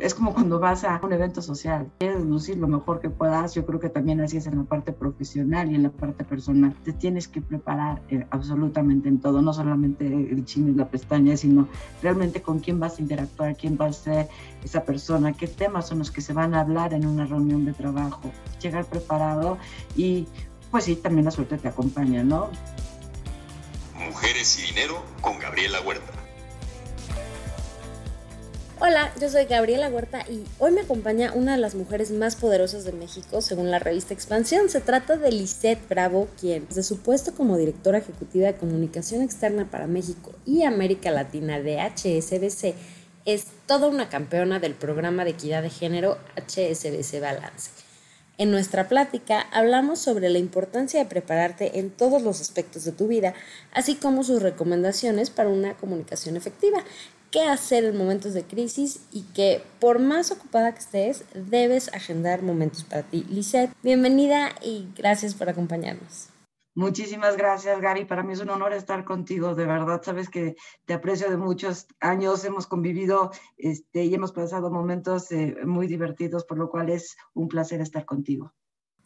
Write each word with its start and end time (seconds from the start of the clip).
Es 0.00 0.14
como 0.14 0.32
cuando 0.34 0.58
vas 0.58 0.84
a 0.84 1.00
un 1.02 1.12
evento 1.12 1.42
social, 1.42 1.90
quieres 1.98 2.24
lucir 2.24 2.56
lo 2.56 2.68
mejor 2.68 3.00
que 3.00 3.10
puedas, 3.10 3.54
yo 3.54 3.64
creo 3.66 3.80
que 3.80 3.88
también 3.88 4.20
así 4.20 4.36
es 4.36 4.46
en 4.46 4.58
la 4.58 4.64
parte 4.64 4.92
profesional 4.92 5.70
y 5.70 5.74
en 5.74 5.84
la 5.84 5.90
parte 5.90 6.24
personal. 6.24 6.74
Te 6.84 6.92
tienes 6.92 7.28
que 7.28 7.40
preparar 7.40 8.02
eh, 8.08 8.26
absolutamente 8.30 9.08
en 9.08 9.20
todo, 9.20 9.42
no 9.42 9.52
solamente 9.52 10.06
el 10.06 10.44
chino 10.44 10.70
y 10.70 10.74
la 10.74 10.88
pestaña, 10.88 11.36
sino 11.36 11.68
realmente 12.02 12.42
con 12.42 12.60
quién 12.60 12.80
vas 12.80 12.98
a 12.98 13.02
interactuar, 13.02 13.56
quién 13.56 13.78
va 13.80 13.86
a 13.86 13.92
ser 13.92 14.28
esa 14.62 14.84
persona, 14.84 15.32
qué 15.32 15.46
temas 15.46 15.88
son 15.88 15.98
los 15.98 16.10
que 16.10 16.20
se 16.20 16.32
van 16.32 16.54
a 16.54 16.60
hablar 16.60 16.94
en 16.94 17.06
una 17.06 17.26
reunión 17.26 17.64
de 17.64 17.72
trabajo. 17.72 18.32
Llegar 18.60 18.84
preparado 18.86 19.58
y 19.96 20.26
pues 20.70 20.84
sí, 20.84 20.96
también 20.96 21.24
la 21.24 21.30
suerte 21.30 21.56
te 21.56 21.68
acompaña, 21.68 22.24
¿no? 22.24 22.50
Mujeres 23.94 24.58
y 24.58 24.62
Dinero 24.62 25.04
con 25.20 25.38
Gabriela 25.38 25.80
Huerta. 25.80 26.23
Hola, 28.86 29.10
yo 29.18 29.30
soy 29.30 29.46
Gabriela 29.46 29.88
Huerta 29.88 30.26
y 30.28 30.44
hoy 30.58 30.70
me 30.70 30.82
acompaña 30.82 31.32
una 31.32 31.52
de 31.52 31.58
las 31.58 31.74
mujeres 31.74 32.10
más 32.10 32.36
poderosas 32.36 32.84
de 32.84 32.92
México 32.92 33.40
según 33.40 33.70
la 33.70 33.78
revista 33.78 34.12
Expansión. 34.12 34.68
Se 34.68 34.82
trata 34.82 35.16
de 35.16 35.32
Lisette 35.32 35.88
Bravo, 35.88 36.28
quien 36.38 36.66
desde 36.68 36.82
su 36.82 36.98
puesto 36.98 37.34
como 37.34 37.56
directora 37.56 37.96
ejecutiva 37.96 38.46
de 38.46 38.58
comunicación 38.58 39.22
externa 39.22 39.70
para 39.70 39.86
México 39.86 40.34
y 40.44 40.64
América 40.64 41.10
Latina 41.10 41.60
de 41.60 41.80
HSBC 41.80 42.74
es 43.24 43.46
toda 43.66 43.88
una 43.88 44.10
campeona 44.10 44.60
del 44.60 44.74
programa 44.74 45.24
de 45.24 45.30
equidad 45.30 45.62
de 45.62 45.70
género 45.70 46.18
HSBC 46.36 47.22
Balance. 47.22 47.70
En 48.36 48.50
nuestra 48.50 48.88
plática 48.88 49.46
hablamos 49.52 50.00
sobre 50.00 50.28
la 50.28 50.38
importancia 50.38 50.98
de 50.98 51.08
prepararte 51.08 51.78
en 51.78 51.90
todos 51.90 52.20
los 52.20 52.40
aspectos 52.40 52.84
de 52.84 52.90
tu 52.90 53.06
vida, 53.06 53.32
así 53.72 53.94
como 53.94 54.24
sus 54.24 54.42
recomendaciones 54.42 55.30
para 55.30 55.50
una 55.50 55.74
comunicación 55.74 56.36
efectiva, 56.36 56.82
qué 57.34 57.42
hacer 57.42 57.82
en 57.84 57.98
momentos 57.98 58.32
de 58.32 58.44
crisis 58.44 59.08
y 59.10 59.22
que 59.34 59.60
por 59.80 59.98
más 59.98 60.30
ocupada 60.30 60.72
que 60.72 60.78
estés, 60.78 61.24
debes 61.34 61.92
agendar 61.92 62.42
momentos 62.42 62.84
para 62.84 63.02
ti. 63.02 63.26
Lisette, 63.28 63.72
bienvenida 63.82 64.50
y 64.62 64.86
gracias 64.96 65.34
por 65.34 65.48
acompañarnos. 65.48 66.28
Muchísimas 66.76 67.36
gracias, 67.36 67.80
Gary. 67.80 68.04
Para 68.04 68.22
mí 68.22 68.34
es 68.34 68.40
un 68.40 68.50
honor 68.50 68.72
estar 68.72 69.04
contigo. 69.04 69.56
De 69.56 69.66
verdad, 69.66 70.00
sabes 70.04 70.28
que 70.28 70.54
te 70.86 70.94
aprecio 70.94 71.28
de 71.28 71.36
muchos 71.36 71.88
años. 71.98 72.44
Hemos 72.44 72.68
convivido 72.68 73.32
este, 73.56 74.04
y 74.04 74.14
hemos 74.14 74.30
pasado 74.30 74.70
momentos 74.70 75.32
eh, 75.32 75.56
muy 75.64 75.88
divertidos, 75.88 76.44
por 76.44 76.58
lo 76.58 76.70
cual 76.70 76.88
es 76.88 77.16
un 77.32 77.48
placer 77.48 77.80
estar 77.80 78.04
contigo. 78.04 78.52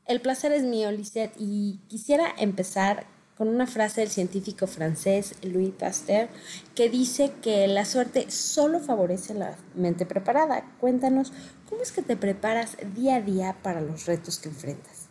El 0.04 0.20
placer 0.20 0.52
es 0.52 0.64
mío, 0.64 0.92
Lisette, 0.92 1.34
y 1.38 1.80
quisiera 1.88 2.34
empezar 2.36 3.06
con 3.38 3.48
una 3.48 3.66
frase 3.66 4.02
del 4.02 4.10
científico 4.10 4.66
francés 4.66 5.36
Louis 5.42 5.70
Pasteur 5.70 6.28
que 6.74 6.90
dice 6.90 7.32
que 7.40 7.68
la 7.68 7.84
suerte 7.84 8.30
solo 8.30 8.80
favorece 8.80 9.32
la 9.32 9.56
mente 9.74 10.04
preparada. 10.04 10.64
Cuéntanos, 10.80 11.32
¿cómo 11.68 11.80
es 11.82 11.92
que 11.92 12.02
te 12.02 12.16
preparas 12.16 12.76
día 12.94 13.16
a 13.16 13.22
día 13.22 13.56
para 13.62 13.80
los 13.80 14.06
retos 14.06 14.38
que 14.38 14.48
enfrentas? 14.48 15.08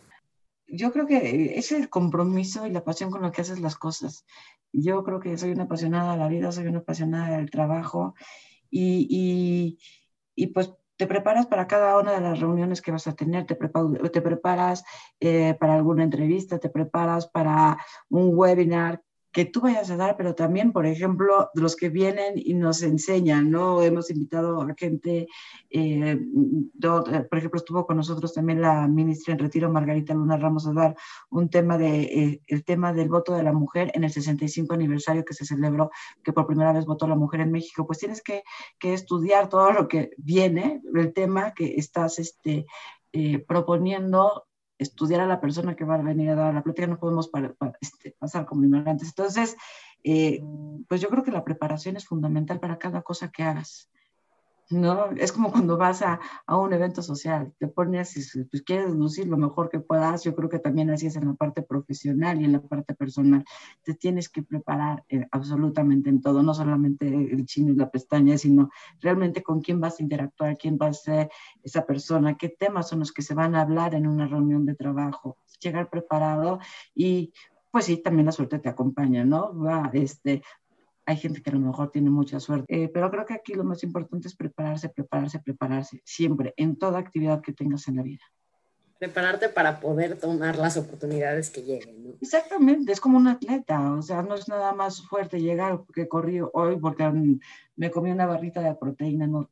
yo 0.68 0.92
creo 0.92 1.06
que 1.06 1.58
es 1.58 1.72
el 1.72 1.88
compromiso 1.88 2.66
y 2.66 2.70
la 2.70 2.84
pasión 2.84 3.10
con 3.10 3.22
lo 3.22 3.32
que 3.32 3.40
haces 3.40 3.60
las 3.60 3.76
cosas. 3.76 4.26
Yo 4.72 5.02
creo 5.02 5.18
que 5.18 5.36
soy 5.38 5.50
una 5.50 5.64
apasionada 5.64 6.12
de 6.12 6.18
la 6.18 6.28
vida, 6.28 6.52
soy 6.52 6.66
una 6.66 6.80
apasionada 6.80 7.38
del 7.38 7.50
trabajo 7.50 8.14
y, 8.70 9.78
y, 10.36 10.46
pues 10.48 10.72
te 10.98 11.06
preparas 11.06 11.46
para 11.46 11.68
cada 11.68 11.98
una 11.98 12.12
de 12.12 12.20
las 12.20 12.40
reuniones 12.40 12.82
que 12.82 12.90
vas 12.90 13.06
a 13.06 13.14
tener, 13.14 13.46
te, 13.46 13.54
te 13.54 14.20
preparas 14.20 14.84
eh, 15.20 15.56
para 15.58 15.74
alguna 15.74 16.02
entrevista, 16.02 16.58
te 16.58 16.68
preparas 16.68 17.28
para 17.28 17.78
un 18.10 18.36
webinar 18.36 19.00
que 19.38 19.44
tú 19.44 19.60
vayas 19.60 19.88
a 19.92 19.96
dar, 19.96 20.16
pero 20.16 20.34
también, 20.34 20.72
por 20.72 20.84
ejemplo, 20.84 21.48
los 21.54 21.76
que 21.76 21.90
vienen 21.90 22.32
y 22.34 22.54
nos 22.54 22.82
enseñan, 22.82 23.52
¿no? 23.52 23.80
Hemos 23.82 24.10
invitado 24.10 24.60
a 24.60 24.74
gente, 24.76 25.28
eh, 25.70 26.18
por 26.82 27.38
ejemplo, 27.38 27.58
estuvo 27.58 27.86
con 27.86 27.98
nosotros 27.98 28.34
también 28.34 28.60
la 28.60 28.88
ministra 28.88 29.34
en 29.34 29.38
retiro, 29.38 29.70
Margarita 29.70 30.12
Luna 30.12 30.38
Ramos, 30.38 30.66
a 30.66 30.72
dar 30.72 30.96
un 31.30 31.48
tema 31.50 31.78
de, 31.78 32.00
eh, 32.00 32.40
el 32.48 32.64
tema 32.64 32.92
del 32.92 33.10
voto 33.10 33.32
de 33.32 33.44
la 33.44 33.52
mujer 33.52 33.92
en 33.94 34.02
el 34.02 34.10
65 34.10 34.74
aniversario 34.74 35.24
que 35.24 35.34
se 35.34 35.44
celebró, 35.44 35.92
que 36.24 36.32
por 36.32 36.48
primera 36.48 36.72
vez 36.72 36.84
votó 36.84 37.06
la 37.06 37.14
mujer 37.14 37.42
en 37.42 37.52
México. 37.52 37.86
Pues 37.86 38.00
tienes 38.00 38.20
que, 38.20 38.42
estudiar 38.82 39.48
todo 39.48 39.70
lo 39.70 39.86
que 39.86 40.10
viene, 40.16 40.82
el 40.96 41.12
tema 41.12 41.54
que 41.54 41.76
estás 41.76 42.18
este, 42.18 42.66
eh, 43.12 43.38
proponiendo 43.38 44.47
estudiar 44.78 45.20
a 45.20 45.26
la 45.26 45.40
persona 45.40 45.74
que 45.74 45.84
va 45.84 45.96
a 45.96 46.02
venir 46.02 46.30
a 46.30 46.34
dar 46.34 46.54
la 46.54 46.62
plática, 46.62 46.86
no 46.86 46.98
podemos 46.98 47.30
este, 47.80 48.12
pasar 48.18 48.46
como 48.46 48.64
ignorantes. 48.64 49.08
Entonces, 49.08 49.56
eh, 50.04 50.42
pues 50.88 51.00
yo 51.00 51.08
creo 51.08 51.24
que 51.24 51.32
la 51.32 51.44
preparación 51.44 51.96
es 51.96 52.06
fundamental 52.06 52.60
para 52.60 52.78
cada 52.78 53.02
cosa 53.02 53.30
que 53.30 53.42
hagas. 53.42 53.90
¿No? 54.70 55.10
Es 55.12 55.32
como 55.32 55.50
cuando 55.50 55.76
vas 55.76 56.02
a, 56.02 56.20
a, 56.46 56.56
un 56.56 56.72
evento 56.72 57.02
social, 57.02 57.52
te 57.58 57.68
pones 57.68 58.16
y 58.16 58.44
pues, 58.44 58.62
quieres 58.62 58.92
lucir 58.92 59.26
lo 59.26 59.36
mejor 59.36 59.68
que 59.70 59.80
puedas, 59.80 60.24
yo 60.24 60.34
creo 60.34 60.48
que 60.48 60.58
también 60.58 60.90
así 60.90 61.06
es 61.06 61.16
en 61.16 61.26
la 61.26 61.34
parte 61.34 61.62
profesional 61.62 62.40
y 62.40 62.44
en 62.44 62.52
la 62.52 62.60
parte 62.60 62.94
personal, 62.94 63.44
te 63.82 63.94
tienes 63.94 64.28
que 64.28 64.42
preparar 64.42 65.04
eh, 65.08 65.26
absolutamente 65.30 66.10
en 66.10 66.20
todo, 66.20 66.42
no 66.42 66.54
solamente 66.54 67.06
el 67.06 67.46
chino 67.46 67.72
y 67.72 67.76
la 67.76 67.90
pestaña, 67.90 68.36
sino 68.36 68.70
realmente 69.00 69.42
con 69.42 69.60
quién 69.60 69.80
vas 69.80 70.00
a 70.00 70.02
interactuar, 70.02 70.56
quién 70.56 70.78
va 70.80 70.88
a 70.88 70.92
ser 70.92 71.30
esa 71.62 71.86
persona, 71.86 72.36
qué 72.36 72.48
temas 72.48 72.88
son 72.88 73.00
los 73.00 73.12
que 73.12 73.22
se 73.22 73.34
van 73.34 73.54
a 73.54 73.62
hablar 73.62 73.94
en 73.94 74.06
una 74.06 74.26
reunión 74.26 74.66
de 74.66 74.74
trabajo, 74.74 75.38
llegar 75.60 75.88
preparado 75.88 76.58
y 76.94 77.32
pues 77.70 77.84
sí, 77.84 77.98
también 77.98 78.26
la 78.26 78.32
suerte 78.32 78.58
te 78.58 78.68
acompaña, 78.68 79.24
¿no? 79.24 79.56
Va, 79.58 79.90
este, 79.92 80.42
hay 81.08 81.16
gente 81.16 81.40
que 81.40 81.48
a 81.48 81.54
lo 81.54 81.60
mejor 81.60 81.90
tiene 81.90 82.10
mucha 82.10 82.38
suerte, 82.38 82.66
eh, 82.68 82.90
pero 82.92 83.10
creo 83.10 83.24
que 83.24 83.32
aquí 83.32 83.54
lo 83.54 83.64
más 83.64 83.82
importante 83.82 84.28
es 84.28 84.36
prepararse, 84.36 84.90
prepararse, 84.90 85.38
prepararse, 85.38 86.02
siempre, 86.04 86.52
en 86.58 86.76
toda 86.76 86.98
actividad 86.98 87.40
que 87.40 87.54
tengas 87.54 87.88
en 87.88 87.96
la 87.96 88.02
vida. 88.02 88.20
Prepararte 88.98 89.48
para 89.48 89.80
poder 89.80 90.18
tomar 90.18 90.58
las 90.58 90.76
oportunidades 90.76 91.48
que 91.48 91.62
lleguen. 91.62 92.04
¿no? 92.04 92.14
Exactamente, 92.20 92.92
es 92.92 93.00
como 93.00 93.16
un 93.16 93.26
atleta, 93.26 93.94
o 93.94 94.02
sea, 94.02 94.20
no 94.20 94.34
es 94.34 94.48
nada 94.48 94.74
más 94.74 95.00
fuerte 95.00 95.40
llegar 95.40 95.80
que 95.94 96.08
corrí 96.08 96.40
hoy 96.52 96.76
porque 96.76 97.10
me 97.76 97.90
comí 97.90 98.10
una 98.10 98.26
barrita 98.26 98.60
de 98.60 98.74
proteína, 98.74 99.26
no, 99.26 99.48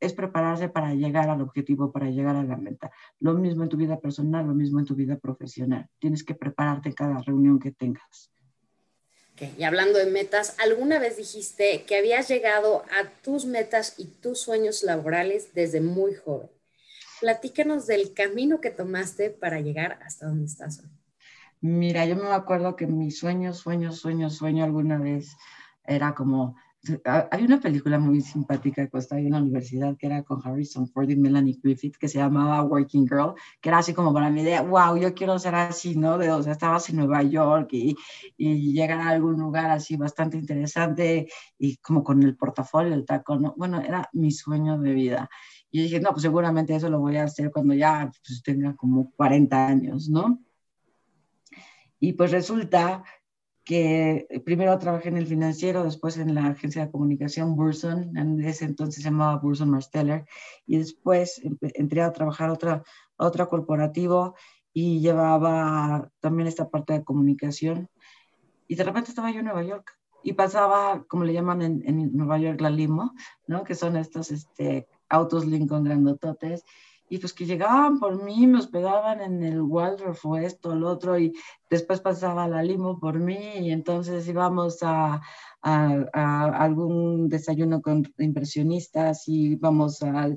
es 0.00 0.14
prepararse 0.14 0.70
para 0.70 0.94
llegar 0.94 1.28
al 1.28 1.42
objetivo, 1.42 1.92
para 1.92 2.08
llegar 2.08 2.36
a 2.36 2.44
la 2.44 2.56
meta. 2.56 2.90
Lo 3.20 3.34
mismo 3.34 3.64
en 3.64 3.68
tu 3.68 3.76
vida 3.76 4.00
personal, 4.00 4.46
lo 4.46 4.54
mismo 4.54 4.78
en 4.78 4.86
tu 4.86 4.94
vida 4.94 5.18
profesional. 5.18 5.90
Tienes 5.98 6.24
que 6.24 6.34
prepararte 6.34 6.88
en 6.88 6.94
cada 6.94 7.20
reunión 7.20 7.58
que 7.58 7.72
tengas. 7.72 8.32
Y 9.58 9.64
hablando 9.64 9.98
de 9.98 10.06
metas, 10.06 10.56
¿alguna 10.58 10.98
vez 10.98 11.16
dijiste 11.18 11.84
que 11.84 11.96
habías 11.96 12.28
llegado 12.28 12.84
a 12.90 13.08
tus 13.22 13.44
metas 13.44 13.94
y 13.98 14.06
tus 14.06 14.40
sueños 14.40 14.82
laborales 14.82 15.52
desde 15.54 15.80
muy 15.80 16.14
joven? 16.14 16.48
Platícanos 17.20 17.86
del 17.86 18.14
camino 18.14 18.60
que 18.60 18.70
tomaste 18.70 19.30
para 19.30 19.60
llegar 19.60 19.98
hasta 20.04 20.26
donde 20.26 20.46
estás 20.46 20.80
hoy. 20.80 20.90
Mira, 21.60 22.06
yo 22.06 22.16
me 22.16 22.28
acuerdo 22.30 22.76
que 22.76 22.86
mi 22.86 23.10
sueño, 23.10 23.52
sueño, 23.52 23.92
sueño, 23.92 24.30
sueño 24.30 24.64
alguna 24.64 24.98
vez 24.98 25.36
era 25.86 26.14
como 26.14 26.56
hay 27.30 27.44
una 27.44 27.60
película 27.60 27.98
muy 27.98 28.20
simpática 28.20 28.86
que 28.86 28.98
está 28.98 29.18
en 29.18 29.30
la 29.30 29.38
universidad 29.38 29.96
que 29.96 30.06
era 30.06 30.22
con 30.22 30.40
Harrison 30.44 30.86
Ford 30.88 31.08
y 31.10 31.16
Melanie 31.16 31.58
Griffith 31.62 31.96
que 31.96 32.08
se 32.08 32.18
llamaba 32.18 32.62
Working 32.62 33.06
Girl, 33.06 33.34
que 33.60 33.68
era 33.68 33.78
así 33.78 33.92
como 33.92 34.12
para 34.12 34.30
mí 34.30 34.44
de, 34.44 34.60
wow, 34.60 34.96
yo 34.96 35.14
quiero 35.14 35.38
ser 35.38 35.54
así, 35.54 35.96
¿no? 35.96 36.18
De, 36.18 36.30
o 36.30 36.42
sea, 36.42 36.52
estabas 36.52 36.88
en 36.88 36.96
Nueva 36.96 37.22
York 37.22 37.70
y, 37.72 37.96
y 38.36 38.72
llegar 38.72 39.00
a 39.00 39.08
algún 39.08 39.38
lugar 39.38 39.70
así 39.70 39.96
bastante 39.96 40.36
interesante 40.36 41.28
y 41.58 41.76
como 41.78 42.04
con 42.04 42.22
el 42.22 42.36
portafolio, 42.36 42.94
el 42.94 43.04
taco, 43.04 43.36
¿no? 43.36 43.54
Bueno, 43.56 43.80
era 43.80 44.08
mi 44.12 44.30
sueño 44.30 44.78
de 44.78 44.92
vida. 44.92 45.28
Y 45.70 45.82
dije, 45.82 46.00
no, 46.00 46.10
pues 46.10 46.22
seguramente 46.22 46.74
eso 46.74 46.88
lo 46.88 47.00
voy 47.00 47.16
a 47.16 47.24
hacer 47.24 47.50
cuando 47.50 47.74
ya 47.74 48.10
pues, 48.26 48.42
tenga 48.42 48.74
como 48.76 49.10
40 49.12 49.66
años, 49.66 50.08
¿no? 50.08 50.40
Y 51.98 52.12
pues 52.12 52.30
resulta 52.30 53.02
que 53.66 54.28
primero 54.44 54.78
trabajé 54.78 55.08
en 55.08 55.16
el 55.16 55.26
financiero, 55.26 55.82
después 55.82 56.16
en 56.18 56.36
la 56.36 56.46
agencia 56.46 56.86
de 56.86 56.90
comunicación 56.92 57.56
Burson, 57.56 58.16
en 58.16 58.40
ese 58.44 58.64
entonces 58.64 59.02
se 59.02 59.10
llamaba 59.10 59.40
Burson 59.40 59.68
Marsteller, 59.68 60.24
y 60.66 60.78
después 60.78 61.42
entré 61.60 62.00
a 62.00 62.12
trabajar 62.12 62.48
a 62.48 62.52
otra, 62.52 62.84
otra 63.16 63.46
corporativo 63.46 64.36
y 64.72 65.00
llevaba 65.00 66.12
también 66.20 66.46
esta 66.46 66.70
parte 66.70 66.92
de 66.92 67.02
comunicación. 67.02 67.90
Y 68.68 68.76
de 68.76 68.84
repente 68.84 69.10
estaba 69.10 69.32
yo 69.32 69.40
en 69.40 69.46
Nueva 69.46 69.64
York 69.64 69.98
y 70.22 70.34
pasaba, 70.34 71.04
como 71.08 71.24
le 71.24 71.32
llaman 71.32 71.60
en, 71.62 71.82
en 71.86 72.16
Nueva 72.16 72.38
York, 72.38 72.60
la 72.60 72.70
limo, 72.70 73.14
¿no? 73.48 73.64
que 73.64 73.74
son 73.74 73.96
estos 73.96 74.30
este, 74.30 74.86
autos 75.08 75.44
Lincoln 75.44 75.82
grandototes, 75.82 76.62
y 77.08 77.18
pues 77.18 77.32
que 77.32 77.46
llegaban 77.46 77.98
por 77.98 78.22
mí, 78.22 78.46
me 78.46 78.58
hospedaban 78.58 79.20
en 79.20 79.42
el 79.42 79.60
Waldorf 79.62 80.24
o 80.26 80.36
esto, 80.36 80.72
el 80.72 80.84
otro, 80.84 81.18
y 81.18 81.32
después 81.70 82.00
pasaba 82.00 82.48
la 82.48 82.62
limo 82.62 82.98
por 82.98 83.18
mí, 83.18 83.38
y 83.60 83.70
entonces 83.70 84.26
íbamos 84.26 84.82
a, 84.82 85.20
a, 85.62 86.64
algún 86.64 87.28
desayuno 87.28 87.80
con 87.80 88.12
impresionistas, 88.18 89.28
y 89.28 89.52
íbamos 89.52 90.02
a, 90.02 90.30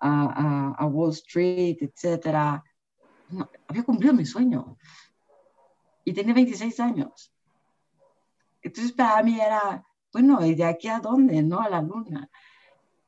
a, 0.00 0.86
Wall 0.86 1.10
Street, 1.10 1.76
etcétera. 1.80 2.64
había 3.68 3.82
cumplido 3.84 4.14
mi 4.14 4.24
sueño, 4.24 4.78
y 6.04 6.14
tenía 6.14 6.34
26 6.34 6.80
años. 6.80 7.32
Entonces 8.62 8.92
para 8.92 9.22
mí 9.22 9.38
era, 9.38 9.84
bueno, 10.12 10.44
¿y 10.46 10.54
de 10.54 10.64
aquí 10.64 10.88
a 10.88 10.98
dónde? 10.98 11.42
¿No? 11.42 11.60
A 11.60 11.68
la 11.68 11.82
luna. 11.82 12.30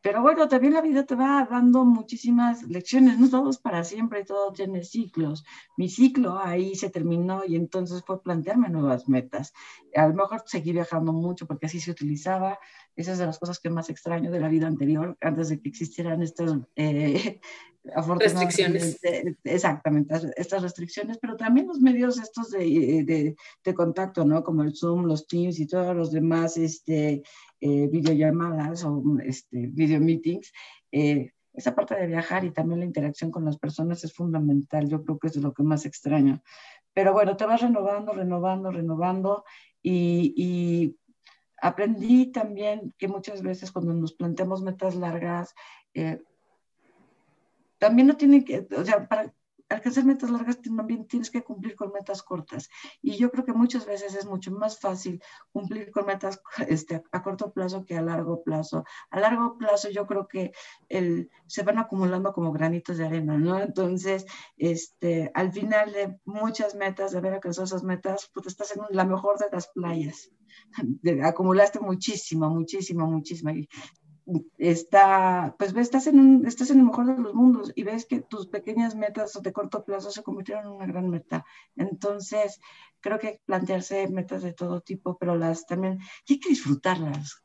Pero 0.00 0.22
bueno, 0.22 0.46
también 0.48 0.74
la 0.74 0.80
vida 0.80 1.04
te 1.04 1.16
va 1.16 1.46
dando 1.50 1.84
muchísimas 1.84 2.62
lecciones, 2.62 3.18
no 3.18 3.28
todo 3.28 3.50
es 3.50 3.58
para 3.58 3.82
siempre, 3.82 4.24
todo 4.24 4.52
tiene 4.52 4.84
ciclos. 4.84 5.44
Mi 5.76 5.88
ciclo 5.88 6.38
ahí 6.38 6.76
se 6.76 6.88
terminó 6.88 7.42
y 7.44 7.56
entonces 7.56 8.04
fue 8.06 8.22
plantearme 8.22 8.68
nuevas 8.68 9.08
metas. 9.08 9.52
A 9.96 10.06
lo 10.06 10.14
mejor 10.14 10.44
seguí 10.46 10.72
viajando 10.72 11.12
mucho 11.12 11.46
porque 11.46 11.66
así 11.66 11.80
se 11.80 11.90
utilizaba. 11.90 12.60
Esa 12.94 13.12
es 13.12 13.18
de 13.18 13.26
las 13.26 13.38
cosas 13.38 13.58
que 13.58 13.70
más 13.70 13.90
extraño 13.90 14.30
de 14.30 14.40
la 14.40 14.48
vida 14.48 14.68
anterior, 14.68 15.16
antes 15.20 15.48
de 15.48 15.60
que 15.60 15.68
existieran 15.68 16.22
estas 16.22 16.54
eh, 16.76 17.40
restricciones. 18.18 19.00
Exactamente, 19.44 20.14
estas 20.36 20.62
restricciones, 20.62 21.18
pero 21.18 21.36
también 21.36 21.66
los 21.66 21.80
medios 21.80 22.18
estos 22.18 22.50
de, 22.50 22.58
de, 23.04 23.36
de, 23.64 23.74
contacto, 23.74 24.24
¿no? 24.24 24.42
Como 24.44 24.62
el 24.62 24.76
Zoom, 24.76 25.06
los 25.06 25.26
Teams 25.26 25.58
y 25.58 25.66
todos 25.66 25.94
los 25.96 26.12
demás 26.12 26.56
este, 26.56 27.22
eh, 27.60 27.88
videollamadas 27.88 28.84
o 28.84 29.02
este, 29.22 29.66
video 29.66 30.00
meetings. 30.00 30.52
Eh, 30.92 31.32
esa 31.52 31.74
parte 31.74 31.96
de 31.96 32.06
viajar 32.06 32.44
y 32.44 32.52
también 32.52 32.80
la 32.80 32.86
interacción 32.86 33.30
con 33.30 33.44
las 33.44 33.58
personas 33.58 34.04
es 34.04 34.14
fundamental. 34.14 34.88
Yo 34.88 35.04
creo 35.04 35.18
que 35.18 35.26
es 35.28 35.36
lo 35.36 35.52
que 35.52 35.62
más 35.62 35.86
extraño. 35.86 36.42
Pero 36.94 37.12
bueno, 37.12 37.36
te 37.36 37.46
vas 37.46 37.60
renovando, 37.60 38.12
renovando, 38.12 38.70
renovando 38.70 39.44
y, 39.82 40.34
y 40.36 40.96
aprendí 41.60 42.26
también 42.26 42.94
que 42.98 43.08
muchas 43.08 43.42
veces 43.42 43.72
cuando 43.72 43.92
nos 43.92 44.12
planteamos 44.12 44.62
metas 44.62 44.94
largas, 44.94 45.54
eh, 45.94 46.20
también 47.78 48.08
no 48.08 48.16
tienen 48.16 48.44
que, 48.44 48.66
o 48.76 48.84
sea, 48.84 49.08
para 49.08 49.32
alcanzar 49.68 50.04
metas 50.04 50.30
largas 50.30 50.60
también 50.60 51.06
tienes 51.06 51.30
que 51.30 51.42
cumplir 51.42 51.76
con 51.76 51.92
metas 51.92 52.22
cortas. 52.22 52.68
Y 53.02 53.16
yo 53.16 53.30
creo 53.30 53.44
que 53.44 53.52
muchas 53.52 53.86
veces 53.86 54.14
es 54.14 54.26
mucho 54.26 54.50
más 54.50 54.78
fácil 54.78 55.22
cumplir 55.52 55.90
con 55.90 56.06
metas 56.06 56.40
este, 56.68 57.02
a 57.12 57.22
corto 57.22 57.52
plazo 57.52 57.84
que 57.84 57.96
a 57.96 58.02
largo 58.02 58.42
plazo. 58.42 58.84
A 59.10 59.20
largo 59.20 59.58
plazo 59.58 59.90
yo 59.90 60.06
creo 60.06 60.26
que 60.26 60.52
el, 60.88 61.30
se 61.46 61.62
van 61.62 61.78
acumulando 61.78 62.32
como 62.32 62.52
granitos 62.52 62.98
de 62.98 63.06
arena, 63.06 63.36
¿no? 63.36 63.58
Entonces, 63.60 64.26
este, 64.56 65.30
al 65.34 65.52
final 65.52 65.92
de 65.92 66.18
muchas 66.24 66.74
metas, 66.74 67.12
de 67.12 67.18
haber 67.18 67.34
alcanzado 67.34 67.66
esas 67.66 67.82
metas, 67.82 68.30
pues 68.32 68.46
estás 68.46 68.76
en 68.76 68.82
la 68.90 69.04
mejor 69.04 69.38
de 69.38 69.46
las 69.52 69.68
playas. 69.68 70.30
acumulaste 71.24 71.80
muchísimo, 71.80 72.48
muchísimo, 72.50 73.06
muchísimo 73.06 73.50
está, 74.58 75.54
pues 75.58 75.74
estás 75.76 76.06
en, 76.06 76.20
un, 76.20 76.46
estás 76.46 76.70
en 76.70 76.78
el 76.78 76.86
mejor 76.86 77.06
de 77.06 77.22
los 77.22 77.34
mundos 77.34 77.72
y 77.74 77.82
ves 77.82 78.06
que 78.06 78.20
tus 78.20 78.46
pequeñas 78.46 78.94
metas 78.94 79.40
de 79.42 79.52
corto 79.52 79.84
plazo 79.84 80.10
se 80.10 80.22
convirtieron 80.22 80.66
en 80.66 80.72
una 80.72 80.86
gran 80.86 81.08
meta. 81.08 81.44
Entonces, 81.76 82.60
creo 83.00 83.18
que 83.18 83.40
plantearse 83.44 84.08
metas 84.08 84.42
de 84.42 84.52
todo 84.52 84.80
tipo, 84.80 85.16
pero 85.18 85.36
las 85.36 85.66
también, 85.66 85.98
hay 86.28 86.40
que 86.40 86.50
disfrutarlas. 86.50 87.42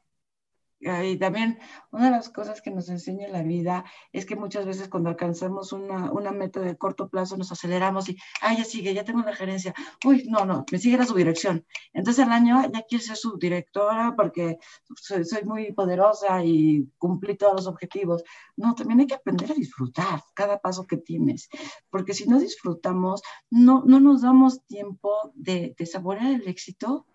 Y 0.83 1.17
también 1.17 1.59
una 1.91 2.05
de 2.05 2.11
las 2.11 2.29
cosas 2.29 2.61
que 2.61 2.71
nos 2.71 2.89
enseña 2.89 3.27
la 3.29 3.41
vida 3.41 3.85
es 4.11 4.25
que 4.25 4.35
muchas 4.35 4.65
veces 4.65 4.89
cuando 4.89 5.09
alcanzamos 5.09 5.71
una, 5.71 6.11
una 6.11 6.31
meta 6.31 6.59
de 6.59 6.77
corto 6.77 7.07
plazo 7.07 7.37
nos 7.37 7.51
aceleramos 7.51 8.09
y, 8.09 8.17
ah, 8.41 8.53
ya 8.53 8.65
sigue, 8.65 8.93
ya 8.93 9.03
tengo 9.03 9.21
la 9.21 9.35
gerencia. 9.35 9.73
Uy, 10.05 10.25
no, 10.27 10.45
no, 10.45 10.65
me 10.71 10.77
sigue 10.77 10.97
la 10.97 11.05
subdirección. 11.05 11.65
Entonces 11.93 12.25
al 12.25 12.31
año 12.33 12.61
ya 12.71 12.81
quiero 12.81 13.03
ser 13.03 13.15
subdirectora 13.15 14.13
porque 14.17 14.57
soy, 14.95 15.23
soy 15.23 15.43
muy 15.43 15.71
poderosa 15.71 16.43
y 16.43 16.89
cumplí 16.97 17.37
todos 17.37 17.55
los 17.55 17.67
objetivos. 17.67 18.23
No, 18.57 18.75
también 18.75 18.99
hay 18.99 19.07
que 19.07 19.15
aprender 19.15 19.51
a 19.51 19.55
disfrutar 19.55 20.21
cada 20.33 20.59
paso 20.59 20.85
que 20.85 20.97
tienes, 20.97 21.49
porque 21.89 22.13
si 22.13 22.27
no 22.27 22.39
disfrutamos, 22.39 23.21
no, 23.49 23.83
no 23.85 23.99
nos 23.99 24.21
damos 24.21 24.65
tiempo 24.65 25.31
de, 25.33 25.75
de 25.77 25.85
saborear 25.85 26.33
el 26.33 26.47
éxito 26.47 27.05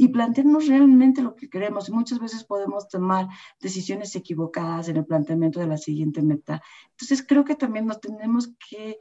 y 0.00 0.08
plantearnos 0.08 0.68
realmente 0.68 1.22
lo 1.22 1.34
que 1.34 1.50
queremos. 1.50 1.88
Y 1.88 1.92
muchas 1.92 2.20
veces 2.20 2.44
podemos 2.44 2.88
tomar 2.88 3.26
decisiones 3.60 4.14
equivocadas 4.14 4.88
en 4.88 4.96
el 4.96 5.04
planteamiento 5.04 5.58
de 5.58 5.66
la 5.66 5.76
siguiente 5.76 6.22
meta. 6.22 6.62
Entonces 6.92 7.26
creo 7.26 7.44
que 7.44 7.56
también 7.56 7.84
nos 7.84 8.00
tenemos 8.00 8.48
que, 8.70 9.00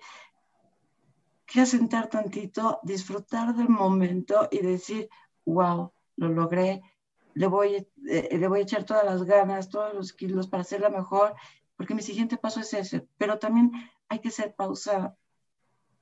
que 1.45 1.61
asentar 1.61 2.09
tantito, 2.09 2.79
disfrutar 2.81 3.55
del 3.55 3.69
momento 3.69 4.49
y 4.51 4.57
decir, 4.57 5.07
wow, 5.45 5.93
lo 6.15 6.29
logré, 6.29 6.81
le 7.35 7.45
voy, 7.45 7.87
eh, 8.09 8.35
le 8.35 8.47
voy 8.47 8.59
a 8.59 8.63
echar 8.63 8.83
todas 8.83 9.05
las 9.05 9.23
ganas, 9.23 9.69
todos 9.69 9.93
los 9.93 10.13
kilos 10.13 10.47
para 10.47 10.61
hacerla 10.61 10.89
mejor, 10.89 11.35
porque 11.75 11.93
mi 11.93 12.01
siguiente 12.01 12.37
paso 12.37 12.59
es 12.59 12.73
ese. 12.73 13.07
Pero 13.19 13.37
también 13.37 13.71
hay 14.09 14.17
que 14.17 14.31
ser 14.31 14.55
pausa, 14.55 15.15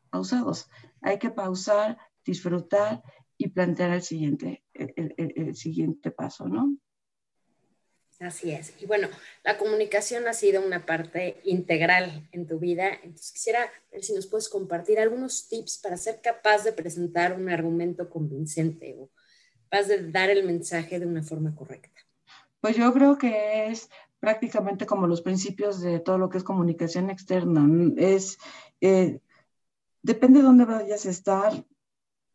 pausados, 0.09 0.69
hay 1.01 1.19
que 1.19 1.31
pausar, 1.31 1.97
disfrutar 2.23 3.03
y 3.37 3.49
plantear 3.49 3.91
el 3.91 4.01
siguiente, 4.01 4.63
el, 4.73 5.55
siguiente 5.55 6.11
paso, 6.11 6.47
¿no? 6.47 6.77
Así 8.19 8.51
es. 8.51 8.73
Y 8.81 8.85
bueno, 8.85 9.09
la 9.43 9.57
comunicación 9.57 10.27
ha 10.27 10.33
sido 10.33 10.65
una 10.65 10.85
parte 10.85 11.41
integral 11.43 12.29
en 12.31 12.47
tu 12.47 12.59
vida. 12.59 12.93
Entonces 13.03 13.33
quisiera 13.33 13.69
ver 13.91 14.03
si 14.03 14.13
nos 14.13 14.27
puedes 14.27 14.47
compartir 14.47 14.99
algunos 14.99 15.49
tips 15.49 15.79
para 15.79 15.97
ser 15.97 16.21
capaz 16.21 16.63
de 16.63 16.71
presentar 16.71 17.33
un 17.33 17.49
argumento 17.49 18.09
convincente 18.09 18.95
o 18.97 19.09
capaz 19.69 19.87
de 19.87 20.11
dar 20.11 20.29
el 20.29 20.45
mensaje 20.45 20.97
de 20.97 21.05
una 21.05 21.23
forma 21.23 21.53
correcta. 21.53 22.01
Pues 22.61 22.77
yo 22.77 22.91
creo 22.93 23.17
que 23.17 23.67
es 23.67 23.89
prácticamente 24.19 24.85
como 24.85 25.07
los 25.07 25.21
principios 25.21 25.81
de 25.81 25.99
todo 25.99 26.17
lo 26.17 26.29
que 26.29 26.37
es 26.37 26.43
comunicación 26.43 27.09
externa. 27.09 27.67
Es, 27.97 28.37
eh, 28.81 29.19
depende 30.01 30.39
de 30.39 30.45
dónde 30.45 30.65
vayas 30.65 31.05
a 31.05 31.09
estar, 31.09 31.65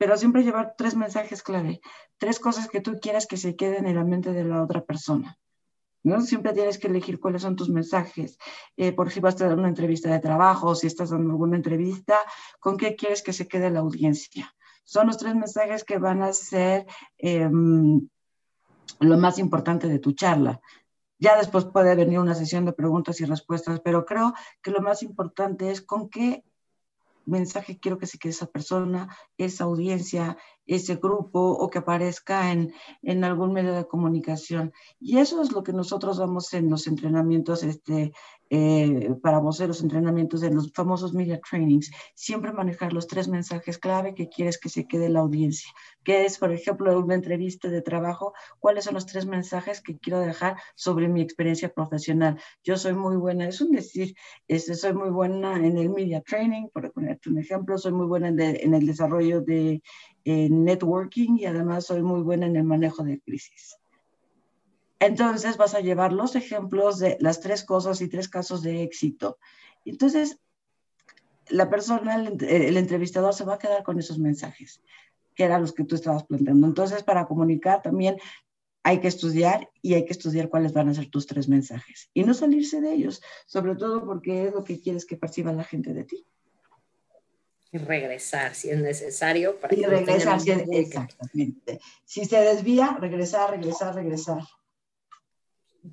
pero 0.00 0.17
siempre 0.17 0.43
llevar 0.43 0.76
tres 0.79 0.97
mensajes 0.97 1.43
clave, 1.43 1.82
tres 2.17 2.41
cosas 2.41 2.70
que 2.70 2.81
tú 2.81 2.99
quieras 3.02 3.26
que 3.26 3.37
se 3.37 3.55
queden 3.55 3.87
en 3.87 3.97
la 3.97 4.05
mente 4.05 4.32
de 4.32 4.44
la 4.44 4.62
otra 4.62 4.82
persona. 4.82 5.38
¿no? 6.02 6.23
Siempre 6.23 6.55
tienes 6.55 6.79
que 6.79 6.87
elegir 6.87 7.20
cuáles 7.20 7.43
son 7.43 7.55
tus 7.55 7.69
mensajes. 7.69 8.38
Eh, 8.79 8.93
por 8.93 9.11
si 9.11 9.20
vas 9.20 9.38
a 9.38 9.49
dar 9.49 9.58
una 9.58 9.69
entrevista 9.69 10.11
de 10.11 10.19
trabajo 10.19 10.75
si 10.75 10.87
estás 10.87 11.11
dando 11.11 11.32
alguna 11.32 11.56
entrevista, 11.56 12.17
¿con 12.61 12.79
qué 12.79 12.97
quieres 12.97 13.23
que 13.23 13.35
se 13.35 13.47
quede 13.47 13.69
la 13.69 13.81
audiencia? 13.81 14.50
Son 14.85 15.06
los 15.06 15.19
tres 15.19 15.35
mensajes 15.35 15.85
que 15.85 15.99
van 15.99 16.23
a 16.23 16.32
ser 16.32 16.87
em, 17.19 18.08
lo 19.00 19.19
más 19.19 19.38
importante 19.38 19.87
de 19.87 19.99
tu 19.99 20.12
charla. 20.12 20.62
Ya 21.19 21.37
después 21.37 21.67
puede 21.67 21.94
venir 21.94 22.20
una 22.20 22.35
sesión 22.35 22.64
de 22.64 22.73
preguntas 22.73 23.20
y 23.20 23.26
respuestas, 23.26 23.81
pero 23.81 24.06
creo 24.06 24.32
que 24.62 24.70
lo 24.70 24.81
más 24.81 25.03
importante 25.03 25.70
es 25.70 25.82
con 25.82 26.08
qué 26.08 26.43
mensaje 27.26 27.78
quiero 27.78 27.99
que 27.99 28.06
se 28.06 28.19
quede 28.19 28.32
esa 28.32 28.46
persona, 28.46 29.08
esa 29.38 29.64
audiencia, 29.64 30.37
ese 30.70 30.96
grupo 30.96 31.40
o 31.40 31.69
que 31.69 31.78
aparezca 31.78 32.52
en, 32.52 32.72
en 33.02 33.25
algún 33.25 33.52
medio 33.52 33.75
de 33.75 33.89
comunicación. 33.89 34.72
Y 35.00 35.19
eso 35.19 35.43
es 35.43 35.50
lo 35.53 35.62
que 35.65 35.72
nosotros 35.72 36.19
damos 36.19 36.55
en 36.55 36.70
los 36.70 36.86
entrenamientos 36.86 37.65
este, 37.65 38.12
eh, 38.50 39.15
para 39.22 39.39
voceros, 39.39 39.81
entrenamientos 39.81 40.43
en 40.43 40.55
los 40.55 40.72
famosos 40.72 41.12
media 41.12 41.41
trainings, 41.41 41.91
siempre 42.15 42.53
manejar 42.53 42.93
los 42.93 43.08
tres 43.08 43.27
mensajes 43.29 43.79
clave 43.79 44.15
que 44.15 44.29
quieres 44.29 44.58
que 44.58 44.69
se 44.69 44.86
quede 44.86 45.08
la 45.08 45.20
audiencia, 45.20 45.70
que 46.05 46.24
es, 46.24 46.39
por 46.39 46.53
ejemplo, 46.53 46.96
una 46.98 47.15
entrevista 47.15 47.69
de 47.69 47.82
trabajo, 47.82 48.32
cuáles 48.58 48.84
son 48.84 48.94
los 48.94 49.06
tres 49.06 49.27
mensajes 49.27 49.81
que 49.81 49.98
quiero 49.98 50.20
dejar 50.20 50.56
sobre 50.77 51.08
mi 51.08 51.20
experiencia 51.20 51.72
profesional. 51.72 52.41
Yo 52.62 52.77
soy 52.77 52.94
muy 52.94 53.17
buena, 53.17 53.46
es 53.46 53.60
un 53.60 53.72
decir, 53.72 54.15
este, 54.46 54.74
soy 54.74 54.94
muy 54.94 55.10
buena 55.10 55.56
en 55.56 55.79
el 55.79 55.91
media 55.91 56.20
training, 56.20 56.69
por 56.72 56.93
ponerte 56.93 57.29
un 57.29 57.39
ejemplo, 57.39 57.77
soy 57.77 57.93
muy 57.93 58.06
buena 58.06 58.29
en, 58.29 58.41
en 58.41 58.74
el 58.74 58.86
desarrollo 58.86 59.41
de 59.41 59.82
networking 60.24 61.39
y 61.39 61.46
además 61.46 61.86
soy 61.86 62.03
muy 62.03 62.20
buena 62.22 62.46
en 62.46 62.56
el 62.56 62.65
manejo 62.65 63.03
de 63.05 63.20
crisis. 63.20 63.77
Entonces 64.98 65.56
vas 65.56 65.74
a 65.74 65.81
llevar 65.81 66.12
los 66.12 66.36
ejemplos 66.36 66.98
de 66.98 67.17
las 67.20 67.41
tres 67.41 67.65
cosas 67.65 68.00
y 68.03 68.08
tres 68.08 68.29
casos 68.29 68.62
de 68.62 68.82
éxito. 68.82 69.39
Entonces, 69.86 70.39
la 71.48 71.70
persona, 71.70 72.17
el, 72.17 72.77
entrevistador 72.77 73.34
se 73.34 73.44
va 73.44 73.55
a 73.55 73.58
quedar 73.58 73.82
con 73.82 73.98
esos 73.98 74.19
mensajes, 74.19 74.82
que 75.34 75.44
eran 75.44 75.62
los 75.62 75.72
que 75.72 75.84
tú 75.84 75.94
estabas 75.94 76.24
planteando. 76.24 76.67
Entonces, 76.67 77.03
para 77.03 77.27
comunicar 77.27 77.81
también 77.81 78.19
hay 78.82 79.00
que 79.00 79.08
estudiar 79.08 79.70
y 79.82 79.94
hay 79.94 80.05
que 80.05 80.12
estudiar 80.12 80.48
cuáles 80.50 80.74
van 80.74 80.89
a 80.89 80.94
ser 80.94 81.10
tus 81.10 81.27
tres 81.27 81.48
mensajes 81.48 82.10
y 82.15 82.24
no 82.24 82.34
salirse 82.34 82.81
de 82.81 82.93
ellos, 82.93 83.22
sobre 83.46 83.77
todo 83.77 84.05
porque 84.05 84.48
es 84.48 84.55
lo 84.55 84.65
que 84.65 84.81
quieres 84.81 85.06
que 85.06 85.17
perciba 85.17 85.53
la 85.53 85.65
gente 85.65 85.93
de 85.94 86.05
ti. 86.05 86.27
Y 87.72 87.79
regresar 87.79 88.55
si 88.55 88.70
es 88.70 88.79
necesario. 88.79 89.58
Para 89.60 89.74
y 89.74 89.84
regresar, 89.84 90.41
si 90.41 90.50
exactamente. 90.50 91.81
Si 92.05 92.24
se 92.24 92.41
desvía, 92.41 92.96
regresar, 93.00 93.50
regresar, 93.50 93.94
regresar 93.94 94.43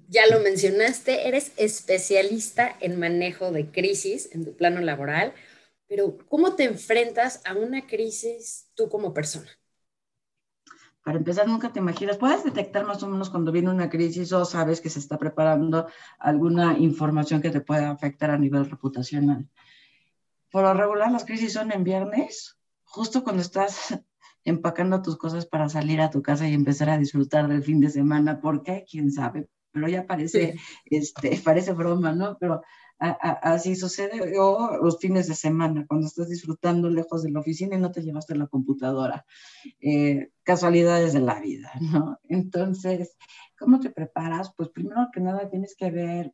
ya 0.09 0.23
lo 0.27 0.41
mencionaste, 0.41 1.27
eres 1.27 1.51
especialista 1.57 2.75
en 2.79 2.99
manejo 2.99 3.51
de 3.51 3.71
crisis 3.71 4.29
en 4.33 4.45
tu 4.45 4.55
plano 4.55 4.81
laboral, 4.81 5.33
pero 5.87 6.17
¿cómo 6.27 6.55
te 6.55 6.65
enfrentas 6.65 7.41
a 7.45 7.53
una 7.53 7.87
crisis 7.87 8.67
tú 8.75 8.89
como 8.89 9.13
persona? 9.13 9.49
Para 11.03 11.19
empezar, 11.19 11.47
nunca 11.47 11.71
te 11.71 11.79
imaginas, 11.79 12.17
puedes 12.17 12.43
detectar 12.43 12.85
más 12.85 13.01
o 13.01 13.07
menos 13.07 13.29
cuando 13.29 13.53
viene 13.53 13.69
una 13.69 13.89
crisis 13.89 14.33
o 14.33 14.43
sabes 14.43 14.81
que 14.81 14.89
se 14.89 14.99
está 14.99 15.17
preparando 15.17 15.87
alguna 16.19 16.77
información 16.77 17.41
que 17.41 17.49
te 17.49 17.61
pueda 17.61 17.91
afectar 17.91 18.29
a 18.29 18.37
nivel 18.37 18.69
reputacional. 18.69 19.47
Por 20.51 20.63
lo 20.63 20.73
regular, 20.73 21.11
las 21.11 21.25
crisis 21.25 21.53
son 21.53 21.71
en 21.71 21.83
viernes, 21.83 22.57
justo 22.83 23.23
cuando 23.23 23.41
estás 23.41 23.99
empacando 24.43 25.01
tus 25.01 25.17
cosas 25.17 25.45
para 25.45 25.69
salir 25.69 26.01
a 26.01 26.09
tu 26.09 26.21
casa 26.21 26.47
y 26.47 26.53
empezar 26.53 26.89
a 26.89 26.97
disfrutar 26.97 27.47
del 27.47 27.63
fin 27.63 27.79
de 27.79 27.89
semana. 27.89 28.39
¿Por 28.39 28.63
qué? 28.63 28.85
¿Quién 28.89 29.11
sabe? 29.11 29.49
pero 29.77 29.89
ya 29.89 30.05
parece, 30.05 30.55
este, 30.85 31.39
parece 31.43 31.73
broma, 31.73 32.13
¿no? 32.13 32.37
Pero 32.39 32.61
así 32.99 33.75
sucede, 33.75 34.39
o 34.39 34.83
los 34.83 34.97
fines 34.97 35.27
de 35.27 35.35
semana, 35.35 35.85
cuando 35.87 36.07
estás 36.07 36.29
disfrutando 36.29 36.89
lejos 36.89 37.21
de 37.21 37.29
la 37.29 37.41
oficina 37.41 37.75
y 37.75 37.79
no 37.79 37.91
te 37.91 38.01
llevaste 38.01 38.35
la 38.35 38.47
computadora. 38.47 39.23
Eh, 39.79 40.31
casualidades 40.41 41.13
de 41.13 41.19
la 41.19 41.39
vida, 41.39 41.71
¿no? 41.79 42.17
Entonces, 42.23 43.15
¿cómo 43.59 43.79
te 43.79 43.91
preparas? 43.91 44.51
Pues 44.57 44.69
primero 44.69 45.09
que 45.13 45.19
nada 45.19 45.47
tienes 45.47 45.75
que 45.77 45.91
ver 45.91 46.33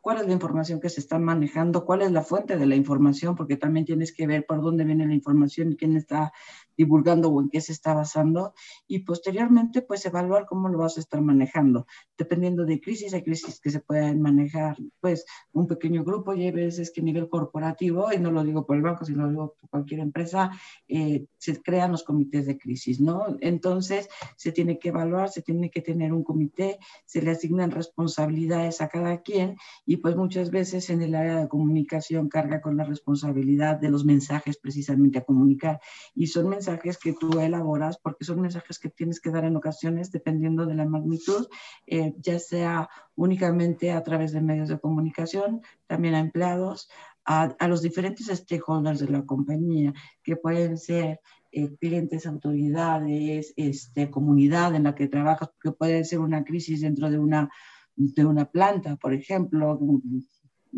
cuál 0.00 0.18
es 0.18 0.26
la 0.26 0.32
información 0.32 0.80
que 0.80 0.88
se 0.88 1.00
está 1.00 1.18
manejando, 1.18 1.84
cuál 1.84 2.02
es 2.02 2.10
la 2.10 2.22
fuente 2.22 2.56
de 2.56 2.66
la 2.66 2.76
información, 2.76 3.34
porque 3.34 3.56
también 3.56 3.84
tienes 3.84 4.12
que 4.12 4.26
ver 4.26 4.46
por 4.46 4.62
dónde 4.62 4.84
viene 4.84 5.06
la 5.06 5.14
información 5.14 5.72
y 5.72 5.76
quién 5.76 5.96
está 5.96 6.32
divulgando 6.80 7.28
o 7.28 7.42
en 7.42 7.50
qué 7.50 7.60
se 7.60 7.72
está 7.72 7.92
basando 7.92 8.54
y 8.86 9.00
posteriormente 9.00 9.82
pues 9.82 10.06
evaluar 10.06 10.46
cómo 10.46 10.70
lo 10.70 10.78
vas 10.78 10.96
a 10.96 11.00
estar 11.00 11.20
manejando. 11.20 11.86
Dependiendo 12.16 12.64
de 12.64 12.80
crisis, 12.80 13.12
hay 13.12 13.22
crisis 13.22 13.60
que 13.60 13.68
se 13.68 13.80
pueden 13.80 14.22
manejar 14.22 14.78
pues 14.98 15.26
un 15.52 15.66
pequeño 15.66 16.04
grupo 16.04 16.32
y 16.32 16.44
hay 16.44 16.52
veces 16.52 16.90
que 16.90 17.02
a 17.02 17.04
nivel 17.04 17.28
corporativo, 17.28 18.10
y 18.14 18.18
no 18.18 18.30
lo 18.30 18.42
digo 18.44 18.64
por 18.64 18.76
el 18.76 18.82
banco, 18.82 19.04
sino 19.04 19.28
digo 19.28 19.56
por 19.60 19.68
cualquier 19.68 20.00
empresa, 20.00 20.52
eh, 20.88 21.26
se 21.36 21.60
crean 21.60 21.92
los 21.92 22.02
comités 22.02 22.46
de 22.46 22.56
crisis, 22.56 22.98
¿no? 22.98 23.36
Entonces 23.42 24.08
se 24.38 24.50
tiene 24.50 24.78
que 24.78 24.88
evaluar, 24.88 25.28
se 25.28 25.42
tiene 25.42 25.70
que 25.70 25.82
tener 25.82 26.14
un 26.14 26.24
comité, 26.24 26.78
se 27.04 27.20
le 27.20 27.32
asignan 27.32 27.72
responsabilidades 27.72 28.80
a 28.80 28.88
cada 28.88 29.20
quien 29.20 29.56
y 29.84 29.98
pues 29.98 30.16
muchas 30.16 30.50
veces 30.50 30.88
en 30.88 31.02
el 31.02 31.14
área 31.14 31.40
de 31.40 31.48
comunicación 31.48 32.30
carga 32.30 32.62
con 32.62 32.78
la 32.78 32.84
responsabilidad 32.84 33.76
de 33.76 33.90
los 33.90 34.06
mensajes 34.06 34.56
precisamente 34.56 35.18
a 35.18 35.24
comunicar 35.24 35.78
y 36.14 36.28
son 36.28 36.48
mensajes 36.48 36.69
que 36.78 37.12
tú 37.12 37.40
elaboras 37.40 37.98
porque 37.98 38.24
son 38.24 38.40
mensajes 38.40 38.78
que 38.78 38.88
tienes 38.88 39.20
que 39.20 39.30
dar 39.30 39.44
en 39.44 39.56
ocasiones 39.56 40.10
dependiendo 40.10 40.66
de 40.66 40.74
la 40.74 40.86
magnitud, 40.86 41.46
eh, 41.86 42.14
ya 42.18 42.38
sea 42.38 42.88
únicamente 43.14 43.92
a 43.92 44.02
través 44.02 44.32
de 44.32 44.40
medios 44.40 44.68
de 44.68 44.78
comunicación, 44.78 45.62
también 45.86 46.14
a 46.14 46.20
empleados, 46.20 46.88
a, 47.24 47.54
los 47.68 47.82
diferentes 47.82 48.26
stakeholders 48.26 49.00
de 49.00 49.08
la 49.08 49.24
compañía, 49.24 49.92
que 50.22 50.36
pueden 50.36 50.78
ser 50.78 51.20
eh, 51.52 51.76
clientes, 51.76 52.26
autoridades, 52.26 53.52
este, 53.56 54.10
comunidad 54.10 54.74
en 54.74 54.84
la 54.84 54.94
que 54.94 55.06
trabajas, 55.06 55.50
que 55.62 55.72
puede 55.72 56.04
ser 56.04 56.20
una 56.20 56.44
crisis 56.44 56.80
dentro 56.80 57.10
de 57.10 57.18
una 57.18 57.50
de 57.96 58.24
una 58.24 58.46
planta, 58.46 58.96
por 58.96 59.12
ejemplo, 59.12 59.78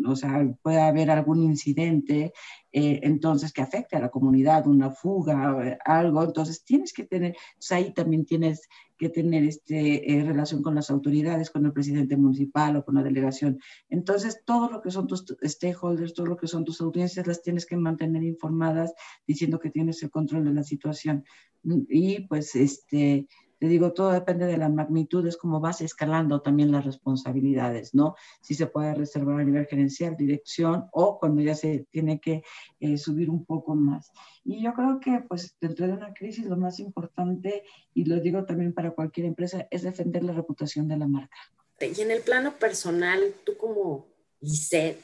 o 0.05 0.15
sea, 0.15 0.45
puede 0.61 0.81
haber 0.81 1.11
algún 1.11 1.43
incidente, 1.43 2.33
eh, 2.71 2.99
entonces 3.03 3.53
que 3.53 3.61
afecte 3.61 3.95
a 3.95 3.99
la 3.99 4.09
comunidad, 4.09 4.67
una 4.67 4.91
fuga, 4.91 5.77
algo, 5.85 6.23
entonces 6.23 6.63
tienes 6.63 6.93
que 6.93 7.03
tener, 7.03 7.35
ahí 7.69 7.93
también 7.93 8.25
tienes 8.25 8.67
que 8.97 9.09
tener 9.09 9.43
este, 9.43 10.13
eh, 10.13 10.23
relación 10.23 10.63
con 10.63 10.75
las 10.75 10.89
autoridades, 10.89 11.51
con 11.51 11.65
el 11.65 11.73
presidente 11.73 12.17
municipal 12.17 12.75
o 12.77 12.85
con 12.85 12.95
la 12.95 13.03
delegación. 13.03 13.59
Entonces, 13.89 14.41
todo 14.45 14.69
lo 14.69 14.81
que 14.81 14.91
son 14.91 15.07
tus 15.07 15.25
stakeholders, 15.43 16.13
todo 16.13 16.27
lo 16.27 16.37
que 16.37 16.47
son 16.47 16.63
tus 16.63 16.81
audiencias, 16.81 17.27
las 17.27 17.41
tienes 17.41 17.65
que 17.65 17.75
mantener 17.75 18.23
informadas 18.23 18.93
diciendo 19.27 19.59
que 19.59 19.69
tienes 19.69 20.01
el 20.03 20.11
control 20.11 20.45
de 20.45 20.53
la 20.53 20.63
situación. 20.63 21.23
Y 21.63 22.27
pues, 22.27 22.55
este, 22.55 23.27
te 23.63 23.69
digo, 23.69 23.93
todo 23.93 24.11
depende 24.11 24.45
de 24.45 24.57
la 24.57 24.67
magnitud, 24.67 25.25
es 25.25 25.37
como 25.37 25.61
vas 25.61 25.79
escalando 25.79 26.41
también 26.41 26.69
las 26.69 26.83
responsabilidades, 26.83 27.95
¿no? 27.95 28.17
Si 28.41 28.55
se 28.55 28.67
puede 28.67 28.93
reservar 28.93 29.39
a 29.39 29.43
nivel 29.45 29.67
gerencial, 29.67 30.17
dirección 30.17 30.89
o 30.91 31.17
cuando 31.17 31.41
ya 31.41 31.55
se 31.55 31.87
tiene 31.89 32.19
que 32.19 32.43
eh, 32.81 32.97
subir 32.97 33.29
un 33.29 33.45
poco 33.45 33.73
más. 33.73 34.11
Y 34.43 34.61
yo 34.61 34.73
creo 34.73 34.99
que 34.99 35.23
pues 35.29 35.55
dentro 35.61 35.87
de 35.87 35.93
una 35.93 36.13
crisis 36.13 36.45
lo 36.45 36.57
más 36.57 36.81
importante, 36.81 37.63
y 37.93 38.03
lo 38.03 38.19
digo 38.19 38.43
también 38.43 38.73
para 38.73 38.91
cualquier 38.91 39.27
empresa, 39.27 39.65
es 39.71 39.83
defender 39.83 40.23
la 40.23 40.33
reputación 40.33 40.89
de 40.89 40.97
la 40.97 41.07
marca. 41.07 41.37
Y 41.79 42.01
en 42.01 42.11
el 42.11 42.19
plano 42.19 42.51
personal, 42.59 43.21
tú 43.45 43.55
como 43.55 44.07
Lisette, 44.41 44.99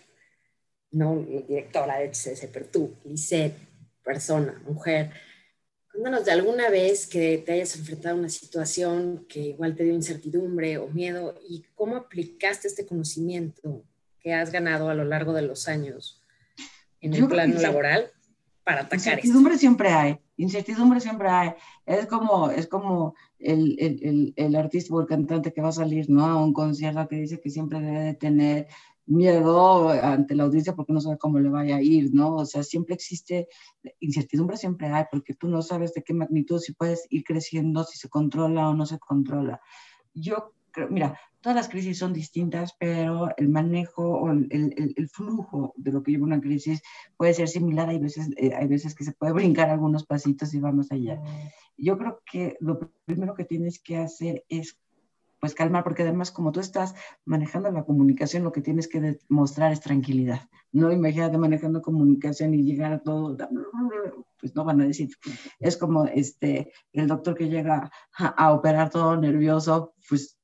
no 0.91 1.15
directora 1.15 1.99
de 1.99 2.09
HCS, 2.09 2.49
pero 2.51 2.65
tú, 2.65 2.91
Lisette, 3.05 3.55
persona, 4.03 4.61
mujer, 4.67 5.13
Cuéntanos 5.91 6.25
de 6.25 6.31
alguna 6.31 6.69
vez 6.69 7.07
que 7.07 7.39
te 7.39 7.53
hayas 7.53 7.75
enfrentado 7.75 8.15
a 8.15 8.19
una 8.19 8.29
situación 8.29 9.25
que 9.27 9.39
igual 9.39 9.75
te 9.75 9.83
dio 9.83 9.93
incertidumbre 9.93 10.77
o 10.77 10.87
miedo 10.87 11.35
y 11.49 11.63
cómo 11.75 11.95
aplicaste 11.95 12.67
este 12.67 12.85
conocimiento 12.85 13.83
que 14.19 14.33
has 14.33 14.51
ganado 14.51 14.89
a 14.89 14.93
lo 14.93 15.03
largo 15.03 15.33
de 15.33 15.41
los 15.41 15.67
años 15.67 16.21
en 17.01 17.13
el 17.13 17.27
plano 17.27 17.59
laboral 17.59 18.11
para 18.63 18.81
atacar 18.81 18.97
incertidumbre 18.97 19.57
siempre 19.57 19.89
hay 19.89 20.19
incertidumbre 20.37 20.99
siempre 20.99 21.29
hay 21.29 21.51
es 21.85 22.05
como 22.05 22.51
es 22.51 22.67
como 22.67 23.15
el, 23.39 23.77
el, 23.79 24.33
el, 24.35 24.55
artista 24.55 24.93
o 24.93 25.01
el 25.01 25.07
cantante 25.07 25.53
que 25.53 25.61
va 25.61 25.69
a 25.69 25.73
salir 25.73 26.09
¿no? 26.09 26.25
a 26.25 26.43
un 26.43 26.53
concierto 26.53 27.07
que 27.07 27.15
dice 27.15 27.39
que 27.39 27.49
siempre 27.49 27.79
debe 27.79 28.01
de 28.01 28.13
tener 28.13 28.67
miedo 29.09 29.89
ante 29.89 30.35
la 30.35 30.43
audiencia 30.43 30.75
porque 30.75 30.93
no 30.93 31.01
sabe 31.01 31.17
cómo 31.17 31.39
le 31.39 31.49
vaya 31.49 31.77
a 31.77 31.81
ir, 31.81 32.13
¿no? 32.13 32.35
O 32.35 32.45
sea, 32.45 32.63
siempre 32.63 32.95
existe 32.95 33.47
incertidumbre, 33.99 34.57
siempre 34.57 34.87
hay, 34.87 35.05
porque 35.11 35.33
tú 35.33 35.47
no 35.47 35.61
sabes 35.61 35.93
de 35.93 36.03
qué 36.03 36.13
magnitud, 36.13 36.59
si 36.59 36.73
puedes 36.73 37.07
ir 37.09 37.23
creciendo, 37.23 37.83
si 37.83 37.97
se 37.97 38.09
controla 38.09 38.69
o 38.69 38.73
no 38.73 38.85
se 38.85 38.99
controla. 38.99 39.59
Yo 40.13 40.53
creo, 40.71 40.89
mira, 40.89 41.19
todas 41.41 41.55
las 41.55 41.69
crisis 41.69 41.97
son 41.97 42.13
distintas, 42.13 42.75
pero 42.79 43.29
el 43.37 43.49
manejo 43.49 44.03
o 44.03 44.31
el, 44.31 44.47
el, 44.51 44.93
el 44.95 45.09
flujo 45.09 45.73
de 45.77 45.91
lo 45.91 46.03
que 46.03 46.11
lleva 46.11 46.25
una 46.25 46.41
crisis 46.41 46.81
puede 47.17 47.33
ser 47.33 47.47
similar. 47.47 47.89
Hay 47.89 47.99
veces, 47.99 48.29
eh, 48.37 48.53
hay 48.55 48.67
veces 48.67 48.95
que 48.95 49.03
se 49.03 49.13
puede 49.13 49.33
brincar 49.33 49.69
algunos 49.69 50.05
pasitos 50.05 50.53
y 50.53 50.59
vamos 50.59 50.91
allá. 50.91 51.21
Yo 51.77 51.97
creo 51.97 52.21
que 52.29 52.57
lo 52.59 52.79
primero 53.05 53.33
que 53.33 53.45
tienes 53.45 53.79
que 53.79 53.97
hacer 53.97 54.43
es 54.49 54.77
pues 55.39 55.53
calmar, 55.53 55.83
porque 55.83 56.03
además 56.03 56.31
como 56.31 56.51
tú 56.51 56.59
estás 56.59 56.95
manejando 57.25 57.71
la 57.71 57.83
comunicación, 57.83 58.43
lo 58.43 58.51
que 58.51 58.61
tienes 58.61 58.87
que 58.87 59.01
demostrar 59.01 59.71
es 59.71 59.81
tranquilidad. 59.81 60.41
No 60.71 60.91
imagínate 60.91 61.37
manejando 61.37 61.81
comunicación 61.81 62.53
y 62.53 62.63
llegar 62.63 62.93
a 62.93 62.99
todo, 62.99 63.37
pues 64.39 64.55
no 64.55 64.63
van 64.63 64.81
a 64.81 64.85
decir. 64.85 65.09
Es 65.59 65.77
como 65.77 66.05
este, 66.05 66.71
el 66.93 67.07
doctor 67.07 67.35
que 67.35 67.49
llega 67.49 67.91
a, 68.17 68.27
a 68.27 68.53
operar 68.53 68.89
todo 68.89 69.17
nervioso, 69.17 69.93
pues 70.07 70.39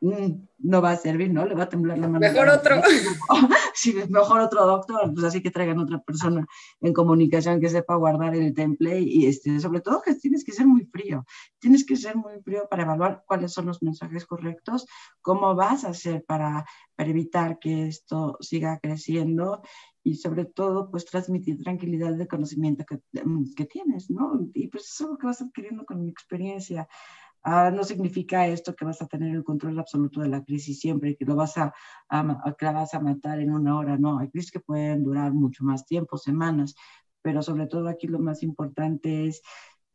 no 0.00 0.82
va 0.82 0.92
a 0.92 0.96
servir, 0.96 1.32
¿no? 1.32 1.44
Le 1.44 1.54
va 1.54 1.64
a 1.64 1.68
temblar 1.68 1.98
la 1.98 2.08
mano. 2.08 2.20
Mejor 2.20 2.48
otro. 2.48 2.76
Sí, 3.74 3.94
mejor 4.08 4.40
otro 4.40 4.66
doctor, 4.66 5.14
pues 5.14 5.24
así 5.24 5.40
que 5.40 5.52
traigan 5.52 5.78
otra 5.78 6.00
persona 6.00 6.44
en 6.80 6.92
comunicación 6.92 7.60
que 7.60 7.68
sepa 7.68 7.94
guardar 7.94 8.34
el 8.34 8.52
template 8.52 9.02
y 9.02 9.26
este, 9.26 9.60
sobre 9.60 9.80
todo 9.80 10.02
que 10.02 10.16
tienes 10.16 10.44
que 10.44 10.50
ser 10.50 10.66
muy 10.66 10.84
frío. 10.86 11.24
Tienes 11.60 11.86
que 11.86 11.94
ser 11.94 12.16
muy 12.16 12.40
frío 12.42 12.66
para 12.68 12.82
evaluar 12.82 13.22
cuáles 13.24 13.52
son 13.52 13.66
los 13.66 13.80
mensajes 13.80 14.26
correctos, 14.26 14.84
cómo 15.20 15.54
vas 15.54 15.84
a 15.84 15.90
hacer 15.90 16.24
para, 16.24 16.66
para 16.96 17.10
evitar 17.10 17.60
que 17.60 17.86
esto 17.86 18.36
siga 18.40 18.80
creciendo 18.82 19.62
y 20.02 20.16
sobre 20.16 20.44
todo 20.44 20.90
pues 20.90 21.04
transmitir 21.04 21.62
tranquilidad 21.62 22.14
de 22.14 22.26
conocimiento 22.26 22.84
que, 22.84 23.00
que 23.54 23.64
tienes, 23.66 24.10
¿no? 24.10 24.40
Y 24.54 24.66
pues 24.66 24.86
eso 24.92 25.04
es 25.04 25.10
lo 25.10 25.18
que 25.18 25.26
vas 25.26 25.40
adquiriendo 25.40 25.84
con 25.84 26.00
mi 26.00 26.08
experiencia. 26.08 26.88
Ah, 27.42 27.70
no 27.70 27.84
significa 27.84 28.46
esto 28.46 28.74
que 28.74 28.84
vas 28.84 29.00
a 29.00 29.06
tener 29.06 29.34
el 29.34 29.44
control 29.44 29.78
absoluto 29.78 30.20
de 30.20 30.28
la 30.28 30.44
crisis 30.44 30.80
siempre, 30.80 31.16
que 31.16 31.24
lo 31.24 31.36
vas 31.36 31.56
a, 31.56 31.72
que 32.58 32.64
la 32.64 32.72
vas 32.72 32.94
a 32.94 33.00
matar 33.00 33.40
en 33.40 33.52
una 33.52 33.78
hora, 33.78 33.96
no, 33.96 34.18
hay 34.18 34.28
crisis 34.28 34.50
que 34.50 34.60
pueden 34.60 35.04
durar 35.04 35.32
mucho 35.32 35.64
más 35.64 35.86
tiempo, 35.86 36.18
semanas, 36.18 36.74
pero 37.22 37.42
sobre 37.42 37.66
todo 37.66 37.88
aquí 37.88 38.06
lo 38.06 38.18
más 38.18 38.42
importante 38.42 39.26
es 39.26 39.42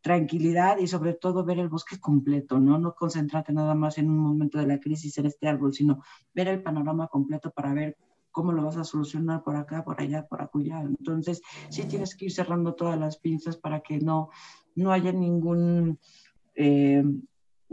tranquilidad 0.02 0.78
y 0.80 0.88
sobre 0.88 1.14
todo 1.14 1.46
ver 1.46 1.60
el 1.60 1.70
bosque 1.70 2.00
completo, 2.00 2.60
¿no? 2.60 2.78
No 2.78 2.94
concentrarte 2.94 3.54
nada 3.54 3.74
más 3.74 3.98
en 3.98 4.10
un 4.10 4.18
momento 4.18 4.58
de 4.58 4.68
la 4.68 4.80
crisis 4.80 5.18
en 5.18 5.28
este 5.28 5.48
árbol, 5.48 5.74
sino 5.74 6.04
ver 6.34 6.50
el 6.50 6.62
panorama 6.62 7.08
completo 7.08 7.52
para 7.52 7.74
ver 7.74 7.98
cómo 8.30 8.52
lo 8.52 8.64
vas 8.64 8.78
a 8.78 8.84
solucionar 8.84 9.44
por 9.44 9.56
acá, 9.56 9.84
por 9.86 10.02
allá, 10.02 10.26
por 10.28 10.42
acullá. 10.42 10.82
Entonces, 10.82 11.42
sí 11.70 11.86
tienes 11.86 12.16
que 12.16 12.26
ir 12.26 12.32
cerrando 12.34 12.74
todas 12.74 13.00
las 13.00 13.18
pinzas 13.18 13.56
para 13.58 13.82
que 13.82 14.00
no, 14.00 14.30
no 14.76 14.92
haya 14.92 15.12
ningún... 15.14 16.00
Eh, 16.56 17.04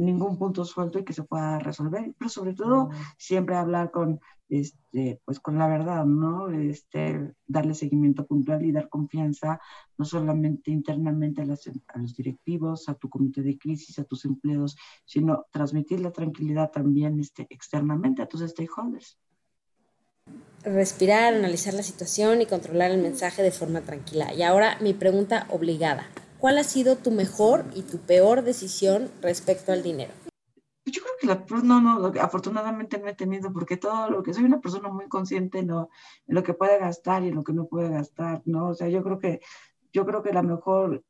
ningún 0.04 0.38
punto 0.38 0.64
suelto 0.64 0.98
y 0.98 1.04
que 1.04 1.12
se 1.12 1.22
pueda 1.22 1.58
resolver, 1.58 2.14
pero 2.18 2.28
sobre 2.28 2.54
todo 2.54 2.90
siempre 3.18 3.56
hablar 3.56 3.90
con, 3.90 4.20
este, 4.48 5.20
pues 5.24 5.40
con 5.40 5.58
la 5.58 5.68
verdad, 5.68 6.04
¿no? 6.04 6.48
Este, 6.50 7.34
darle 7.46 7.74
seguimiento 7.74 8.26
puntual 8.26 8.64
y 8.64 8.72
dar 8.72 8.88
confianza 8.88 9.60
no 9.96 10.04
solamente 10.04 10.70
internamente 10.70 11.42
a, 11.42 11.44
a 11.44 11.98
los 11.98 12.14
directivos, 12.14 12.88
a 12.88 12.94
tu 12.94 13.08
comité 13.08 13.42
de 13.42 13.58
crisis, 13.58 13.98
a 13.98 14.04
tus 14.04 14.24
empleados, 14.24 14.76
sino 15.04 15.46
transmitir 15.50 16.00
la 16.00 16.12
tranquilidad 16.12 16.70
también 16.70 17.20
este, 17.20 17.46
externamente 17.50 18.22
a 18.22 18.26
tus 18.26 18.40
stakeholders. 18.40 19.18
Respirar, 20.62 21.34
analizar 21.34 21.72
la 21.74 21.82
situación 21.82 22.42
y 22.42 22.46
controlar 22.46 22.90
el 22.90 23.00
mensaje 23.00 23.42
de 23.42 23.50
forma 23.50 23.80
tranquila. 23.80 24.34
Y 24.34 24.42
ahora 24.42 24.76
mi 24.80 24.92
pregunta 24.92 25.46
obligada. 25.50 26.06
¿Cuál 26.40 26.56
ha 26.56 26.64
sido 26.64 26.96
tu 26.96 27.10
mejor 27.10 27.66
y 27.74 27.82
tu 27.82 27.98
peor 27.98 28.42
decisión 28.42 29.10
respecto 29.20 29.72
al 29.72 29.82
dinero? 29.82 30.12
Yo 30.86 31.02
creo 31.02 31.14
que 31.20 31.26
la, 31.26 31.44
pues, 31.44 31.62
no, 31.62 31.82
no, 31.82 32.06
afortunadamente 32.18 32.98
no 32.98 33.08
he 33.08 33.14
tenido, 33.14 33.52
porque 33.52 33.76
todo 33.76 34.08
lo 34.08 34.22
que 34.22 34.32
soy 34.32 34.44
una 34.44 34.60
persona 34.60 34.88
muy 34.88 35.06
consciente 35.06 35.58
en 35.58 35.68
lo 35.68 36.42
que 36.42 36.54
puede 36.54 36.78
gastar 36.78 37.22
y 37.22 37.28
en 37.28 37.34
lo 37.34 37.44
que 37.44 37.52
no 37.52 37.66
puede 37.66 37.90
gastar, 37.90 38.40
¿no? 38.46 38.68
O 38.68 38.74
sea, 38.74 38.88
yo 38.88 39.02
creo 39.02 39.18
que, 39.18 39.40
yo 39.92 40.06
creo 40.06 40.22
que 40.22 40.32
la 40.32 40.42
mejor, 40.42 41.04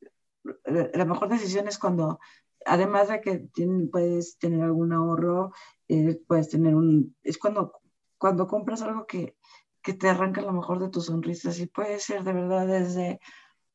la 0.64 1.04
mejor 1.04 1.28
decisión 1.28 1.68
es 1.68 1.78
cuando 1.78 2.18
además 2.66 3.08
de 3.08 3.20
que 3.20 3.48
puedes 3.90 4.36
tener 4.36 4.62
algún 4.62 4.92
ahorro, 4.92 5.52
eh, 5.86 6.20
puedes 6.26 6.48
tener 6.48 6.74
un, 6.74 7.16
es 7.22 7.38
cuando, 7.38 7.80
cuando 8.18 8.48
compras 8.48 8.82
algo 8.82 9.06
que, 9.06 9.36
que 9.80 9.94
te 9.94 10.08
arranca 10.08 10.42
lo 10.42 10.52
mejor 10.52 10.80
de 10.80 10.88
tus 10.88 11.06
sonrisas 11.06 11.60
y 11.60 11.66
puede 11.66 12.00
ser 12.00 12.24
de 12.24 12.32
verdad 12.32 12.66
desde 12.66 13.20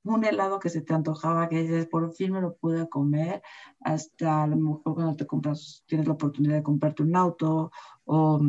un 0.06 0.24
helado 0.24 0.60
que 0.60 0.70
se 0.70 0.82
te 0.82 0.94
antojaba, 0.94 1.50
que 1.50 1.64
dices, 1.64 1.88
por 1.88 2.14
fin 2.14 2.32
me 2.32 2.42
lo 2.42 2.56
pude 2.56 2.88
comer, 2.88 3.42
hasta 3.82 4.44
a 4.44 4.48
lo 4.48 4.56
mejor 4.56 4.96
cuando 4.96 5.16
te 5.16 5.26
compras, 5.26 5.84
tienes 5.88 6.08
la 6.08 6.14
oportunidad 6.14 6.56
de 6.56 6.64
comprarte 6.64 7.04
un 7.04 7.16
auto 7.16 7.72
o 8.06 8.42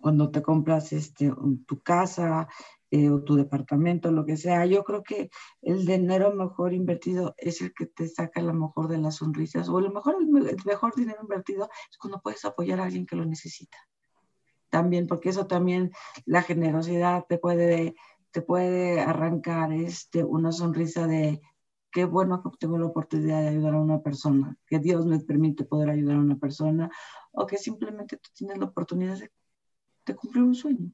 cuando 0.00 0.30
te 0.30 0.42
compras 0.42 0.92
este, 0.92 1.32
tu 1.66 1.80
casa 1.80 2.48
eh, 2.90 3.10
o 3.10 3.22
tu 3.22 3.36
departamento, 3.36 4.10
lo 4.10 4.24
que 4.24 4.36
sea. 4.36 4.66
Yo 4.66 4.84
creo 4.84 5.02
que 5.02 5.30
el 5.62 5.86
dinero 5.86 6.34
mejor 6.34 6.72
invertido 6.72 7.34
es 7.38 7.60
el 7.60 7.72
que 7.72 7.86
te 7.86 8.08
saca 8.08 8.42
lo 8.42 8.54
mejor 8.54 8.88
de 8.88 8.98
las 8.98 9.16
sonrisas 9.16 9.68
o 9.68 9.80
lo 9.80 9.90
mejor, 9.90 10.16
el 10.20 10.28
mejor 10.64 10.94
dinero 10.94 11.18
invertido 11.22 11.68
es 11.90 11.98
cuando 11.98 12.20
puedes 12.20 12.44
apoyar 12.44 12.80
a 12.80 12.84
alguien 12.84 13.06
que 13.06 13.16
lo 13.16 13.24
necesita. 13.24 13.78
También, 14.68 15.06
porque 15.06 15.30
eso 15.30 15.46
también, 15.46 15.92
la 16.24 16.42
generosidad 16.42 17.24
te 17.28 17.38
puede 17.38 17.94
te 18.36 18.42
puede 18.42 19.00
arrancar 19.00 19.72
este, 19.72 20.22
una 20.22 20.52
sonrisa 20.52 21.06
de 21.06 21.40
qué 21.90 22.04
bueno 22.04 22.42
que 22.42 22.50
tengo 22.60 22.76
la 22.76 22.84
oportunidad 22.84 23.40
de 23.40 23.48
ayudar 23.48 23.72
a 23.72 23.80
una 23.80 24.02
persona, 24.02 24.58
que 24.66 24.78
Dios 24.78 25.06
me 25.06 25.18
permite 25.20 25.64
poder 25.64 25.88
ayudar 25.88 26.16
a 26.16 26.20
una 26.20 26.36
persona, 26.36 26.90
o 27.32 27.46
que 27.46 27.56
simplemente 27.56 28.18
tú 28.18 28.28
tienes 28.34 28.58
la 28.58 28.66
oportunidad 28.66 29.16
de, 29.16 30.14
cumplir 30.14 30.42
un 30.44 30.54
sueño. 30.54 30.92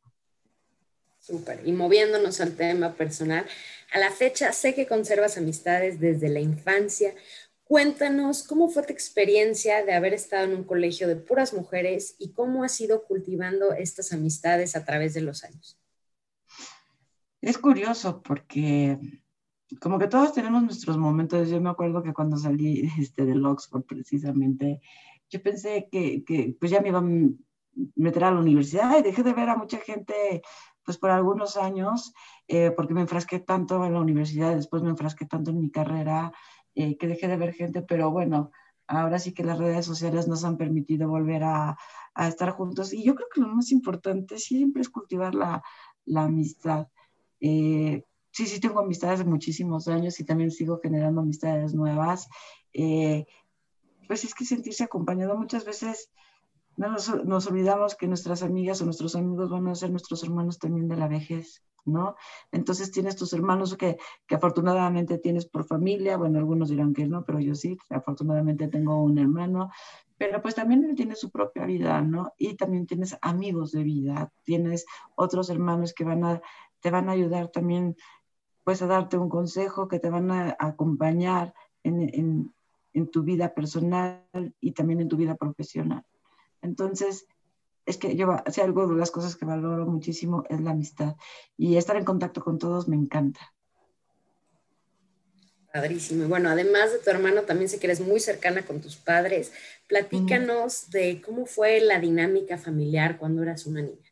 Súper. 1.19 1.67
Y 1.67 1.73
moviéndonos 1.73 2.41
al 2.41 2.55
tema 2.55 2.95
personal, 2.95 3.45
a 3.93 3.99
la 3.99 4.13
fecha 4.13 4.53
sé 4.53 4.77
que 4.77 4.87
conservas 4.87 5.37
amistades 5.37 5.99
desde 5.99 6.29
la 6.29 6.39
infancia. 6.39 7.13
Cuéntanos 7.65 8.45
cómo 8.45 8.69
fue 8.69 8.85
tu 8.85 8.93
experiencia 8.93 9.85
de 9.85 9.95
haber 9.95 10.15
estado 10.15 10.45
en 10.45 10.55
un 10.55 10.63
colegio 10.63 11.09
de 11.09 11.17
puras 11.17 11.55
mujeres 11.55 12.15
y 12.21 12.35
cómo 12.35 12.63
has 12.63 12.81
ido 12.81 13.03
cultivando 13.03 13.73
estas 13.73 14.13
amistades 14.13 14.77
a 14.77 14.85
través 14.85 15.13
de 15.15 15.23
los 15.23 15.43
años. 15.43 15.82
Es 17.43 17.59
curioso 17.59 18.23
porque 18.23 18.99
como 19.81 19.99
que 19.99 20.07
todos 20.07 20.33
tenemos 20.33 20.63
nuestros 20.63 20.97
momentos. 20.97 21.51
Yo 21.51 21.61
me 21.61 21.71
acuerdo 21.71 22.03
que 22.03 22.13
cuando 22.13 22.37
salí 22.37 22.89
este, 23.01 23.25
del 23.27 23.45
Oxford 23.45 23.83
precisamente, 23.85 24.81
yo 25.29 25.43
pensé 25.43 25.89
que, 25.91 26.57
pues 26.61 26.71
ya 26.71 26.81
me 26.81 26.89
iba 26.89 27.01
a 27.01 27.09
meter 27.97 28.25
a 28.25 28.31
la 28.31 28.41
universidad 28.41 28.97
y 28.99 29.03
dejé 29.03 29.25
de 29.25 29.33
ver 29.33 29.49
a 29.49 29.57
mucha 29.57 29.79
gente 29.79 30.43
pues 30.85 30.99
por 30.99 31.11
algunos 31.11 31.57
años, 31.57 32.13
eh, 32.49 32.71
porque 32.73 32.95
me 32.95 33.03
enfrasqué 33.03 33.39
tanto 33.41 33.85
en 33.85 33.95
la 33.95 34.01
universidad, 34.01 34.55
después 34.55 34.83
me 34.83 34.91
enfrasqué 34.91 35.27
tanto 35.27 35.51
en 35.51 35.61
mi 35.61 35.71
carrera, 35.71 36.33
eh, 36.75 36.97
que 36.97 37.07
dejé 37.07 37.29
de 37.29 37.37
ver 37.37 37.55
gente, 37.55 37.83
pero 37.83 38.11
bueno, 38.11 38.51
ahora 38.89 39.19
sí 39.21 39.33
que 39.33 39.45
las 39.45 39.59
redes 39.59 39.87
sociales 39.87 40.27
nos 40.29 40.45
han 40.45 40.57
permitido 40.57 41.09
volver 41.09 41.45
a, 41.45 41.79
estar 42.17 42.51
juntos. 42.51 42.93
Y 42.93 43.05
yo 43.05 43.15
creo 43.15 43.29
que 43.33 43.41
lo 43.41 43.49
más 43.49 43.71
importante 43.73 44.39
siempre 44.39 44.83
es 44.83 44.91
cultivar 44.91 45.35
la 45.35 45.63
amistad. 46.15 46.89
Eh, 47.43 48.05
sí, 48.31 48.47
sí 48.47 48.61
tengo 48.61 48.81
amistades 48.81 49.19
de 49.19 49.25
muchísimos 49.27 49.89
años 49.89 50.19
y 50.21 50.25
también 50.25 50.51
sigo 50.51 50.81
generando 50.83 51.21
amistades 51.21 51.75
nuevas. 51.75 52.29
Eh, 52.73 53.27
pues 54.07 54.25
es 54.25 54.35
que 54.35 54.45
sentirse 54.45 54.85
acompañado 54.85 55.37
muchas 55.37 55.65
veces 55.65 56.11
nos, 56.77 57.25
nos, 57.25 57.47
olvidamos 57.49 57.97
que 57.97 58.07
nuestras 58.07 58.43
amigas 58.43 58.81
o 58.81 58.85
nuestros 58.85 59.15
amigos 59.15 59.51
van 59.51 59.69
a 59.69 59.75
ser 59.75 59.91
nuestros 59.91 60.23
hermanos 60.23 60.59
también 60.59 60.89
de 60.89 60.97
la 60.97 61.09
vejez, 61.09 61.63
¿no? 61.85 62.17
Entonces 62.51 62.91
tienes 62.91 63.17
tus 63.17 63.33
hermanos 63.33 63.77
que, 63.77 63.99
que 64.27 64.35
afortunadamente 64.37 65.19
tienes 65.19 65.47
por 65.47 65.65
familia, 65.65 66.17
bueno, 66.17 66.39
algunos 66.39 66.71
dirán 66.71 66.95
que 66.95 67.07
no, 67.07 67.25
pero 67.25 67.41
yo 67.41 67.55
sí, 67.55 67.77
afortunadamente 67.91 68.69
tengo 68.69 69.03
un 69.03 69.19
hermano, 69.19 69.71
pero 70.17 70.41
pues 70.41 70.55
también 70.55 70.85
él 70.85 70.95
tiene 70.95 71.15
su 71.15 71.31
propia 71.31 71.67
vida, 71.67 72.01
¿no? 72.01 72.33
Y 72.39 72.55
también 72.55 72.87
tienes 72.87 73.19
amigos 73.21 73.73
de 73.73 73.83
vida, 73.83 74.33
tienes 74.45 74.87
otros 75.15 75.51
hermanos 75.51 75.93
que 75.93 76.05
van 76.05 76.25
a 76.25 76.43
te 76.83 76.91
van 76.91 77.09
a 77.09 77.13
ayudar 77.13 77.49
también, 77.49 77.97
pues 78.65 78.83
a 78.83 78.87
darte 78.87 79.17
un 79.17 79.29
consejo, 79.29 79.89
que 79.89 79.99
te 79.99 80.11
van 80.11 80.31
a 80.31 80.57
acompañar 80.59 81.55
en, 81.83 82.53
tu 83.11 83.23
vida 83.23 83.55
personal 83.55 84.27
y 84.61 84.73
también 84.73 85.01
en 85.01 85.09
tu 85.09 85.17
vida 85.17 85.37
profesional. 85.37 86.05
Entonces, 86.61 87.27
es 87.87 87.97
que 87.97 88.15
yo, 88.15 88.37
si 88.51 88.61
algo 88.61 88.87
de 88.87 88.97
las 88.97 89.11
cosas 89.11 89.35
que 89.35 89.47
valoro 89.47 89.87
muchísimo 89.87 90.45
es 90.49 90.61
la 90.61 90.73
amistad 90.73 91.17
y 91.57 91.77
estar 91.77 91.97
en 91.97 92.05
contacto 92.05 92.43
con 92.43 92.59
todos 92.59 92.89
me 92.89 92.97
encanta. 92.97 93.41
Padrísimo. 95.73 96.29
Bueno, 96.29 96.51
además 96.51 96.93
de 96.93 96.99
tu 96.99 97.09
hermano, 97.09 97.43
también 97.43 97.69
sé 97.71 97.79
que 97.79 97.87
eres 97.87 98.01
muy 98.01 98.21
cercana 98.21 98.63
con 98.63 98.81
tus 98.81 98.97
padres. 98.97 99.53
Platícanos 99.89 100.91
de 100.91 101.23
cómo 101.23 101.47
fue 101.47 101.81
la 101.81 101.99
dinámica 101.99 102.59
familiar 102.59 103.17
cuando 103.19 103.43
eras 103.43 103.65
una 103.65 103.81
niña. 103.81 104.12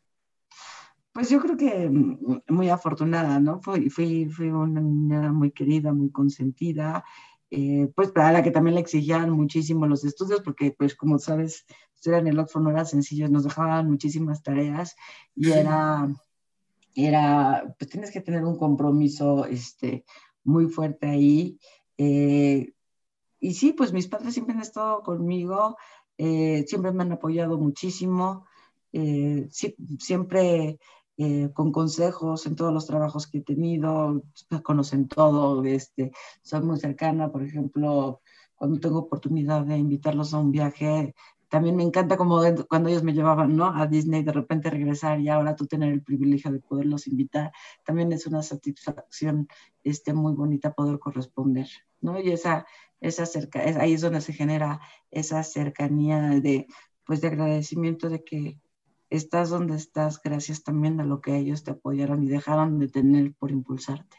Pues 1.13 1.29
yo 1.29 1.39
creo 1.41 1.57
que 1.57 1.89
mm, 1.89 2.43
muy 2.49 2.69
afortunada, 2.69 3.39
¿no? 3.39 3.61
Fui, 3.61 3.89
fui, 3.89 4.29
fui 4.29 4.49
una 4.49 4.79
niña 4.79 5.31
muy 5.31 5.51
querida, 5.51 5.93
muy 5.93 6.09
consentida, 6.11 7.03
eh, 7.49 7.91
pues 7.95 8.11
para 8.11 8.31
la 8.31 8.43
que 8.43 8.51
también 8.51 8.75
le 8.75 8.81
exigían 8.81 9.29
muchísimo 9.29 9.85
los 9.85 10.05
estudios, 10.05 10.41
porque 10.41 10.71
pues 10.71 10.95
como 10.95 11.19
sabes, 11.19 11.65
estudiar 11.93 12.21
en 12.21 12.27
el 12.27 12.39
Oxford 12.39 12.63
no 12.63 12.69
era 12.69 12.85
sencillo, 12.85 13.27
nos 13.27 13.43
dejaban 13.43 13.89
muchísimas 13.89 14.41
tareas 14.41 14.95
y 15.35 15.51
era, 15.51 16.07
era, 16.95 17.75
pues 17.77 17.91
tienes 17.91 18.11
que 18.11 18.21
tener 18.21 18.45
un 18.45 18.57
compromiso 18.57 19.45
este, 19.45 20.05
muy 20.45 20.67
fuerte 20.67 21.09
ahí. 21.09 21.59
Eh, 21.97 22.73
y 23.41 23.53
sí, 23.53 23.73
pues 23.73 23.91
mis 23.91 24.07
padres 24.07 24.33
siempre 24.33 24.55
han 24.55 24.61
estado 24.61 25.03
conmigo, 25.03 25.75
eh, 26.17 26.63
siempre 26.67 26.93
me 26.93 27.03
han 27.03 27.11
apoyado 27.11 27.57
muchísimo, 27.57 28.45
siempre 29.49 30.79
eh, 31.17 31.49
con 31.53 31.71
consejos 31.71 32.45
en 32.45 32.55
todos 32.55 32.73
los 32.73 32.87
trabajos 32.87 33.27
que 33.27 33.39
he 33.39 33.41
tenido, 33.41 34.23
conocen 34.63 35.07
todo, 35.07 35.63
este, 35.63 36.11
soy 36.41 36.61
muy 36.61 36.79
cercana, 36.79 37.31
por 37.31 37.43
ejemplo, 37.43 38.21
cuando 38.55 38.79
tengo 38.79 38.99
oportunidad 38.99 39.65
de 39.65 39.77
invitarlos 39.77 40.33
a 40.33 40.39
un 40.39 40.51
viaje, 40.51 41.13
también 41.51 41.75
me 41.75 41.83
encanta 41.83 42.15
como 42.15 42.39
cuando 42.69 42.87
ellos 42.87 43.03
me 43.03 43.11
llevaban 43.11 43.57
¿no? 43.57 43.65
a 43.65 43.85
Disney, 43.85 44.23
de 44.23 44.31
repente 44.31 44.69
regresar 44.69 45.19
y 45.19 45.27
ahora 45.27 45.53
tú 45.53 45.67
tener 45.67 45.91
el 45.91 46.01
privilegio 46.01 46.49
de 46.49 46.59
poderlos 46.59 47.07
invitar, 47.07 47.51
también 47.83 48.13
es 48.13 48.25
una 48.25 48.41
satisfacción 48.41 49.49
este, 49.83 50.13
muy 50.13 50.33
bonita 50.33 50.73
poder 50.73 50.97
corresponder, 50.97 51.67
¿no? 51.99 52.21
Y 52.21 52.31
esa, 52.31 52.65
esa 53.01 53.25
cerca, 53.25 53.59
ahí 53.81 53.93
es 53.93 54.01
donde 54.01 54.21
se 54.21 54.31
genera 54.31 54.79
esa 55.11 55.43
cercanía 55.43 56.39
de, 56.39 56.67
pues, 57.05 57.19
de 57.19 57.27
agradecimiento 57.27 58.09
de 58.09 58.23
que 58.23 58.59
estás 59.11 59.49
donde 59.49 59.75
estás 59.75 60.21
gracias 60.23 60.63
también 60.63 60.99
a 60.99 61.05
lo 61.05 61.21
que 61.21 61.37
ellos 61.37 61.63
te 61.63 61.71
apoyaron 61.71 62.23
y 62.23 62.29
dejaron 62.29 62.79
de 62.79 62.87
tener 62.87 63.33
por 63.33 63.51
impulsarte. 63.51 64.17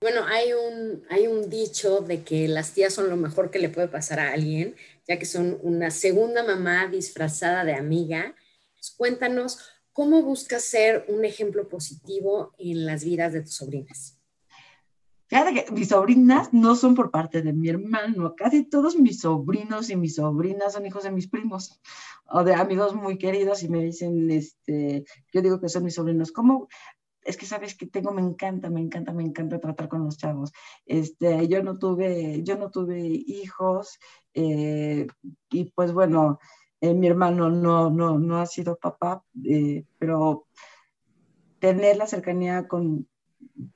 Bueno, 0.00 0.24
hay 0.26 0.52
un, 0.52 1.04
hay 1.10 1.26
un 1.26 1.48
dicho 1.48 2.00
de 2.00 2.22
que 2.22 2.46
las 2.46 2.72
tías 2.72 2.92
son 2.92 3.08
lo 3.08 3.16
mejor 3.16 3.50
que 3.50 3.58
le 3.58 3.68
puede 3.68 3.88
pasar 3.88 4.20
a 4.20 4.32
alguien, 4.32 4.76
ya 5.06 5.18
que 5.18 5.26
son 5.26 5.58
una 5.62 5.90
segunda 5.90 6.44
mamá 6.44 6.86
disfrazada 6.88 7.64
de 7.64 7.74
amiga. 7.74 8.34
Pues 8.74 8.90
cuéntanos, 8.90 9.58
¿cómo 9.92 10.22
buscas 10.22 10.62
ser 10.62 11.04
un 11.08 11.24
ejemplo 11.24 11.68
positivo 11.68 12.54
en 12.58 12.86
las 12.86 13.04
vidas 13.04 13.32
de 13.32 13.40
tus 13.40 13.54
sobrinas? 13.54 14.17
Fíjate 15.28 15.52
que 15.52 15.72
mis 15.72 15.88
sobrinas 15.88 16.54
no 16.54 16.74
son 16.74 16.94
por 16.94 17.10
parte 17.10 17.42
de 17.42 17.52
mi 17.52 17.68
hermano, 17.68 18.34
casi 18.34 18.64
todos 18.64 18.96
mis 18.98 19.20
sobrinos 19.20 19.90
y 19.90 19.96
mis 19.96 20.14
sobrinas 20.14 20.72
son 20.72 20.86
hijos 20.86 21.02
de 21.04 21.10
mis 21.10 21.28
primos 21.28 21.80
o 22.30 22.44
de 22.44 22.54
amigos 22.54 22.94
muy 22.94 23.18
queridos 23.18 23.62
y 23.62 23.68
me 23.68 23.84
dicen, 23.84 24.30
este, 24.30 25.04
yo 25.30 25.42
digo 25.42 25.60
que 25.60 25.68
son 25.68 25.84
mis 25.84 25.94
sobrinos, 25.94 26.32
¿cómo? 26.32 26.68
Es 27.22 27.36
que 27.36 27.44
sabes 27.44 27.76
que 27.76 27.86
tengo, 27.86 28.10
me 28.10 28.22
encanta, 28.22 28.70
me 28.70 28.80
encanta, 28.80 29.12
me 29.12 29.22
encanta 29.22 29.60
tratar 29.60 29.88
con 29.88 30.02
los 30.02 30.16
chavos. 30.16 30.50
Este, 30.86 31.46
yo 31.46 31.62
no 31.62 31.78
tuve, 31.78 32.42
yo 32.42 32.56
no 32.56 32.70
tuve 32.70 32.98
hijos 32.98 33.98
eh, 34.32 35.06
y 35.50 35.64
pues 35.72 35.92
bueno, 35.92 36.38
eh, 36.80 36.94
mi 36.94 37.06
hermano 37.06 37.50
no, 37.50 37.90
no, 37.90 38.18
no 38.18 38.38
ha 38.38 38.46
sido 38.46 38.78
papá, 38.78 39.22
eh, 39.44 39.84
pero 39.98 40.46
tener 41.58 41.98
la 41.98 42.06
cercanía 42.06 42.66
con, 42.66 43.06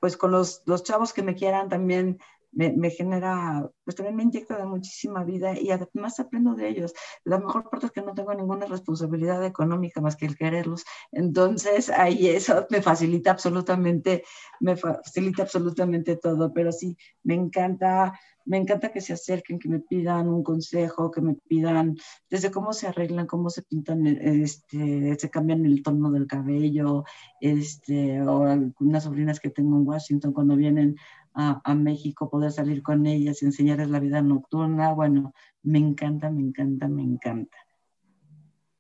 pues 0.01 0.17
con 0.17 0.31
los, 0.31 0.63
los 0.67 0.83
chavos 0.83 1.13
que 1.13 1.23
me 1.23 1.35
quieran 1.35 1.69
también 1.69 2.19
me, 2.53 2.73
me, 2.73 2.91
genera, 2.91 3.69
pues 3.85 3.97
también 3.97 4.17
me 4.17 4.23
inyecta 4.23 4.59
de 4.59 4.67
muchísima 4.67 5.25
vida 5.25 5.59
y 5.59 5.71
además 5.71 6.21
aprendo 6.21 6.55
de 6.55 6.69
ellos. 6.69 6.93
La 7.25 7.39
mejor 7.39 7.69
parte 7.71 7.87
es 7.87 7.93
que 7.93 8.03
no 8.03 8.15
tengo 8.15 8.35
ninguna 8.35 8.67
responsabilidad 8.67 9.45
económica 9.45 10.01
más 10.01 10.17
que 10.17 10.27
el 10.27 10.37
quererlos. 10.37 10.85
Entonces, 11.11 11.91
ahí 11.91 12.29
eso 12.29 12.67
me 12.71 12.83
facilita 12.83 13.31
absolutamente, 13.31 14.25
me 14.61 14.77
facilita 14.77 15.43
absolutamente 15.43 16.17
todo, 16.17 16.53
pero 16.53 16.73
sí, 16.73 16.97
me 17.23 17.35
encanta 17.35 18.13
me 18.45 18.57
encanta 18.57 18.93
que 18.93 19.01
se 19.01 19.13
acerquen, 19.13 19.59
que 19.59 19.69
me 19.69 19.81
pidan 19.81 20.29
un 20.29 20.43
consejo, 20.43 21.11
que 21.11 21.21
me 21.21 21.35
pidan 21.35 21.97
desde 22.29 22.51
cómo 22.51 22.73
se 22.73 22.89
arreglan, 22.89 23.27
cómo 23.27 23.51
se 23.51 23.63
pintan, 23.63 24.07
este, 24.07 25.17
se 25.19 25.31
cambian 25.31 25.65
el 25.65 25.83
tono 25.83 26.11
del 26.11 26.27
cabello, 26.27 27.05
este, 27.41 28.21
o 28.23 28.45
algunas 28.45 29.05
sobrinas 29.05 29.41
que 29.41 29.51
tengo 29.51 29.77
en 29.77 29.87
Washington 29.87 30.33
cuando 30.33 30.57
vienen 30.57 30.97
a, 31.35 31.75
México, 31.75 32.29
poder 32.31 32.53
salir 32.53 32.83
con 32.83 33.07
ellas, 33.07 33.43
enseñarles 33.43 33.91
la 33.91 34.01
vida 34.01 34.23
nocturna. 34.23 34.93
Bueno, 34.93 35.35
me 35.63 35.79
encanta, 35.79 36.31
me 36.31 36.43
encanta, 36.43 36.89
me 36.89 37.03
encanta. 37.03 37.57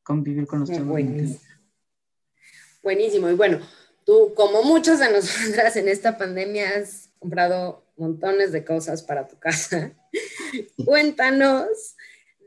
Convivir 0.03 0.47
con 0.47 0.61
los 0.61 0.71
chavos. 0.71 0.89
Buenísimo. 0.89 1.41
Buenísimo. 2.83 3.31
Y 3.31 3.35
bueno, 3.35 3.61
tú, 4.05 4.33
como 4.35 4.63
muchos 4.63 4.99
de 4.99 5.13
nosotras 5.13 5.77
en 5.77 5.89
esta 5.89 6.19
pandemia, 6.19 6.77
has 6.77 7.11
comprado 7.19 7.85
montones 7.97 8.53
de 8.53 8.65
cosas 8.65 9.03
para 9.03 9.29
tu 9.29 9.39
casa. 9.39 9.93
Cuéntanos 10.85 11.97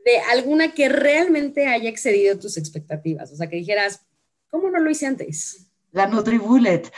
de 0.04 0.18
alguna 0.30 0.72
que 0.72 0.88
realmente 0.88 1.66
haya 1.66 1.88
excedido 1.88 2.38
tus 2.38 2.56
expectativas. 2.56 3.32
O 3.32 3.36
sea, 3.36 3.48
que 3.48 3.56
dijeras, 3.56 4.06
¿cómo 4.50 4.70
no 4.70 4.78
lo 4.78 4.90
hice 4.90 5.06
antes? 5.06 5.66
La 5.90 6.06
NutriBullet. 6.06 6.92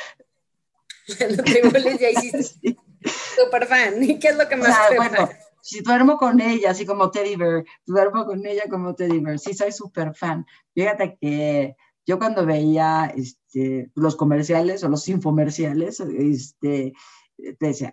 La 1.19 1.29
NutriBullet 1.29 1.99
ya 1.99 2.11
hiciste. 2.21 2.77
Súper 3.05 3.67
fan. 3.67 4.03
¿Y 4.03 4.19
qué 4.19 4.29
es 4.29 4.37
lo 4.37 4.49
que 4.49 4.57
más 4.57 4.89
te 4.89 4.97
bueno, 4.97 5.29
si 5.61 5.81
duermo 5.81 6.17
con 6.17 6.41
ella, 6.41 6.71
así 6.71 6.87
como 6.87 7.11
Teddy 7.11 7.37
Bear, 7.37 7.65
duermo 7.87 8.25
con 8.25 8.45
ella 8.47 8.65
como 8.71 8.95
Teddy 8.95 9.19
Bear. 9.19 9.39
Sí, 9.39 9.55
soy 9.55 9.73
súper 9.73 10.15
fan. 10.15 10.47
Fíjate 10.75 11.19
que 11.21 11.77
yo 12.07 12.19
cuando 12.19 12.47
veía 12.47 13.13
este, 13.15 13.91
los 13.95 14.17
comerciales 14.17 14.83
o 14.83 14.89
los 14.89 15.07
infomerciales, 15.09 16.01
este, 16.01 16.95
te 17.37 17.67
decía, 17.67 17.93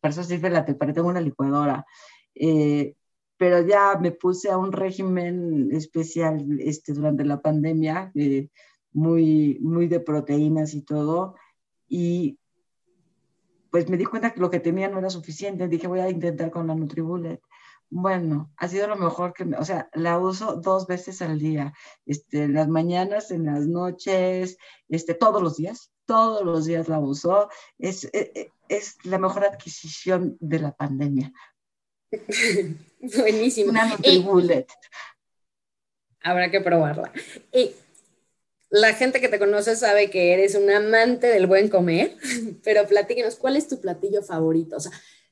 para 0.00 0.12
eso 0.12 0.24
sirve 0.24 0.50
la 0.50 0.64
tengo 0.64 1.08
una 1.08 1.20
licuadora. 1.20 1.84
Eh, 2.34 2.94
pero 3.36 3.66
ya 3.66 3.98
me 4.00 4.12
puse 4.12 4.50
a 4.50 4.56
un 4.56 4.72
régimen 4.72 5.68
especial 5.72 6.58
este, 6.60 6.92
durante 6.92 7.24
la 7.24 7.42
pandemia, 7.42 8.12
eh, 8.14 8.48
muy, 8.92 9.58
muy 9.60 9.88
de 9.88 10.00
proteínas 10.00 10.72
y 10.72 10.82
todo, 10.82 11.34
y 11.88 12.38
pues 13.74 13.90
me 13.90 13.96
di 13.96 14.04
cuenta 14.04 14.32
que 14.32 14.38
lo 14.38 14.50
que 14.50 14.60
tenía 14.60 14.88
no 14.88 15.00
era 15.00 15.10
suficiente. 15.10 15.66
Dije, 15.66 15.88
voy 15.88 15.98
a 15.98 16.08
intentar 16.08 16.52
con 16.52 16.68
la 16.68 16.76
NutriBullet. 16.76 17.40
Bueno, 17.90 18.52
ha 18.56 18.68
sido 18.68 18.86
lo 18.86 18.94
mejor 18.94 19.32
que, 19.32 19.44
me, 19.44 19.56
o 19.56 19.64
sea, 19.64 19.88
la 19.94 20.16
uso 20.16 20.54
dos 20.54 20.86
veces 20.86 21.20
al 21.22 21.40
día, 21.40 21.74
este, 22.06 22.44
en 22.44 22.54
las 22.54 22.68
mañanas, 22.68 23.32
en 23.32 23.46
las 23.46 23.66
noches, 23.66 24.58
este, 24.88 25.14
todos 25.14 25.42
los 25.42 25.56
días, 25.56 25.90
todos 26.04 26.44
los 26.44 26.66
días 26.66 26.88
la 26.88 27.00
uso. 27.00 27.48
Es, 27.76 28.04
es, 28.12 28.30
e, 28.36 28.52
es 28.68 28.94
la 29.02 29.18
mejor 29.18 29.44
adquisición 29.44 30.36
de 30.38 30.60
la 30.60 30.70
pandemia. 30.70 31.32
Buenísimo. 33.00 33.70
Una 33.70 33.86
NutriBullet. 33.86 34.68
Habrá 36.22 36.48
que 36.48 36.60
probarla. 36.60 37.10
Y 37.50 37.74
la 38.74 38.92
gente 38.92 39.20
que 39.20 39.28
te 39.28 39.38
conoce 39.38 39.76
sabe 39.76 40.10
que 40.10 40.34
eres 40.34 40.56
un 40.56 40.68
amante 40.68 41.28
del 41.28 41.46
buen 41.46 41.68
comer, 41.68 42.16
pero 42.64 42.86
platíquenos, 42.86 43.36
¿cuál 43.36 43.56
es 43.56 43.68
tu 43.68 43.80
platillo 43.80 44.22
favorito? 44.22 44.76
O 44.76 44.80
sea, 44.80 44.90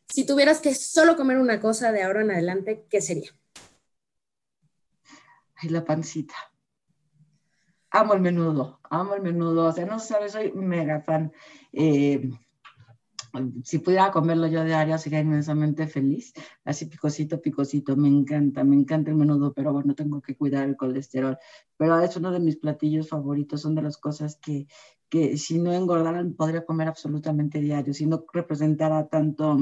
si 0.09 0.25
tuvieras 0.25 0.61
que 0.61 0.75
solo 0.75 1.17
comer 1.17 1.39
una 1.39 1.61
cosa 1.61 1.91
de 1.91 2.03
ahora 2.03 2.23
en 2.23 2.31
adelante, 2.31 2.87
¿qué 2.89 3.01
sería? 3.01 3.31
Ay, 5.57 5.71
la 5.71 5.85
pancita. 5.85 6.35
Amo 7.91 8.15
el 8.15 8.21
menudo, 8.21 8.81
amo 8.85 9.15
el 9.15 9.23
menudo. 9.23 9.67
O 9.67 9.73
sea, 9.73 9.87
no 9.87 9.99
sabes, 9.99 10.33
soy 10.33 10.53
mega 10.53 11.01
fan. 11.01 11.33
Eh, 11.73 12.31
si 13.65 13.79
pudiera 13.79 14.11
comerlo 14.11 14.47
yo 14.47 14.65
diario 14.65 14.99
sería 14.99 15.21
inmensamente 15.21 15.87
feliz. 15.87 16.33
Así 16.65 16.87
picosito, 16.87 17.41
picosito, 17.41 17.97
me 17.97 18.09
encanta, 18.09 18.65
me 18.65 18.77
encanta 18.77 19.11
el 19.11 19.17
menudo, 19.17 19.53
pero 19.53 19.73
bueno, 19.73 19.95
tengo 19.95 20.21
que 20.21 20.37
cuidar 20.37 20.69
el 20.69 20.77
colesterol. 20.77 21.39
Pero 21.77 22.01
es 22.01 22.17
uno 22.17 22.31
de 22.31 22.41
mis 22.41 22.57
platillos 22.57 23.09
favoritos, 23.09 23.63
son 23.63 23.75
de 23.75 23.83
las 23.83 23.97
cosas 23.97 24.37
que, 24.37 24.67
que 25.09 25.37
si 25.37 25.59
no 25.59 25.73
engordaran 25.73 26.35
podría 26.35 26.65
comer 26.65 26.89
absolutamente 26.89 27.61
diario, 27.61 27.95
si 27.95 28.07
no 28.07 28.25
representara 28.33 29.09
tanto 29.09 29.59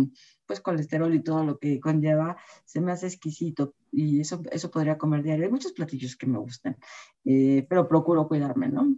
pues 0.46 0.60
colesterol 0.60 1.14
y 1.14 1.22
todo 1.22 1.44
lo 1.44 1.58
que 1.58 1.80
conlleva, 1.80 2.36
se 2.64 2.80
me 2.80 2.92
hace 2.92 3.06
exquisito 3.06 3.74
y 3.92 4.20
eso, 4.20 4.42
eso 4.50 4.70
podría 4.70 4.98
comer 4.98 5.22
diario. 5.22 5.44
Hay 5.44 5.52
muchos 5.52 5.72
platillos 5.72 6.16
que 6.16 6.26
me 6.26 6.38
gustan, 6.38 6.76
eh, 7.24 7.66
pero 7.68 7.86
procuro 7.86 8.26
cuidarme, 8.26 8.68
¿no? 8.68 8.96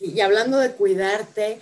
y 0.00 0.20
hablando 0.20 0.58
de 0.58 0.72
cuidarte, 0.72 1.60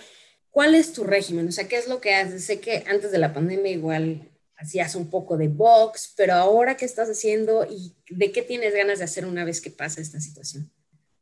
¿Cuál 0.51 0.75
es 0.75 0.93
tu 0.93 1.03
régimen? 1.03 1.47
O 1.47 1.51
sea, 1.51 1.67
¿qué 1.67 1.77
es 1.77 1.87
lo 1.87 2.01
que 2.01 2.15
haces? 2.15 2.45
Sé 2.45 2.59
que 2.59 2.83
antes 2.87 3.11
de 3.11 3.17
la 3.17 3.33
pandemia 3.33 3.71
igual 3.71 4.29
hacías 4.57 4.95
un 4.95 5.09
poco 5.09 5.37
de 5.37 5.47
box, 5.47 6.13
pero 6.17 6.33
ahora 6.33 6.75
qué 6.75 6.85
estás 6.85 7.09
haciendo 7.09 7.65
y 7.69 7.95
de 8.09 8.31
qué 8.31 8.41
tienes 8.41 8.73
ganas 8.73 8.99
de 8.99 9.05
hacer 9.05 9.25
una 9.25 9.45
vez 9.45 9.61
que 9.61 9.71
pasa 9.71 10.01
esta 10.01 10.19
situación? 10.19 10.69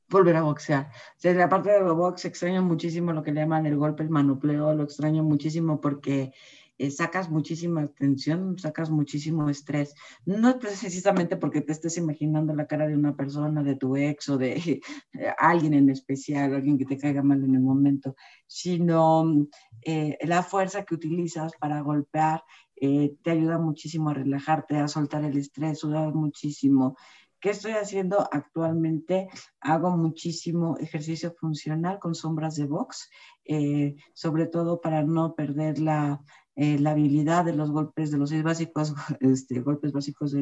Volver 0.10 0.38
a 0.38 0.42
boxear. 0.42 0.90
O 1.18 1.20
sea, 1.20 1.34
la 1.34 1.50
parte 1.50 1.70
de 1.70 1.82
box 1.82 2.26
extraño 2.26 2.63
muchísimo 2.63 3.12
lo 3.12 3.24
que 3.24 3.32
le 3.32 3.42
llaman 3.42 3.66
el 3.66 3.76
golpe, 3.76 4.04
el 4.04 4.10
manupleo, 4.10 4.74
lo 4.74 4.84
extraño 4.84 5.24
muchísimo 5.24 5.82
porque 5.82 6.34
eh, 6.80 6.92
sacas 6.92 7.32
muchísima 7.32 7.88
tensión, 7.88 8.60
sacas 8.60 8.92
muchísimo 8.92 9.50
estrés. 9.50 9.96
No 10.26 10.60
precisamente 10.60 11.36
porque 11.36 11.62
te 11.62 11.72
estés 11.72 11.98
imaginando 11.98 12.54
la 12.54 12.68
cara 12.68 12.88
de 12.88 12.96
una 12.96 13.16
persona, 13.16 13.63
de 13.63 13.76
tu 13.76 13.96
ex 13.96 14.30
o 14.30 14.38
de 14.38 14.54
eh, 14.54 14.82
alguien 15.40 15.74
en 15.74 15.90
especial, 15.90 16.54
alguien 16.54 16.78
que 16.78 16.86
te 16.86 16.98
caiga 16.98 17.24
mal 17.24 17.44
en 17.44 17.56
el 17.56 17.62
momento, 17.62 18.16
sino 18.46 19.48
eh, 19.82 20.18
la 20.22 20.44
fuerza 20.44 20.84
que 20.86 20.96
utilizas 20.96 21.54
para 21.60 21.82
golpear 21.82 22.44
te 22.80 23.32
ayuda 23.32 23.58
muchísimo 23.58 24.12
a 24.12 24.13
relajarte, 24.13 24.78
a 24.78 24.88
soltar 24.88 25.24
el 25.24 25.36
estrés, 25.36 25.80
sudar 25.80 26.13
muchísimo. 26.13 26.96
¿Qué 27.40 27.50
estoy 27.50 27.72
haciendo 27.72 28.30
actualmente? 28.32 29.30
Hago 29.62 29.98
muchísimo 29.98 30.78
ejercicio 30.78 31.34
funcional 31.40 31.98
con 31.98 32.13
sombras 32.13 32.56
de 32.56 32.66
box, 32.66 33.10
sobre 34.13 34.46
todo 34.46 34.80
para 34.80 35.02
no 35.02 35.34
perder 35.34 35.80
la, 35.80 36.22
eh, 36.60 36.80
la 36.80 36.91
habilidad 36.91 37.46
de 37.46 37.54
los 37.54 37.70
golpes, 37.70 38.10
de 38.10 38.17
los 38.17 38.32
seis 38.32 38.41
básicos, 38.41 38.91
este, 39.20 39.60
golpes 39.62 39.91
básicos 39.91 40.36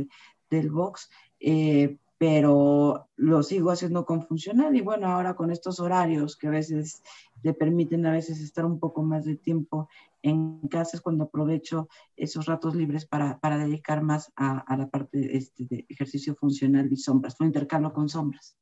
del 0.49 0.71
box, 0.71 1.09
eh, 1.41 1.97
pero 2.17 3.09
lo 3.17 3.43
sigo 3.43 3.69
haciendo 3.69 4.05
con 4.05 4.25
funcional 4.25 4.73
y 4.77 4.79
bueno, 4.79 5.07
ahora 5.07 5.35
con 5.35 5.51
estos 5.51 5.81
horarios 5.81 6.37
que 6.37 6.47
a 6.47 6.51
veces 6.51 7.03
te 7.43 7.53
permiten 7.53 8.05
a 8.05 8.13
veces 8.13 8.39
estar 8.39 8.63
un 8.63 8.79
poco 8.79 9.03
más 9.03 9.25
de 9.25 9.35
tiempo 9.35 9.89
en 10.21 10.61
casa 10.69 10.95
es 10.95 11.01
cuando 11.01 11.25
aprovecho 11.25 11.89
esos 12.15 12.45
ratos 12.45 12.75
libres 12.75 13.05
para, 13.05 13.37
para 13.41 13.57
dedicar 13.57 14.01
más 14.01 14.31
a, 14.37 14.59
a 14.59 14.77
la 14.77 14.87
parte 14.87 15.35
este, 15.35 15.65
de 15.65 15.85
ejercicio 15.89 16.33
funcional 16.35 16.87
y 16.89 16.95
sombras, 16.95 17.35
lo 17.39 17.45
intercalo 17.45 17.91
con 17.91 18.07
sombras. 18.07 18.55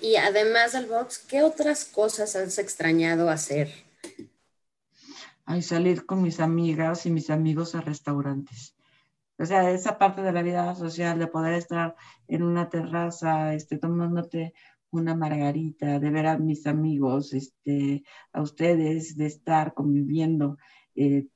Y 0.00 0.16
además 0.16 0.72
del 0.72 0.86
box, 0.86 1.18
¿qué 1.18 1.42
otras 1.42 1.84
cosas 1.84 2.34
has 2.34 2.58
extrañado 2.58 3.28
hacer? 3.28 3.91
Ay, 5.44 5.62
salir 5.62 6.06
con 6.06 6.22
mis 6.22 6.40
amigas 6.40 7.06
y 7.06 7.10
mis 7.10 7.30
amigos 7.30 7.74
a 7.74 7.80
restaurantes. 7.80 8.76
O 9.38 9.46
sea, 9.46 9.70
esa 9.70 9.98
parte 9.98 10.22
de 10.22 10.32
la 10.32 10.42
vida 10.42 10.74
social, 10.74 11.18
de 11.18 11.26
poder 11.26 11.54
estar 11.54 11.96
en 12.28 12.42
una 12.42 12.68
terraza, 12.68 13.54
este, 13.54 13.78
tomándote 13.78 14.54
una 14.90 15.14
margarita, 15.14 15.98
de 15.98 16.10
ver 16.10 16.26
a 16.26 16.38
mis 16.38 16.66
amigos, 16.66 17.32
este, 17.32 18.04
a 18.32 18.42
ustedes, 18.42 19.16
de 19.16 19.26
estar 19.26 19.74
conviviendo. 19.74 20.58
Eh, 20.94 21.26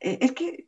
eh, 0.00 0.18
es 0.20 0.32
que 0.32 0.66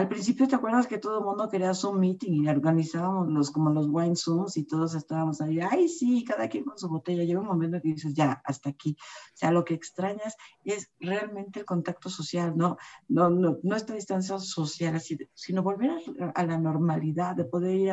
al 0.00 0.08
principio 0.08 0.48
te 0.48 0.56
acuerdas 0.56 0.86
que 0.86 0.96
todo 0.96 1.18
el 1.18 1.24
mundo 1.26 1.50
quería 1.50 1.74
Zoom 1.74 2.00
meeting 2.00 2.44
y 2.44 2.48
organizábamos 2.48 3.28
los 3.28 3.50
como 3.50 3.68
los 3.68 3.86
wine 3.86 4.16
zooms 4.16 4.56
y 4.56 4.64
todos 4.64 4.94
estábamos 4.94 5.42
ahí, 5.42 5.60
ay 5.60 5.90
sí, 5.90 6.24
cada 6.24 6.48
quien 6.48 6.64
con 6.64 6.78
su 6.78 6.88
botella. 6.88 7.22
Llega 7.22 7.38
un 7.38 7.46
momento 7.46 7.82
que 7.82 7.88
dices, 7.88 8.14
ya, 8.14 8.40
hasta 8.46 8.70
aquí. 8.70 8.96
O 8.98 9.36
sea, 9.36 9.52
lo 9.52 9.62
que 9.62 9.74
extrañas 9.74 10.38
es 10.64 10.90
realmente 11.00 11.60
el 11.60 11.66
contacto 11.66 12.08
social, 12.08 12.56
no, 12.56 12.78
no, 13.08 13.28
no, 13.28 13.58
no 13.62 13.76
esta 13.76 13.92
distancia 13.92 14.38
social, 14.38 14.96
así, 14.96 15.18
sino 15.34 15.62
volver 15.62 15.90
a, 16.34 16.46
la 16.46 16.56
normalidad, 16.56 17.36
de 17.36 17.44
poder 17.44 17.74
ir 17.74 17.92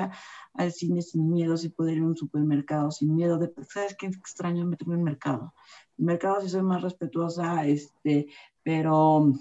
al 0.54 0.72
cine 0.72 1.02
sin 1.02 1.30
miedo, 1.30 1.56
y 1.62 1.68
poder 1.68 1.98
ir 1.98 2.04
a 2.04 2.08
un 2.08 2.16
supermercado 2.16 2.90
sin 2.90 3.16
miedo. 3.16 3.38
De, 3.38 3.52
¿Sabes 3.68 3.98
qué 4.00 4.06
extraño 4.06 4.66
meterme 4.66 4.94
en 4.94 5.02
el 5.02 5.04
mercado? 5.04 5.54
El 5.98 6.06
mercado 6.06 6.40
sí 6.40 6.48
soy 6.48 6.62
más 6.62 6.82
respetuosa, 6.82 7.66
este, 7.66 8.28
pero 8.64 9.34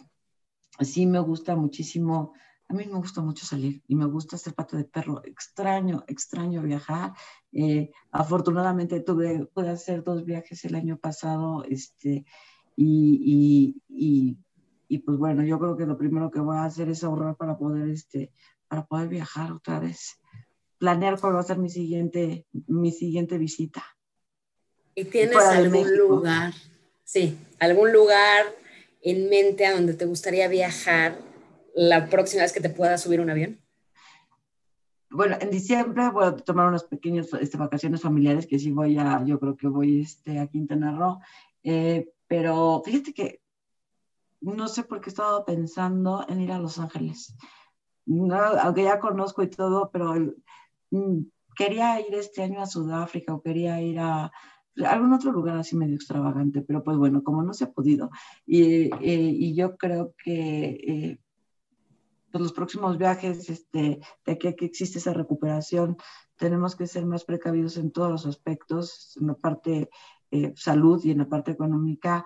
sí 0.81 1.07
me 1.07 1.21
gusta 1.21 1.55
muchísimo 1.55 2.33
a 2.69 2.75
mí 2.75 2.85
me 2.87 2.99
gusta 2.99 3.21
mucho 3.21 3.47
salir 3.47 3.83
y 3.87 3.95
me 3.95 4.07
gusta 4.07 4.37
hacer 4.37 4.55
pato 4.55 4.77
de 4.77 4.85
perro. 4.85 5.23
Extraño, 5.25 6.05
extraño 6.09 6.63
viajar. 6.63 7.13
Eh, 7.53 7.91
afortunadamente 8.11 9.01
tuve, 9.01 9.47
pude 9.47 9.71
hacer 9.71 10.03
dos 10.03 10.25
viajes 10.25 10.65
el 10.65 10.75
año 10.75 10.99
pasado 10.99 11.65
este, 11.69 12.25
y, 12.75 13.75
y, 13.89 14.37
y, 14.89 14.99
pues 14.99 15.17
bueno, 15.17 15.45
yo 15.45 15.59
creo 15.59 15.77
que 15.77 15.87
lo 15.87 15.97
primero 15.97 16.31
que 16.31 16.41
voy 16.41 16.57
a 16.57 16.65
hacer 16.65 16.89
es 16.89 17.05
ahorrar 17.05 17.37
para 17.37 17.57
poder, 17.57 17.89
este, 17.89 18.33
para 18.69 18.85
poder 18.85 19.09
viajar 19.09 19.53
otra 19.53 19.79
vez. 19.79 20.21
Planear 20.79 21.21
cuál 21.21 21.37
va 21.37 21.41
a 21.41 21.45
ser 21.45 21.59
mi 21.59 21.71
siguiente, 21.71 22.47
mi 22.67 22.91
siguiente 22.91 23.39
visita. 23.39 23.85
¿Y 24.95 25.05
tienes 25.05 25.37
algún 25.37 25.97
lugar, 25.97 26.53
sí, 27.05 27.39
algún 27.61 27.93
lugar 27.93 28.47
en 29.03 29.29
mente 29.29 29.67
a 29.67 29.75
donde 29.75 29.95
te 29.95 30.05
gustaría 30.05 30.49
viajar 30.49 31.19
la 31.77 32.09
próxima 32.09 32.43
vez 32.43 32.53
que 32.53 32.61
te 32.61 32.71
puedas 32.71 33.03
subir 33.03 33.21
un 33.21 33.31
avión? 33.31 33.61
Bueno, 35.11 35.37
en 35.41 35.51
diciembre 35.51 36.09
voy 36.11 36.25
a 36.25 36.37
tomar 36.37 36.67
unas 36.67 36.85
pequeñas 36.85 37.29
este, 37.35 37.59
vacaciones 37.59 38.01
familiares 38.01 38.47
que 38.47 38.59
sí 38.59 38.73
voy 38.73 38.99
a, 38.99 39.23
yo 39.25 39.39
creo 39.39 39.57
que 39.57 39.69
voy 39.69 40.01
este, 40.01 40.41
a 40.41 40.47
Quintana 40.47 40.97
Roo, 40.97 41.21
eh, 41.63 42.09
pero 42.27 42.83
fíjate 42.85 43.13
que 43.13 43.43
no 44.41 44.69
sé 44.69 44.85
por 44.85 45.01
qué 45.01 45.11
estaba 45.11 45.45
pensando 45.45 46.25
en 46.29 46.41
ir 46.41 46.51
a 46.51 46.59
Los 46.59 46.79
Ángeles. 46.79 47.37
aunque 48.63 48.85
ya 48.85 48.99
conozco 48.99 49.43
y 49.43 49.51
todo, 49.51 49.91
pero 49.93 50.15
mm, 50.91 51.21
quería 51.55 52.01
ir 52.01 52.15
este 52.15 52.43
año 52.43 52.61
a 52.63 52.67
Sudáfrica 52.67 53.35
o 53.35 53.43
quería 53.43 53.81
ir 53.83 53.99
a 53.99 54.33
algún 54.85 55.13
otro 55.13 55.31
lugar 55.31 55.57
así 55.57 55.77
medio 55.77 55.95
extravagante, 55.95 56.63
pero 56.63 56.83
pues 56.83 56.97
bueno, 56.97 57.23
como 57.23 57.43
no 57.43 57.53
se 57.53 57.65
ha 57.65 57.73
podido. 57.73 58.11
Y, 58.47 58.91
eh, 59.03 59.55
yo 59.55 59.77
creo 59.77 60.15
que 60.23 60.69
eh, 60.87 61.19
pues 62.31 62.43
los 62.43 62.53
próximos 62.53 62.99
viajes, 62.99 63.49
este, 63.49 64.01
de 64.25 64.39
que, 64.39 64.55
que 64.55 64.67
existe 64.67 64.99
esa 64.99 65.13
recuperación, 65.13 65.97
tenemos 66.37 66.77
que 66.77 66.87
ser 66.87 67.07
más 67.07 67.25
precavidos 67.25 67.77
en 67.77 67.91
todos 67.91 68.11
los 68.11 68.27
aspectos, 68.27 69.17
en 69.21 69.29
la 69.29 69.35
parte 69.35 69.91
eh, 70.31 70.53
salud 70.57 71.03
y 71.05 71.13
en 71.13 71.19
la 71.19 71.29
parte 71.29 71.53
económica. 71.53 72.25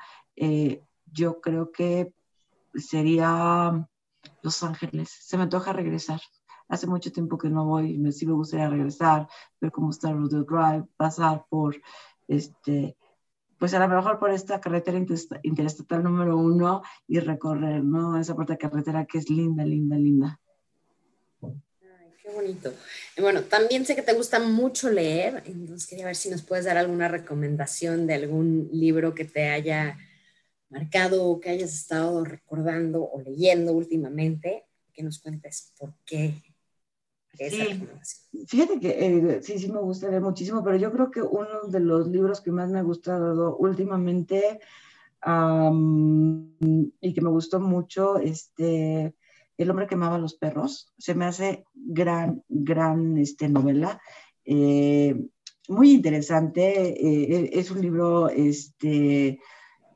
yo 1.12 1.40
creo 1.40 1.70
que 1.70 2.14
sería 2.74 3.88
Los 4.42 4.62
Ángeles. 4.62 5.10
Se 5.10 5.36
me 5.36 5.44
antoja 5.44 5.72
regresar. 5.72 6.20
Hace 6.68 6.86
mucho 6.86 7.10
tiempo 7.10 7.36
que 7.36 7.50
no 7.50 7.64
voy, 7.64 7.98
me 7.98 8.12
sí 8.12 8.26
me 8.26 8.32
gustaría 8.32 8.68
regresar, 8.68 9.28
ver 9.60 9.72
cómo 9.72 9.90
está 9.90 10.12
Rodeo 10.12 10.44
Drive, 10.44 10.86
pasar 10.96 11.44
por, 11.50 11.76
este, 12.28 12.96
pues 13.60 13.74
a 13.74 13.78
lo 13.78 13.94
mejor 13.94 14.18
por 14.18 14.32
esta 14.32 14.58
carretera 14.58 14.98
interestatal 15.42 16.02
número 16.02 16.38
uno 16.38 16.82
y 17.06 17.20
recorrer, 17.20 17.84
¿no? 17.84 18.18
Esa 18.18 18.34
parte 18.34 18.54
de 18.54 18.58
carretera 18.58 19.04
que 19.04 19.18
es 19.18 19.28
linda, 19.28 19.66
linda, 19.66 19.96
linda. 19.96 20.40
Ay, 21.42 22.10
qué 22.22 22.30
bonito. 22.30 22.72
bueno, 23.18 23.42
también 23.42 23.84
sé 23.84 23.94
que 23.94 24.00
te 24.00 24.14
gusta 24.14 24.40
mucho 24.40 24.88
leer, 24.88 25.42
entonces 25.44 25.86
quería 25.86 26.06
ver 26.06 26.16
si 26.16 26.30
nos 26.30 26.40
puedes 26.40 26.64
dar 26.64 26.78
alguna 26.78 27.08
recomendación 27.08 28.06
de 28.06 28.14
algún 28.14 28.70
libro 28.72 29.14
que 29.14 29.26
te 29.26 29.50
haya 29.50 29.98
marcado 30.70 31.24
o 31.24 31.38
que 31.38 31.50
hayas 31.50 31.74
estado 31.74 32.24
recordando 32.24 33.02
o 33.02 33.20
leyendo 33.20 33.74
últimamente, 33.74 34.64
que 34.94 35.02
nos 35.02 35.18
cuentes 35.18 35.74
por 35.78 35.92
qué 36.06 36.32
Sí, 37.38 37.88
fíjate 38.46 38.80
que 38.80 38.88
eh, 38.88 39.42
sí, 39.42 39.58
sí 39.58 39.70
me 39.70 39.80
gusta 39.80 40.08
leer 40.08 40.20
muchísimo, 40.20 40.62
pero 40.62 40.76
yo 40.76 40.92
creo 40.92 41.10
que 41.10 41.22
uno 41.22 41.62
de 41.68 41.80
los 41.80 42.08
libros 42.08 42.40
que 42.40 42.50
más 42.50 42.70
me 42.70 42.78
ha 42.78 42.82
gustado 42.82 43.56
últimamente 43.56 44.60
y 45.22 47.14
que 47.14 47.20
me 47.20 47.28
gustó 47.28 47.60
mucho, 47.60 48.18
este, 48.18 49.14
El 49.56 49.70
hombre 49.70 49.86
que 49.86 49.94
amaba 49.94 50.18
los 50.18 50.34
perros, 50.34 50.92
se 50.98 51.14
me 51.14 51.26
hace 51.26 51.64
gran, 51.74 52.42
gran 52.48 53.18
este, 53.18 53.48
novela. 53.48 54.00
Eh, 54.44 55.14
muy 55.68 55.92
interesante, 55.92 56.88
eh, 56.88 57.50
es 57.52 57.70
un 57.70 57.80
libro, 57.80 58.28
este, 58.28 59.38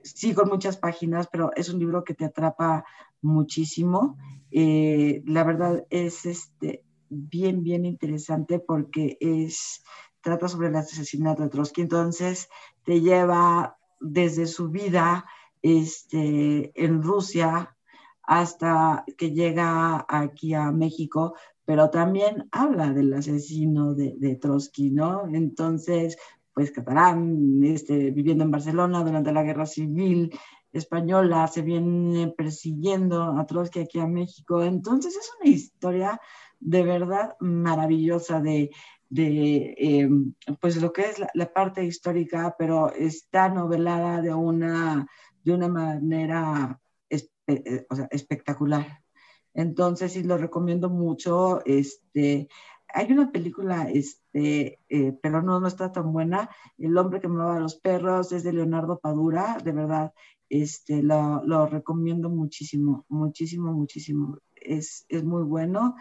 sí, 0.03 0.35
con 0.35 0.49
muchas 0.49 0.77
páginas, 0.77 1.29
pero 1.33 1.51
es 1.57 1.69
un 1.69 1.79
libro 1.79 2.05
que 2.05 2.15
te 2.15 2.27
atrapa 2.27 2.85
muchísimo. 3.23 4.17
la 4.51 5.45
verdad 5.45 5.85
es, 5.91 6.27
este, 6.27 6.84
bien, 7.15 7.63
bien 7.63 7.85
interesante 7.85 8.59
porque 8.59 9.17
es, 9.21 9.83
trata 10.21 10.49
sobre 10.49 10.69
el 10.69 10.77
asesinato 10.77 11.43
de 11.43 11.49
Trotsky, 11.49 11.83
entonces 11.83 12.49
te 12.85 13.01
lleva 13.01 13.77
desde 14.01 14.47
su 14.47 14.69
vida 14.69 15.25
este, 15.63 16.73
en 16.75 17.03
Rusia 17.03 17.75
hasta 18.23 19.05
que 19.17 19.31
llega 19.33 20.05
aquí 20.09 20.55
a 20.55 20.71
México, 20.73 21.35
pero 21.65 21.91
también 21.91 22.49
habla 22.53 22.91
del 22.93 23.13
asesino 23.15 23.95
de, 23.95 24.39
Trotsky, 24.41 24.91
¿no? 24.91 25.27
Entonces, 25.33 26.17
pues 26.53 26.71
catalán, 26.71 27.61
este, 27.63 28.11
viviendo 28.11 28.45
en 28.45 28.51
Barcelona 28.51 29.03
durante 29.03 29.33
la 29.33 29.43
Guerra 29.43 29.67
Civil 29.67 30.31
Española, 30.73 31.47
se 31.47 31.63
viene 31.63 32.29
persiguiendo 32.37 33.23
a 33.39 33.47
Trotsky 33.47 33.81
aquí 33.81 34.01
a 34.01 34.07
México. 34.07 34.63
Entonces, 34.63 35.17
es 35.17 35.31
una 35.41 35.51
historia 35.51 36.21
de 36.65 36.83
verdad 36.83 37.37
maravillosa 37.41 38.41
de, 38.41 38.71
de 39.11 39.75
eh, 39.79 40.09
pues 40.61 40.81
lo 40.81 40.93
que 40.93 41.03
es 41.03 41.23
la, 41.35 41.53
parte 41.53 41.85
histórica, 41.85 42.57
pero 42.59 42.91
está 42.93 43.51
novelada 43.51 44.23
de 44.23 44.33
una, 44.33 45.07
de 45.45 45.53
una 45.53 45.69
manera 45.69 46.81
eh, 47.11 47.87
espectacular. 48.11 49.03
Entonces, 49.53 50.15
sí, 50.15 50.25
lo 50.25 50.39
recomiendo 50.39 50.89
mucho. 50.89 51.65
Este, 51.67 52.49
hay 52.89 53.13
una 53.13 53.31
película, 53.31 53.91
este, 53.91 54.81
eh, 54.89 55.13
pero 55.23 55.43
no, 55.43 55.61
no 55.61 55.69
está 55.69 55.93
tan 55.93 56.13
buena. 56.13 56.49
El 56.79 56.97
hombre 56.97 57.21
que 57.21 57.27
amaba 57.27 57.59
a 57.59 57.61
los 57.61 57.77
perros 57.77 58.33
es 58.33 58.43
de 58.43 58.55
Leonardo 58.55 58.99
Padura, 58.99 59.59
de 59.63 59.73
verdad. 59.73 60.15
Este, 60.49 61.03
lo, 61.03 61.45
lo 61.45 61.67
recomiendo 61.67 62.31
muchísimo, 62.31 63.05
muchísimo, 63.09 63.73
muchísimo. 63.73 64.39
Es, 64.57 65.05
es 65.09 65.25
muy 65.25 65.43
bueno. 65.43 65.95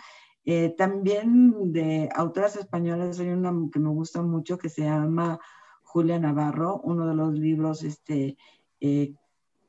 Eh, 0.46 0.76
también 0.78 1.72
de 1.72 2.10
autoras 2.14 2.56
españolas 2.58 3.20
hay 3.20 3.30
una 3.30 3.54
que 3.72 3.80
me 3.80 3.90
gusta 3.90 4.22
mucho 4.22 4.58
que 4.58 4.70
se 4.70 4.82
llama 4.82 5.40
Julia 5.84 6.20
Navarro, 6.20 6.82
uno 6.84 7.08
de 7.08 7.16
los 7.16 7.34
libros 7.34 7.84
este, 7.84 8.38
eh, 8.82 9.14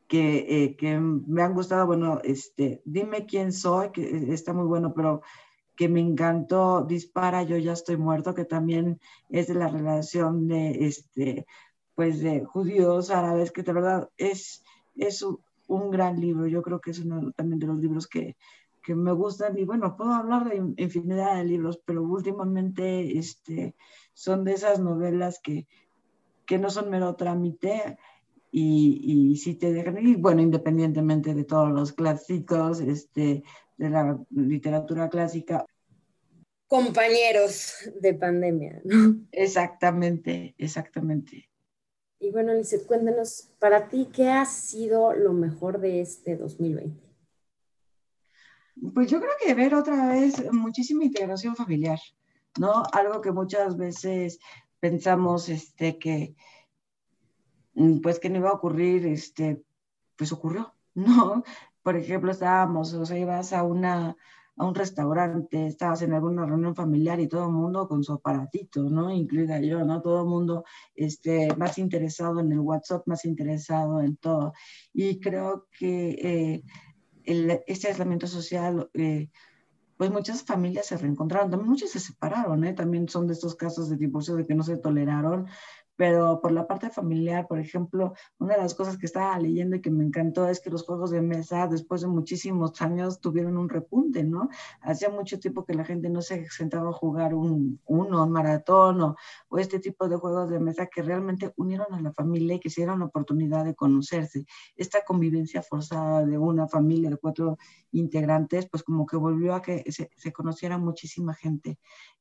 que, 0.09 0.65
eh, 0.65 0.77
que, 0.77 0.99
me 0.99 1.43
han 1.43 1.55
gustado, 1.55 1.87
bueno, 1.87 2.21
este, 2.25 2.83
Dime 2.85 3.27
quién 3.27 3.53
soy, 3.53 3.91
que 3.91 4.33
está 4.33 4.53
muy 4.53 4.67
bueno, 4.67 4.93
pero 4.95 5.23
que 5.77 5.89
me 5.89 6.01
encantó, 6.01 6.85
Dispara, 6.85 7.43
yo 7.43 7.57
ya 7.59 7.73
estoy 7.73 7.97
muerto, 7.97 8.35
que 8.35 8.45
también 8.45 9.01
es 9.29 9.49
de 9.49 9.55
la 9.55 9.69
relación 9.69 10.47
de, 10.49 10.87
este, 10.87 11.47
pues 11.95 12.21
de 12.21 12.45
judíos 12.45 13.11
árabes, 13.11 13.51
que 13.53 13.63
de 13.63 13.73
verdad 13.73 14.11
es, 14.17 14.63
es 14.97 15.25
un, 15.67 15.91
gran 15.91 16.21
libro, 16.21 16.47
yo 16.47 16.63
creo 16.63 16.81
que 16.81 16.91
es 16.93 17.01
uno 17.01 17.33
también 17.33 17.59
de 17.59 17.67
los 17.67 17.79
libros 17.79 18.07
que, 18.07 18.37
que 18.85 18.95
me 18.95 19.13
gustan 19.13 19.59
y 19.59 19.65
bueno, 19.65 19.97
puedo 19.97 20.13
hablar 20.13 20.49
de 20.49 20.57
infinidad 20.77 21.37
de 21.37 21.45
libros, 21.45 21.81
pero 21.85 22.03
últimamente 22.03 23.19
este, 23.19 23.75
son 24.13 24.45
de 24.45 24.53
esas 24.53 24.79
novelas 24.79 25.41
que, 25.43 25.67
que 26.47 26.59
no 26.59 26.69
son 26.69 26.91
mero 26.91 27.17
trámite 27.17 27.99
y, 28.51 29.31
y 29.33 29.37
si 29.39 29.55
te 29.55 29.73
dejan, 29.73 30.07
y 30.07 30.17
bueno, 30.17 30.43
independientemente 30.43 31.35
de 31.35 31.45
todos 31.45 31.71
los 31.71 31.93
clásicos 31.93 32.81
este, 32.81 33.43
de 33.79 33.91
la 33.91 34.19
literatura 34.31 35.09
clásica. 35.09 35.65
Compañeros 36.67 37.91
de 38.01 38.15
pandemia, 38.15 38.83
Exactamente, 39.33 40.55
exactamente. 40.59 41.49
Y 42.21 42.31
bueno, 42.31 42.55
Lizeth, 42.55 42.87
cuéntanos, 42.87 43.51
para 43.59 43.89
ti, 43.89 44.09
¿qué 44.13 44.29
ha 44.29 44.45
sido 44.45 45.15
lo 45.15 45.33
mejor 45.33 45.81
de 45.81 46.01
este 46.01 46.37
2020? 46.37 47.04
Pues 48.95 49.11
yo 49.11 49.21
creo 49.21 49.33
que 49.45 49.55
ver 49.55 49.75
otra 49.75 50.09
vez 50.09 50.53
muchísima 50.53 51.05
integración 51.05 51.55
familiar, 51.55 51.99
¿no? 52.59 52.83
Algo 52.93 53.21
que 53.21 53.31
muchas 53.31 53.77
veces 53.77 54.41
pensamos 54.81 55.49
este, 55.49 55.99
que, 55.99 56.35
mm, 57.75 58.01
pues 58.01 58.19
que 58.19 58.31
no 58.31 58.39
iba 58.39 58.51
a 58.51 58.55
ocurrir, 58.55 59.07
este, 59.07 59.63
pues 60.17 60.33
ocurrió, 60.33 60.75
¿no? 60.95 61.45
Por 61.83 61.97
ejemplo, 61.97 62.31
estábamos, 62.33 62.93
o 62.95 63.07
sea, 63.07 63.19
ibas 63.19 63.53
a 63.53 63.63
una, 63.63 64.17
a 64.57 64.65
un 64.67 64.75
restaurante, 64.75 65.67
estabas 65.67 66.03
en 66.03 66.13
alguna 66.13 66.47
reunión 66.47 66.75
familiar 66.75 67.21
y 67.21 67.29
todo 67.29 67.45
el 67.47 67.53
mundo 67.53 67.89
con 67.89 68.03
su 68.03 68.13
aparatito, 68.15 68.83
¿no? 68.83 69.11
Incluida 69.13 69.61
yo, 69.61 69.85
¿no? 69.85 70.03
Todo 70.03 70.23
el 70.23 70.29
mundo 70.29 70.65
este, 70.95 71.55
más 71.57 71.79
interesado 71.79 72.41
en 72.41 72.53
el 72.53 72.61
WhatsApp, 72.61 73.07
más 73.07 73.25
interesado 73.25 74.01
en 74.01 74.17
todo. 74.17 74.53
Y 74.93 75.21
creo 75.21 75.67
que 75.79 76.11
eh, 76.11 76.65
este 77.25 77.89
aislamiento 77.89 78.27
social, 78.27 78.91
eh, 78.95 79.29
pues 79.97 80.11
muchas 80.11 80.43
familias 80.43 80.87
se 80.87 80.97
reencontraron, 80.97 81.51
también 81.51 81.71
muchas 81.71 81.91
se 81.91 82.01
separaron, 82.01 82.65
¿eh? 82.65 82.73
también 82.73 83.09
son 83.09 83.27
de 83.27 83.35
estos 83.35 83.55
casos 83.55 83.89
de 83.89 83.97
divorcio 83.97 84.35
de 84.37 84.47
que 84.47 84.55
no 84.55 84.63
se 84.63 84.77
toleraron, 84.77 85.47
pero 85.97 86.41
por 86.41 86.53
la 86.53 86.67
parte 86.67 86.91
familiar, 86.91 87.47
por 87.47 87.59
ejemplo, 87.59 88.15
una 88.39 88.55
de 88.55 88.63
las 88.63 88.75
cosas 88.75 88.99
que 88.99 89.07
estaba 89.07 89.39
leyendo 89.39 89.77
y 89.77 89.81
que 89.81 89.91
me 89.91 90.05
encantó 90.05 90.49
es 90.49 90.61
que 90.61 90.71
los 90.71 90.85
juegos 90.85 91.11
de 91.11 91.23
mesa, 91.23 91.69
después 91.69 92.01
de 92.01 92.09
muchísimos 92.09 92.81
años, 92.83 93.21
tuvieron 93.21 93.57
un 93.57 93.69
repunte, 93.69 94.25
¿no? 94.25 94.49
Hacía 94.81 95.09
mucho 95.11 95.39
tiempo 95.39 95.65
que 95.65 95.75
la 95.75 95.85
gente 95.85 96.11
no 96.11 96.23
se 96.23 96.49
sentaba 96.51 96.91
a 96.91 96.93
jugar 96.93 97.35
un, 97.35 97.81
uno, 97.87 98.25
un 98.25 98.33
maratón 98.33 99.01
o, 99.01 99.17
o, 99.49 99.59
este 99.59 99.79
tipo 99.79 100.09
de 100.09 100.17
juegos 100.17 100.51
de 100.51 100.61
mesa 100.61 100.87
que 100.87 101.03
realmente 101.03 101.53
unieron 101.57 101.93
a 101.95 102.01
la 102.01 102.13
familia 102.13 102.57
y 102.57 102.61
que 102.61 102.71
se 102.71 102.81
dieron 102.81 102.99
la 103.01 103.07
oportunidad 103.07 103.65
de 103.65 103.75
conocerse. 103.75 104.47
Esta 104.77 105.05
convivencia 105.05 105.63
forzada 105.63 106.25
de 106.25 106.39
una 106.39 106.67
familia 106.67 107.11
de 107.11 107.17
cuatro 107.17 107.59
integrantes, 107.93 108.69
pues 108.69 108.83
como 108.83 109.07
que 109.07 109.17
volvió 109.17 109.55
a 109.55 109.63
que 109.63 109.85
se, 109.93 110.11
se 110.17 110.33
conociera 110.33 110.79
muchísima 110.79 111.35
gente. 111.35 111.79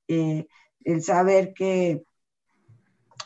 Eh, 0.07 0.47
el 0.83 1.01
saber 1.01 1.53
que 1.53 2.03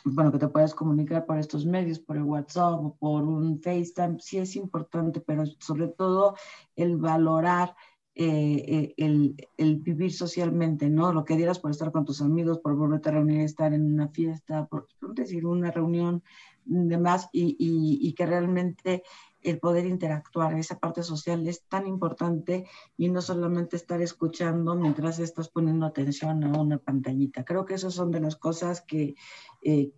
bueno, 0.04 0.32
que 0.32 0.38
te 0.38 0.48
puedes 0.48 0.74
comunicar 0.74 1.26
por 1.26 1.38
estos 1.38 1.66
medios, 1.66 1.98
por 1.98 2.16
el 2.16 2.22
WhatsApp 2.22 2.80
o 2.84 2.96
por 2.96 3.24
un 3.24 3.60
FaceTime, 3.60 4.16
sí 4.20 4.38
es 4.38 4.56
importante, 4.56 5.20
pero 5.20 5.44
sobre 5.58 5.88
todo 5.88 6.36
el 6.76 6.96
valorar 6.96 7.74
eh, 8.20 8.64
eh, 8.66 8.94
el, 8.96 9.36
el, 9.56 9.76
vivir 9.76 10.12
socialmente, 10.12 10.90
¿no? 10.90 11.12
Lo 11.12 11.24
que 11.24 11.36
dieras 11.36 11.60
por 11.60 11.70
estar 11.70 11.92
con 11.92 12.04
tus 12.04 12.20
amigos, 12.20 12.58
por 12.58 12.74
volverte 12.74 13.10
a 13.10 13.12
reunir, 13.12 13.42
estar 13.42 13.72
en 13.72 13.92
una 13.94 14.08
fiesta, 14.08 14.66
por, 14.66 14.88
decir, 15.14 15.46
una 15.46 15.70
reunión, 15.70 16.24
demás, 16.64 17.28
y, 17.32 17.56
y, 17.60 18.08
y 18.08 18.12
que 18.14 18.26
realmente 18.26 19.04
el 19.42 19.58
poder 19.58 19.86
interactuar, 19.86 20.54
esa 20.54 20.78
parte 20.78 21.02
social 21.02 21.46
es 21.46 21.62
tan 21.62 21.86
importante 21.86 22.66
y 22.96 23.08
no 23.08 23.22
solamente 23.22 23.76
estar 23.76 24.00
escuchando 24.02 24.74
mientras 24.74 25.18
estás 25.18 25.48
poniendo 25.48 25.86
atención 25.86 26.42
a 26.44 26.60
una 26.60 26.78
pantallita. 26.78 27.44
Creo 27.44 27.64
que 27.64 27.74
esas 27.74 27.94
son 27.94 28.10
de 28.10 28.20
las 28.20 28.36
cosas 28.36 28.80
que, 28.80 29.14
eh, 29.62 29.92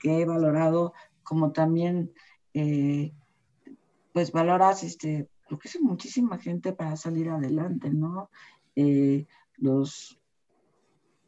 que 0.00 0.20
he 0.20 0.24
valorado, 0.24 0.94
como 1.22 1.52
también, 1.52 2.12
eh, 2.54 3.12
pues 4.12 4.32
valoras, 4.32 4.82
este, 4.82 5.28
lo 5.48 5.58
que 5.58 5.68
es 5.68 5.80
muchísima 5.80 6.38
gente 6.38 6.72
para 6.72 6.96
salir 6.96 7.28
adelante, 7.28 7.90
¿no? 7.90 8.30
Eh, 8.74 9.26
los, 9.56 10.18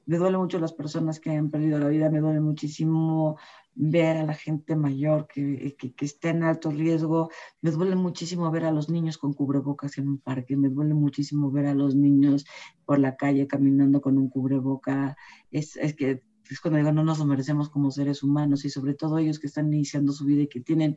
me 0.07 0.17
duele 0.17 0.39
mucho 0.39 0.59
las 0.59 0.73
personas 0.73 1.21
que 1.21 1.31
han 1.31 1.51
perdido 1.51 1.79
la 1.79 1.89
vida, 1.89 2.11
me 2.11 2.21
duele 2.21 2.41
muchísimo 2.41 3.39
ver 3.75 4.17
a 4.17 4.25
la 4.25 4.35
gente 4.35 4.77
mayor 4.77 5.27
que, 5.27 5.77
que, 5.77 6.05
está 6.05 6.31
en 6.31 6.43
alto 6.43 6.71
riesgo. 6.71 7.31
Me 7.63 7.71
duele 7.71 7.97
muchísimo 7.97 8.51
ver 8.51 8.65
a 8.65 8.73
los 8.73 8.89
niños 8.91 9.19
con 9.19 9.33
cubrebocas 9.33 9.99
en 9.99 10.09
un 10.09 10.19
parque, 10.19 10.57
me 10.57 10.69
duele 10.69 10.95
muchísimo 10.95 11.51
ver 11.51 11.67
a 11.67 11.75
los 11.75 11.95
niños 11.95 12.45
por 12.85 12.99
la 12.99 13.17
calle 13.17 13.47
caminando 13.47 14.01
con 14.01 14.19
un 14.19 14.29
cubreboca. 14.29 15.17
Es, 15.51 15.77
es 15.77 15.95
que 15.95 16.23
es 16.51 16.61
cuando 16.61 16.79
digo, 16.79 16.93
no 16.93 17.05
nos 17.05 17.19
lo 17.21 17.27
merecemos 17.27 17.71
como 17.71 17.91
seres 17.91 18.23
humanos 18.23 18.65
y 18.65 18.71
sobre 18.71 18.95
todo 18.95 19.19
ellos 19.19 19.39
que 19.39 19.47
están 19.47 19.73
iniciando 19.73 20.13
su 20.13 20.25
vida 20.25 20.43
y 20.43 20.49
que 20.49 20.61
tienen 20.61 20.97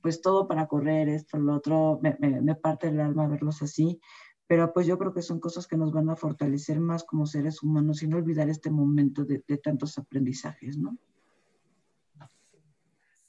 pues 0.00 0.20
todo 0.20 0.48
para 0.48 0.66
correr, 0.66 1.08
esto, 1.08 1.38
lo 1.38 1.54
otro, 1.54 2.00
me, 2.02 2.16
me, 2.40 2.54
parte 2.56 2.88
el 2.88 3.00
alma 3.00 3.28
verlos 3.28 3.62
así 3.62 4.00
pero 4.48 4.72
pues 4.74 4.86
yo 4.86 4.98
creo 4.98 5.14
que 5.14 5.22
son 5.22 5.40
cosas 5.40 5.66
que 5.66 5.78
nos 5.78 5.92
van 5.92 6.10
a 6.10 6.16
fortalecer 6.16 6.78
más 6.78 7.04
como 7.04 7.24
seres 7.24 7.62
humanos 7.62 8.02
y 8.02 8.06
no 8.06 8.18
olvidar 8.18 8.50
este 8.50 8.70
momento 8.70 9.24
de, 9.24 9.42
de 9.48 9.56
tantos 9.56 9.96
aprendizajes, 9.96 10.76
¿no? 10.76 10.98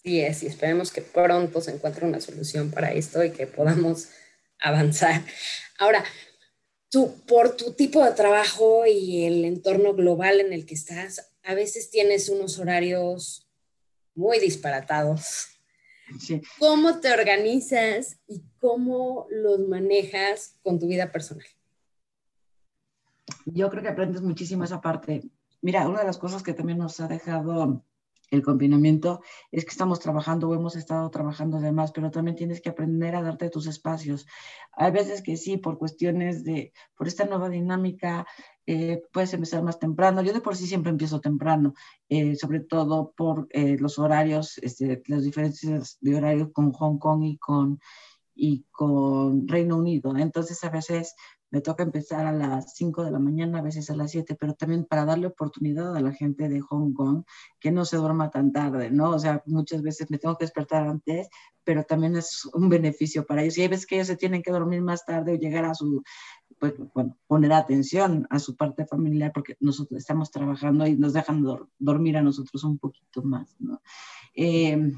Sí 0.04 0.20
es, 0.20 0.44
y 0.44 0.48
esperemos 0.48 0.92
que 0.92 1.02
pronto 1.02 1.62
se 1.62 1.72
encuentre 1.72 2.06
una 2.06 2.20
solución 2.20 2.72
para 2.72 2.92
esto 2.92 3.24
y 3.24 3.32
que 3.32 3.48
podamos 3.48 4.10
avanzar. 4.60 5.24
Ahora, 5.78 6.04
tú, 6.90 7.16
por 7.26 7.56
tu 7.56 7.74
tipo 7.74 8.04
de 8.04 8.12
trabajo 8.12 8.86
y 8.86 9.24
el 9.26 9.46
entorno 9.46 9.94
global 9.94 10.42
en 10.42 10.52
el 10.52 10.66
que 10.66 10.76
estás, 10.76 11.32
a 11.44 11.54
veces 11.54 11.90
tienes 11.90 12.30
unos 12.30 12.60
horarios 12.60 13.48
muy 14.14 14.40
disparatados. 14.40 15.48
Sí. 16.20 16.42
¿Cómo 16.60 17.00
te 17.00 17.12
organizas 17.12 18.20
y 18.28 18.44
cómo 18.60 19.28
los 19.32 19.60
manejas 19.60 20.60
con 20.64 20.80
tu 20.80 20.88
vida 20.88 21.12
personal? 21.12 21.48
Yo 23.46 23.70
creo 23.70 23.84
que 23.84 23.90
aprendes 23.90 24.22
muchísimo 24.22 24.66
esa 24.66 24.82
parte. 24.82 25.24
Mira, 25.62 25.88
una 25.88 26.02
de 26.02 26.06
las 26.06 26.18
cosas 26.18 26.44
que 26.44 26.54
también 26.54 26.78
nos 26.78 27.00
ha 27.00 27.08
dejado 27.08 27.84
el 28.34 28.42
confinamiento 28.42 29.22
es 29.52 29.64
que 29.64 29.72
estamos 29.72 30.00
trabajando 30.00 30.50
o 30.50 30.56
hemos 30.56 30.76
estado 30.76 31.10
trabajando 31.12 31.60
de 31.60 31.72
más, 31.72 31.92
pero 31.92 32.10
también 32.10 32.36
tienes 32.36 32.62
que 32.62 32.70
aprender 32.70 33.16
a 33.16 33.22
darte 33.22 33.50
tus 33.50 33.68
espacios. 33.68 34.26
Hay 34.72 34.92
veces 34.92 35.22
que 35.22 35.38
sí, 35.38 35.58
por 35.58 35.78
cuestiones 35.78 36.44
de, 36.44 36.74
por 36.98 37.08
esta 37.08 37.26
nueva 37.26 37.50
dinámica, 37.50 38.26
eh, 38.66 39.04
puedes 39.12 39.34
empezar 39.34 39.62
más 39.62 39.78
temprano. 39.78 40.24
Yo 40.24 40.34
de 40.34 40.42
por 40.42 40.56
sí 40.56 40.66
siempre 40.66 40.90
empiezo 40.90 41.22
temprano, 41.22 41.76
eh, 42.10 42.36
sobre 42.36 42.62
todo 42.62 43.14
por 43.16 43.48
eh, 43.52 43.78
los 43.78 44.00
horarios, 44.00 44.58
este, 44.60 45.04
las 45.06 45.24
diferencias 45.24 45.98
de 46.02 46.16
horario 46.16 46.52
con 46.52 46.72
Hong 46.72 46.98
Kong 46.98 47.24
y 47.24 47.38
con, 47.38 47.80
y 48.34 48.66
con 48.72 49.48
Reino 49.48 49.78
Unido. 49.78 50.18
Entonces 50.18 50.64
a 50.64 50.72
veces 50.72 51.14
me 51.54 51.62
toca 51.62 51.84
empezar 51.84 52.26
a 52.26 52.32
las 52.32 52.74
5 52.74 53.06
de 53.06 53.12
la 53.12 53.20
mañana, 53.20 53.60
a 53.60 53.62
veces 53.62 53.88
a 53.92 53.96
las 53.96 54.10
7, 54.10 54.36
pero 54.40 54.56
también 54.56 54.86
para 54.86 55.06
darle 55.06 55.28
oportunidad 55.28 55.96
a 55.96 56.02
la 56.02 56.12
gente 56.12 56.50
de 56.50 56.62
Hong 56.62 56.94
Kong 56.94 57.26
que 57.60 57.72
no 57.72 57.86
se 57.86 57.98
duerma 57.98 58.32
tan 58.32 58.52
tarde, 58.52 58.90
¿no? 58.90 59.12
O 59.12 59.20
sea, 59.20 59.44
muchas 59.46 59.84
veces 59.84 60.10
me 60.10 60.18
tengo 60.18 60.36
que 60.36 60.46
despertar 60.46 60.88
antes, 60.88 61.30
pero 61.64 61.84
también 61.84 62.16
es 62.16 62.50
un 62.56 62.70
beneficio 62.70 63.24
para 63.28 63.44
ellos. 63.44 63.56
Y 63.60 63.62
hay 63.62 63.68
veces 63.68 63.86
que 63.86 63.96
ellos 63.98 64.08
se 64.08 64.18
tienen 64.18 64.42
que 64.42 64.50
dormir 64.50 64.82
más 64.82 65.06
tarde 65.06 65.34
o 65.34 65.36
llegar 65.36 65.66
a 65.66 65.76
su, 65.76 66.02
pues, 66.58 66.74
bueno, 66.96 67.20
poner 67.28 67.54
atención 67.54 68.26
a 68.32 68.40
su 68.40 68.56
parte 68.56 68.88
familiar 68.88 69.32
porque 69.32 69.56
nosotros 69.60 70.00
estamos 70.00 70.32
trabajando 70.32 70.88
y 70.88 70.96
nos 70.96 71.14
dejan 71.14 71.46
dormir 71.78 72.18
a 72.18 72.24
nosotros 72.24 72.64
un 72.64 72.80
poquito 72.80 73.22
más, 73.22 73.56
¿no? 73.60 73.80
Eh, 74.34 74.92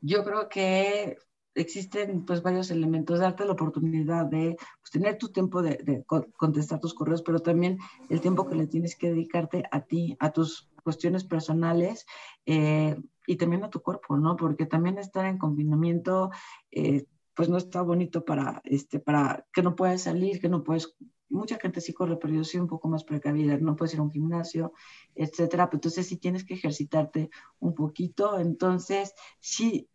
yo 0.00 0.22
creo 0.22 0.48
que 0.48 1.16
existen 1.60 2.24
pues 2.24 2.42
varios 2.42 2.70
elementos, 2.70 3.18
darte 3.18 3.44
la 3.44 3.52
oportunidad 3.52 4.26
de 4.26 4.56
pues, 4.80 4.90
tener 4.90 5.18
tu 5.18 5.28
tiempo 5.28 5.62
de, 5.62 6.04
contestar 6.36 6.80
tus 6.80 6.94
correos, 6.94 7.22
pero 7.22 7.40
también 7.40 7.78
el 8.08 8.20
tiempo 8.20 8.46
que 8.46 8.54
le 8.54 8.66
tienes 8.66 8.96
que 8.96 9.10
dedicarte 9.10 9.64
a 9.70 9.80
ti, 9.80 10.16
a 10.20 10.32
tus 10.32 10.70
cuestiones 10.82 11.24
personales 11.24 12.06
eh, 12.46 12.96
y 13.26 13.36
también 13.36 13.64
a 13.64 13.70
tu 13.70 13.82
cuerpo, 13.82 14.16
¿no? 14.16 14.36
Porque 14.36 14.66
también 14.66 14.98
estar 14.98 15.26
en 15.26 15.38
confinamiento, 15.38 16.30
eh, 16.70 17.04
pues 17.34 17.48
no 17.48 17.56
está 17.56 17.82
bonito 17.82 18.24
para, 18.24 18.62
este, 18.64 18.98
para 18.98 19.46
que 19.52 19.62
no 19.62 19.76
puedes 19.76 20.02
salir, 20.02 20.40
que 20.40 20.48
no 20.48 20.64
puedes 20.64 20.96
mucha 21.30 21.58
gente 21.58 21.82
sí 21.82 21.92
corre, 21.92 22.16
pero 22.16 22.32
yo 22.32 22.42
soy 22.42 22.60
un 22.60 22.68
poco 22.68 22.88
más 22.88 23.04
precavida, 23.04 23.58
no 23.58 23.76
puedes 23.76 23.92
ir 23.92 24.00
a 24.00 24.02
un 24.02 24.10
gimnasio, 24.10 24.72
etcétera, 25.14 25.66
pero 25.66 25.76
entonces 25.76 26.06
sí 26.06 26.16
tienes 26.16 26.44
que 26.44 26.54
ejercitarte 26.54 27.30
un 27.58 27.74
poquito, 27.74 28.38
entonces 28.38 29.12
sí 29.40 29.90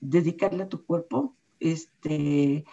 dedicarle 0.00 0.64
a 0.64 0.68
tu 0.68 0.84
cuerpo 0.84 1.36
este, 1.58 2.64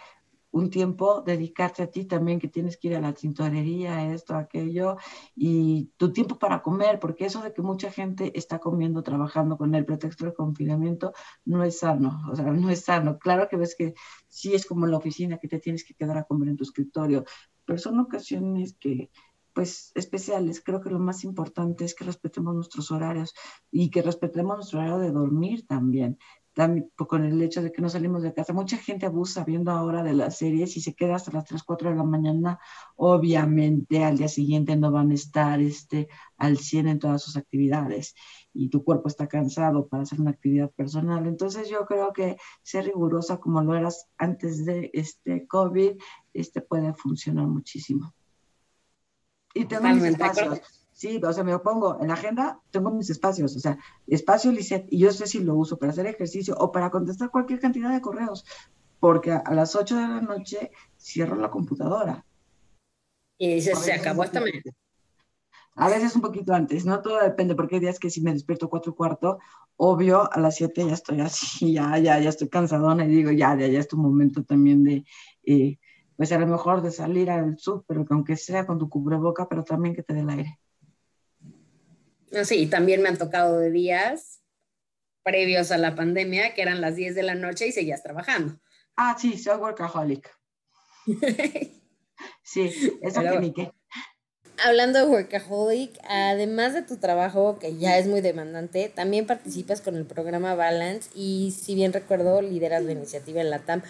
un 0.50 0.70
tiempo, 0.70 1.22
dedicarte 1.22 1.82
a 1.82 1.90
ti 1.90 2.04
también, 2.04 2.38
que 2.38 2.48
tienes 2.48 2.76
que 2.76 2.88
ir 2.88 2.96
a 2.96 3.00
la 3.00 3.12
tintorería, 3.12 4.12
esto, 4.12 4.34
aquello, 4.34 4.96
y 5.34 5.90
tu 5.96 6.12
tiempo 6.12 6.38
para 6.38 6.62
comer, 6.62 6.98
porque 6.98 7.26
eso 7.26 7.42
de 7.42 7.52
que 7.52 7.62
mucha 7.62 7.90
gente 7.90 8.32
está 8.36 8.58
comiendo, 8.58 9.02
trabajando 9.02 9.56
con 9.58 9.74
el 9.74 9.84
pretexto 9.84 10.24
del 10.24 10.34
confinamiento, 10.34 11.12
no 11.44 11.62
es 11.64 11.78
sano, 11.78 12.22
o 12.30 12.36
sea, 12.36 12.46
no 12.46 12.70
es 12.70 12.84
sano. 12.84 13.18
Claro 13.18 13.48
que 13.48 13.56
ves 13.56 13.74
que 13.76 13.94
sí 14.28 14.54
es 14.54 14.66
como 14.66 14.86
en 14.86 14.92
la 14.92 14.98
oficina, 14.98 15.38
que 15.38 15.48
te 15.48 15.58
tienes 15.58 15.84
que 15.84 15.94
quedar 15.94 16.16
a 16.16 16.24
comer 16.24 16.48
en 16.48 16.56
tu 16.56 16.64
escritorio, 16.64 17.24
pero 17.64 17.78
son 17.78 18.00
ocasiones 18.00 18.74
que, 18.80 19.10
pues 19.52 19.92
especiales. 19.94 20.62
Creo 20.64 20.80
que 20.80 20.88
lo 20.88 21.00
más 21.00 21.24
importante 21.24 21.84
es 21.84 21.94
que 21.94 22.04
respetemos 22.04 22.54
nuestros 22.54 22.90
horarios 22.90 23.34
y 23.70 23.90
que 23.90 24.02
respetemos 24.02 24.56
nuestro 24.56 24.78
horario 24.78 24.98
de 24.98 25.10
dormir 25.10 25.66
también 25.66 26.16
con 26.96 27.24
el 27.24 27.40
hecho 27.40 27.62
de 27.62 27.70
que 27.70 27.80
no 27.80 27.88
salimos 27.88 28.22
de 28.22 28.34
casa. 28.34 28.52
Mucha 28.52 28.76
gente 28.76 29.06
abusa 29.06 29.44
viendo 29.44 29.70
ahora 29.70 30.02
de 30.02 30.12
las 30.12 30.38
series 30.38 30.76
y 30.76 30.80
se 30.80 30.94
queda 30.94 31.14
hasta 31.14 31.30
las 31.30 31.44
3, 31.44 31.62
4 31.62 31.90
de 31.90 31.96
la 31.96 32.02
mañana. 32.02 32.58
Obviamente 32.96 34.02
al 34.04 34.18
día 34.18 34.28
siguiente 34.28 34.74
no 34.74 34.90
van 34.90 35.12
a 35.12 35.14
estar 35.14 35.60
este, 35.60 36.08
al 36.36 36.58
100 36.58 36.88
en 36.88 36.98
todas 36.98 37.22
sus 37.22 37.36
actividades 37.36 38.14
y 38.52 38.70
tu 38.70 38.82
cuerpo 38.82 39.08
está 39.08 39.28
cansado 39.28 39.86
para 39.86 40.02
hacer 40.02 40.20
una 40.20 40.30
actividad 40.30 40.70
personal. 40.72 41.26
Entonces 41.26 41.68
yo 41.68 41.86
creo 41.86 42.12
que 42.12 42.36
ser 42.62 42.86
rigurosa 42.86 43.38
como 43.38 43.62
lo 43.62 43.76
eras 43.76 44.08
antes 44.16 44.64
de 44.64 44.90
este 44.94 45.46
COVID 45.46 45.92
este, 46.32 46.60
puede 46.60 46.92
funcionar 46.94 47.46
muchísimo. 47.46 48.12
Y 49.54 49.64
también 49.64 50.04
espacios 50.04 50.77
Sí, 50.98 51.20
o 51.22 51.32
sea, 51.32 51.44
me 51.44 51.54
opongo 51.54 51.96
en 52.00 52.08
la 52.08 52.14
agenda, 52.14 52.60
tengo 52.72 52.90
mis 52.90 53.08
espacios, 53.08 53.54
o 53.54 53.60
sea, 53.60 53.78
espacio 54.08 54.50
Lisset, 54.50 54.84
y 54.90 54.98
yo 54.98 55.12
sé 55.12 55.28
si 55.28 55.38
lo 55.38 55.54
uso 55.54 55.78
para 55.78 55.92
hacer 55.92 56.06
ejercicio 56.06 56.56
o 56.58 56.72
para 56.72 56.90
contestar 56.90 57.30
cualquier 57.30 57.60
cantidad 57.60 57.92
de 57.92 58.00
correos, 58.00 58.44
porque 58.98 59.30
a, 59.30 59.54
las 59.54 59.76
8 59.76 59.94
de 59.94 60.08
la 60.08 60.20
noche 60.20 60.72
cierro 60.98 61.36
la 61.36 61.52
computadora. 61.52 62.26
Y 63.38 63.54
dices, 63.54 63.78
se 63.78 63.92
acabó 63.92 64.24
esta 64.24 64.40
mañana. 64.40 64.72
A 65.76 65.88
veces 65.88 66.16
un 66.16 66.22
poquito 66.22 66.52
antes, 66.52 66.84
no 66.84 67.00
todo 67.00 67.22
depende, 67.22 67.54
porque 67.54 67.76
hay 67.76 67.80
días 67.80 68.00
que 68.00 68.10
si 68.10 68.20
me 68.20 68.32
despierto 68.32 68.68
cuatro 68.68 68.90
y 68.90 68.96
cuarto, 68.96 69.38
obvio, 69.76 70.28
a 70.32 70.40
las 70.40 70.56
7 70.56 70.84
ya 70.84 70.94
estoy 70.94 71.20
así, 71.20 71.74
ya, 71.74 71.96
ya, 71.98 72.18
ya 72.18 72.28
estoy 72.28 72.48
cansadona 72.48 73.04
y 73.04 73.08
digo, 73.08 73.30
ya, 73.30 73.56
ya, 73.56 73.68
ya 73.68 73.78
es 73.78 73.86
tu 73.86 73.98
momento 73.98 74.42
también 74.42 74.82
de, 74.82 75.04
eh, 75.44 75.78
pues 76.16 76.32
a 76.32 76.40
lo 76.40 76.48
mejor 76.48 76.82
de 76.82 76.90
salir 76.90 77.30
al 77.30 77.56
súper, 77.56 78.04
aunque 78.10 78.34
sea 78.34 78.66
con 78.66 78.80
tu 78.80 78.88
cubreboca, 78.88 79.48
pero 79.48 79.62
también 79.62 79.94
que 79.94 80.02
te 80.02 80.12
dé 80.12 80.22
el 80.22 80.30
aire. 80.30 80.58
Sí, 82.44 82.66
también 82.66 83.02
me 83.02 83.08
han 83.08 83.18
tocado 83.18 83.58
de 83.58 83.70
días 83.70 84.40
previos 85.22 85.70
a 85.72 85.78
la 85.78 85.94
pandemia 85.94 86.54
que 86.54 86.62
eran 86.62 86.80
las 86.80 86.96
10 86.96 87.14
de 87.14 87.22
la 87.22 87.34
noche 87.34 87.66
y 87.66 87.72
seguías 87.72 88.02
trabajando. 88.02 88.58
Ah, 88.96 89.16
sí, 89.18 89.36
soy 89.38 89.58
workaholic. 89.58 90.34
sí, 92.42 92.98
eso 93.02 93.20
que 93.20 93.38
ni 93.38 93.52
qué. 93.52 93.70
Hablando 94.64 94.98
de 94.98 95.06
workaholic, 95.06 95.96
además 96.08 96.74
de 96.74 96.82
tu 96.82 96.96
trabajo 96.96 97.58
que 97.60 97.76
ya 97.76 97.96
es 97.98 98.08
muy 98.08 98.20
demandante, 98.20 98.88
también 98.88 99.26
participas 99.26 99.80
con 99.80 99.96
el 99.96 100.04
programa 100.04 100.54
Balance 100.56 101.10
y 101.14 101.54
si 101.56 101.74
bien 101.76 101.92
recuerdo 101.92 102.42
lideras 102.42 102.82
la 102.82 102.92
iniciativa 102.92 103.40
en 103.40 103.50
la 103.50 103.60
TAM. 103.60 103.82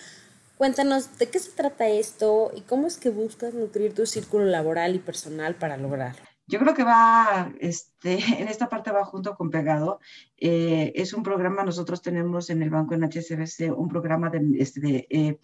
Cuéntanos 0.58 1.18
de 1.18 1.28
qué 1.28 1.38
se 1.38 1.52
trata 1.52 1.88
esto 1.88 2.50
y 2.54 2.62
cómo 2.62 2.88
es 2.88 2.98
que 2.98 3.10
buscas 3.10 3.54
nutrir 3.54 3.94
tu 3.94 4.06
círculo 4.06 4.44
laboral 4.44 4.96
y 4.96 4.98
personal 4.98 5.54
para 5.54 5.76
lograrlo. 5.76 6.27
Yo 6.48 6.58
creo 6.58 6.74
que 6.74 6.82
va, 6.82 7.52
este, 7.60 8.18
en 8.42 8.48
esta 8.48 8.68
parte 8.68 8.90
va 8.90 9.04
junto 9.04 9.36
con 9.36 9.50
Pegado. 9.50 10.00
Eh, 10.38 10.92
es 10.94 11.12
un 11.12 11.22
programa, 11.22 11.62
nosotros 11.62 12.00
tenemos 12.00 12.48
en 12.50 12.62
el 12.62 12.70
banco 12.70 12.94
en 12.94 13.04
HSBC 13.04 13.70
un 13.76 13.88
programa 13.88 14.30
de, 14.30 14.40
este, 14.58 14.80
de, 14.80 15.38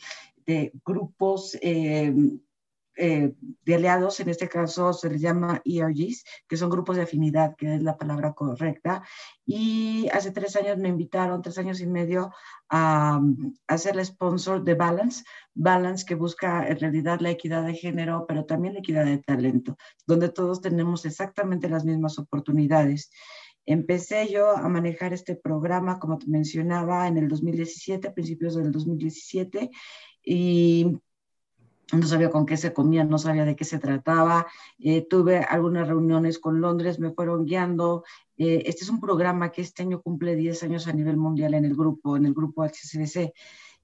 eh, 0.47 0.73
grupos 0.85 1.57
eh, 1.61 2.15
eh, 2.97 3.33
de 3.65 3.75
aliados, 3.75 4.21
en 4.21 4.29
este 4.29 4.49
caso 4.49 4.93
se 4.93 5.11
les 5.11 5.21
llama 5.21 5.61
ERGs, 5.65 6.25
que 6.49 6.57
son 6.57 6.71
grupos 6.71 6.97
de 6.97 7.03
afinidad, 7.03 7.57
que 7.57 7.75
es 7.75 7.83
la 7.83 7.97
palabra 7.97 8.33
correcta. 8.33 9.03
Y 9.47 10.09
hace 10.13 10.31
tres 10.31 10.57
años 10.57 10.79
me 10.79 10.89
invitaron, 10.89 11.43
tres 11.43 11.59
años 11.59 11.81
y 11.81 11.87
medio, 11.87 12.33
a, 12.69 13.21
a 13.67 13.79
ser 13.79 13.97
el 13.97 14.05
sponsor 14.05 14.63
de 14.65 14.75
Balance. 14.75 15.25
Balance 15.55 16.05
que 16.07 16.15
busca 16.15 16.67
en 16.67 16.79
realidad 16.79 17.21
la 17.21 17.31
equidad 17.31 17.65
de 17.65 17.75
género, 17.75 18.25
pero 18.27 18.45
también 18.45 18.75
la 18.75 18.81
equidad 18.81 19.05
de 19.05 19.19
talento, 19.19 19.77
donde 20.07 20.29
todos 20.29 20.61
tenemos 20.61 21.05
exactamente 21.05 21.69
las 21.69 21.85
mismas 21.85 22.19
oportunidades. 22.19 23.11
Empecé 23.67 24.29
yo 24.31 24.51
a 24.51 24.69
manejar 24.69 25.15
este 25.15 25.37
programa, 25.37 25.99
como 25.99 26.19
te 26.19 26.27
mencionaba, 26.27 27.09
en 27.09 27.17
el 27.17 27.29
2017, 27.29 28.09
a 28.09 28.15
principios 28.15 28.57
del 28.57 28.71
2017, 28.71 29.71
y 30.23 30.99
no 31.93 32.07
sabía 32.07 32.31
con 32.31 32.47
qué 32.47 32.57
se 32.57 32.73
comía, 32.73 33.05
no 33.05 33.19
sabía 33.19 33.45
de 33.45 33.57
qué 33.57 33.65
se 33.65 33.79
trataba. 33.79 34.47
Eh, 34.79 35.07
tuve 35.09 35.39
algunas 35.39 35.89
reuniones 35.89 36.39
con 36.39 36.61
Londres, 36.61 36.99
me 36.99 37.13
fueron 37.13 37.45
guiando. 37.45 38.05
Eh, 38.37 38.63
este 38.67 38.85
es 38.85 38.91
un 38.91 39.01
programa 39.01 39.53
que 39.53 39.63
este 39.63 39.83
año 39.83 40.01
cumple 40.01 40.37
10 40.37 40.63
años 40.65 40.87
a 40.87 40.93
nivel 40.93 41.17
mundial 41.17 41.55
en 41.55 41.65
el 41.65 41.75
grupo, 41.75 42.17
en 42.17 42.27
el 42.27 42.35
grupo 42.35 42.65
HCBC. 42.65 43.33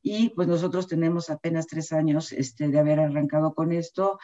Y 0.03 0.31
pues 0.31 0.49
nosotros 0.49 0.87
tenemos 0.87 1.29
apenas 1.29 1.67
tres 1.67 1.93
años 1.93 2.33
este, 2.33 2.69
de 2.69 2.79
haber 2.79 3.01
arrancado 3.01 3.55
con 3.55 3.73
esto. 3.73 4.19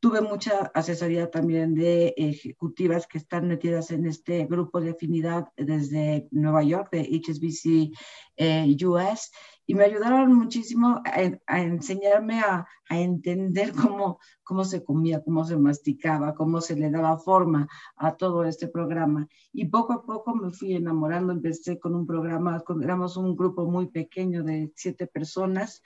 Tuve 0.00 0.20
mucha 0.20 0.70
asesoría 0.74 1.28
también 1.28 1.74
de 1.74 2.14
ejecutivas 2.16 3.08
que 3.08 3.18
están 3.18 3.48
metidas 3.48 3.90
en 3.90 4.06
este 4.06 4.46
grupo 4.46 4.80
de 4.80 4.90
afinidad 4.90 5.48
desde 5.56 6.28
Nueva 6.30 6.62
York, 6.62 6.88
de 6.92 7.02
HSBC 7.02 7.92
eh, 8.36 8.76
US, 8.86 9.32
y 9.68 9.74
me 9.74 9.84
ayudaron 9.84 10.32
muchísimo 10.32 11.02
a, 11.04 11.60
enseñarme 11.60 12.40
a, 12.40 12.66
entender 12.88 13.74
cómo, 13.74 14.18
cómo 14.42 14.64
se 14.64 14.82
comía, 14.82 15.22
cómo 15.22 15.44
se 15.44 15.58
masticaba, 15.58 16.34
cómo 16.34 16.62
se 16.62 16.74
le 16.74 16.90
daba 16.90 17.18
forma 17.18 17.68
a 17.94 18.16
todo 18.16 18.44
este 18.44 18.66
programa. 18.66 19.28
Y 19.52 19.66
poco 19.66 19.92
a 19.92 20.02
poco 20.06 20.34
me 20.34 20.50
fui 20.52 20.72
enamorando, 20.72 21.34
empecé 21.34 21.78
con 21.78 21.94
un 21.94 22.06
programa, 22.06 22.64
éramos 22.80 23.18
un 23.18 23.36
grupo 23.36 23.66
muy 23.66 23.88
pequeño 23.88 24.42
de 24.42 24.72
siete 24.74 25.06
personas. 25.06 25.82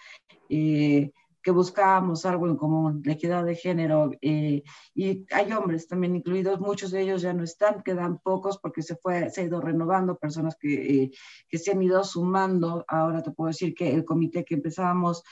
Eh, 0.48 1.10
que 1.42 1.50
buscábamos 1.50 2.24
algo 2.24 2.46
en 2.46 2.56
común, 2.56 3.02
la 3.04 3.12
equidad 3.12 3.44
de 3.44 3.56
género, 3.56 4.12
eh, 4.20 4.62
y 4.94 5.26
hay 5.32 5.52
hombres 5.52 5.88
también 5.88 6.14
incluidos, 6.14 6.60
muchos 6.60 6.90
de 6.90 7.02
ellos 7.02 7.22
ya 7.22 7.32
no 7.32 7.42
están, 7.42 7.82
quedan 7.82 8.18
pocos 8.18 8.58
porque 8.58 8.82
se, 8.82 8.96
fue, 8.96 9.30
se 9.30 9.40
ha 9.40 9.44
ido 9.44 9.60
renovando, 9.60 10.16
personas 10.16 10.56
que, 10.56 11.02
eh, 11.02 11.10
que 11.48 11.58
se 11.58 11.72
han 11.72 11.82
ido 11.82 12.02
sumando, 12.04 12.84
ahora 12.86 13.22
te 13.22 13.32
puedo 13.32 13.48
decir 13.48 13.74
que 13.74 13.92
el 13.92 14.04
comité 14.04 14.44
que 14.44 14.54
empezábamos 14.54 15.24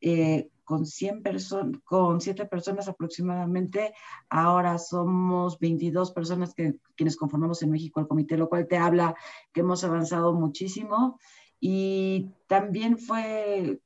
eh, 0.00 0.48
con 0.64 0.84
100 0.84 1.22
personas, 1.22 1.80
con 1.82 2.20
7 2.20 2.44
personas 2.46 2.88
aproximadamente, 2.88 3.94
ahora 4.28 4.78
somos 4.78 5.58
22 5.58 6.12
personas 6.12 6.54
que, 6.54 6.74
quienes 6.94 7.16
conformamos 7.16 7.62
en 7.62 7.70
México 7.70 8.00
el 8.00 8.06
comité, 8.06 8.36
lo 8.36 8.50
cual 8.50 8.68
te 8.68 8.76
habla 8.76 9.14
que 9.52 9.60
hemos 9.60 9.82
avanzado 9.82 10.34
muchísimo. 10.34 11.18
Y 11.58 12.30
también 12.46 12.98
fue 12.98 13.80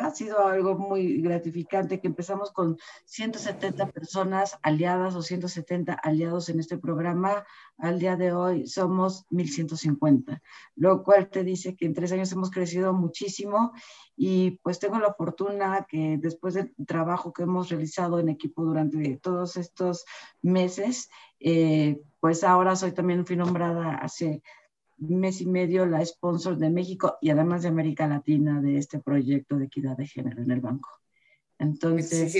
ha 0.00 0.10
sido 0.10 0.46
algo 0.46 0.76
muy 0.76 1.20
gratificante 1.20 2.00
que 2.00 2.08
empezamos 2.08 2.50
con 2.50 2.78
170 3.04 3.90
personas 3.90 4.58
aliadas 4.62 5.14
o 5.14 5.22
170 5.22 5.92
aliados 5.92 6.48
en 6.48 6.60
este 6.60 6.78
programa. 6.78 7.44
Al 7.76 7.98
día 7.98 8.16
de 8.16 8.32
hoy 8.32 8.66
somos 8.66 9.26
1150, 9.30 10.42
lo 10.76 11.02
cual 11.04 11.28
te 11.30 11.44
dice 11.44 11.76
que 11.76 11.86
en 11.86 11.94
tres 11.94 12.12
años 12.12 12.32
hemos 12.32 12.50
crecido 12.50 12.92
muchísimo 12.92 13.72
y 14.16 14.58
pues 14.62 14.80
tengo 14.80 14.98
la 14.98 15.14
fortuna 15.14 15.86
que 15.88 16.18
después 16.18 16.54
del 16.54 16.74
trabajo 16.86 17.32
que 17.32 17.44
hemos 17.44 17.68
realizado 17.68 18.18
en 18.18 18.28
equipo 18.28 18.64
durante 18.64 19.16
todos 19.18 19.56
estos 19.56 20.04
meses, 20.42 21.08
eh, 21.38 22.00
pues 22.18 22.42
ahora 22.42 22.74
soy 22.74 22.92
también 22.92 23.24
fui 23.24 23.36
nombrada 23.36 23.94
hace 23.94 24.42
mes 24.98 25.40
y 25.40 25.46
medio 25.46 25.86
la 25.86 26.04
sponsor 26.04 26.56
de 26.56 26.70
México 26.70 27.18
y 27.20 27.30
además 27.30 27.62
de 27.62 27.68
América 27.68 28.08
Latina 28.08 28.60
de 28.60 28.78
este 28.78 28.98
proyecto 28.98 29.56
de 29.56 29.66
equidad 29.66 29.96
de 29.96 30.06
género 30.06 30.42
en 30.42 30.50
el 30.50 30.60
banco. 30.60 30.90
Entonces, 31.58 32.32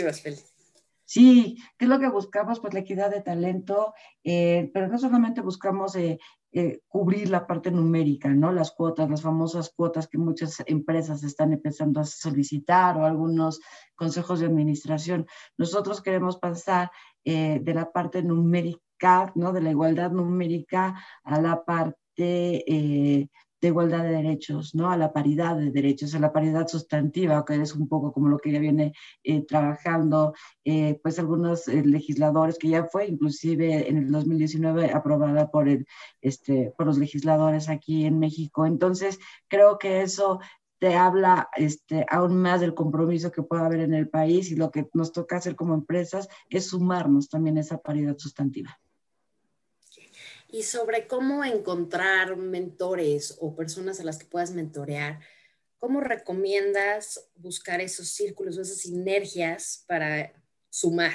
sí, 1.05 1.59
¿qué 1.77 1.85
es 1.85 1.89
lo 1.89 1.99
que 1.99 2.09
buscamos? 2.09 2.61
Pues 2.61 2.75
la 2.75 2.81
equidad 2.81 3.11
de 3.11 3.21
talento, 3.21 3.95
eh, 4.23 4.71
pero 4.73 4.89
no 4.89 4.99
solamente 4.99 5.41
buscamos 5.41 5.97
eh, 5.97 6.19
eh, 6.53 6.81
cubrir 6.89 7.31
la 7.31 7.47
parte 7.47 7.71
numérica, 7.71 8.29
¿no? 8.29 8.53
Las 8.53 8.73
cuotas, 8.73 9.11
las 9.11 9.23
famosas 9.23 9.73
cuotas 9.75 10.07
que 10.07 10.19
muchas 10.19 10.63
empresas 10.67 11.23
están 11.25 11.53
empezando 11.53 12.01
a 12.01 12.05
solicitar 12.05 12.97
o 12.97 13.05
algunos 13.05 13.61
consejos 13.95 14.41
de 14.41 14.47
administración. 14.47 15.27
Nosotros 15.57 16.01
queremos 16.01 16.39
pasar 16.39 16.91
de 17.25 17.75
la 17.75 17.93
parte 17.93 18.23
numérica, 18.23 19.33
¿no? 19.35 19.53
De 19.53 19.61
la 19.61 19.71
igualdad 19.71 20.13
numérica 20.13 20.99
a 21.25 21.41
la 21.43 21.63
parte 21.63 21.99
eh, 22.19 23.29
de, 23.61 23.69
igualdad 23.69 24.03
de 24.05 24.11
derechos, 24.11 24.75
¿no? 24.75 24.91
A 24.91 24.97
la 24.97 25.13
paridad 25.13 25.57
de 25.57 25.71
derechos, 25.71 26.15
a 26.15 26.19
la 26.21 26.33
paridad 26.33 26.67
sustantiva, 26.69 27.45
que 27.45 27.61
es 27.61 27.75
un 27.75 27.89
poco 27.89 28.13
como 28.13 28.29
lo 28.29 28.39
que 28.39 28.53
ya 28.53 28.59
viene 28.61 28.93
eh, 29.25 29.45
trabajando, 29.47 30.35
eh, 30.65 30.99
pues 31.03 31.19
algunos 31.19 31.67
legisladores, 31.69 32.59
que 32.59 32.69
ya 32.69 32.85
fue 32.85 33.07
inclusive 33.07 33.89
en 33.89 33.99
el 33.99 34.11
2019 34.11 34.93
aprobada 34.93 35.51
por, 35.51 35.69
el, 35.69 35.87
este, 36.21 36.73
por 36.77 36.87
los 36.87 36.99
legisladores 36.99 37.69
aquí 37.69 38.05
en 38.05 38.19
México. 38.19 38.67
Entonces, 38.67 39.19
creo 39.49 39.79
que 39.79 40.03
eso 40.03 40.41
te 40.79 40.95
habla 40.97 41.49
este, 41.57 42.07
aún 42.09 42.41
más 42.41 42.61
del 42.61 42.75
compromiso 42.75 43.33
que 43.33 43.43
puede 43.43 43.65
haber 43.65 43.81
en 43.81 43.95
el 43.95 44.09
país 44.09 44.51
y 44.51 44.57
lo 44.57 44.71
que 44.71 44.89
nos 44.95 45.13
toca 45.13 45.37
hacer 45.37 45.57
como 45.57 45.75
empresas 45.75 46.29
es 46.51 46.69
sumarnos 46.69 47.29
también 47.29 47.59
a 47.59 47.61
esa 47.63 47.79
paridad 47.79 48.17
sustantiva 48.19 48.79
y 50.49 50.63
sobre 50.63 51.07
cómo 51.07 51.45
encontrar 51.45 52.37
mentores 52.37 53.37
o 53.41 53.55
personas 53.55 54.01
a 54.01 54.05
las 54.05 54.19
que 54.19 54.27
puedas 54.27 54.51
mentorear. 54.53 55.21
¿Cómo 55.79 56.01
recomiendas 56.01 57.31
buscar 57.37 57.81
esos 57.81 58.09
círculos 58.09 58.57
o 58.57 58.63
esas 58.63 58.79
sinergias 58.79 59.85
para 59.87 60.33
sumar? 60.71 61.15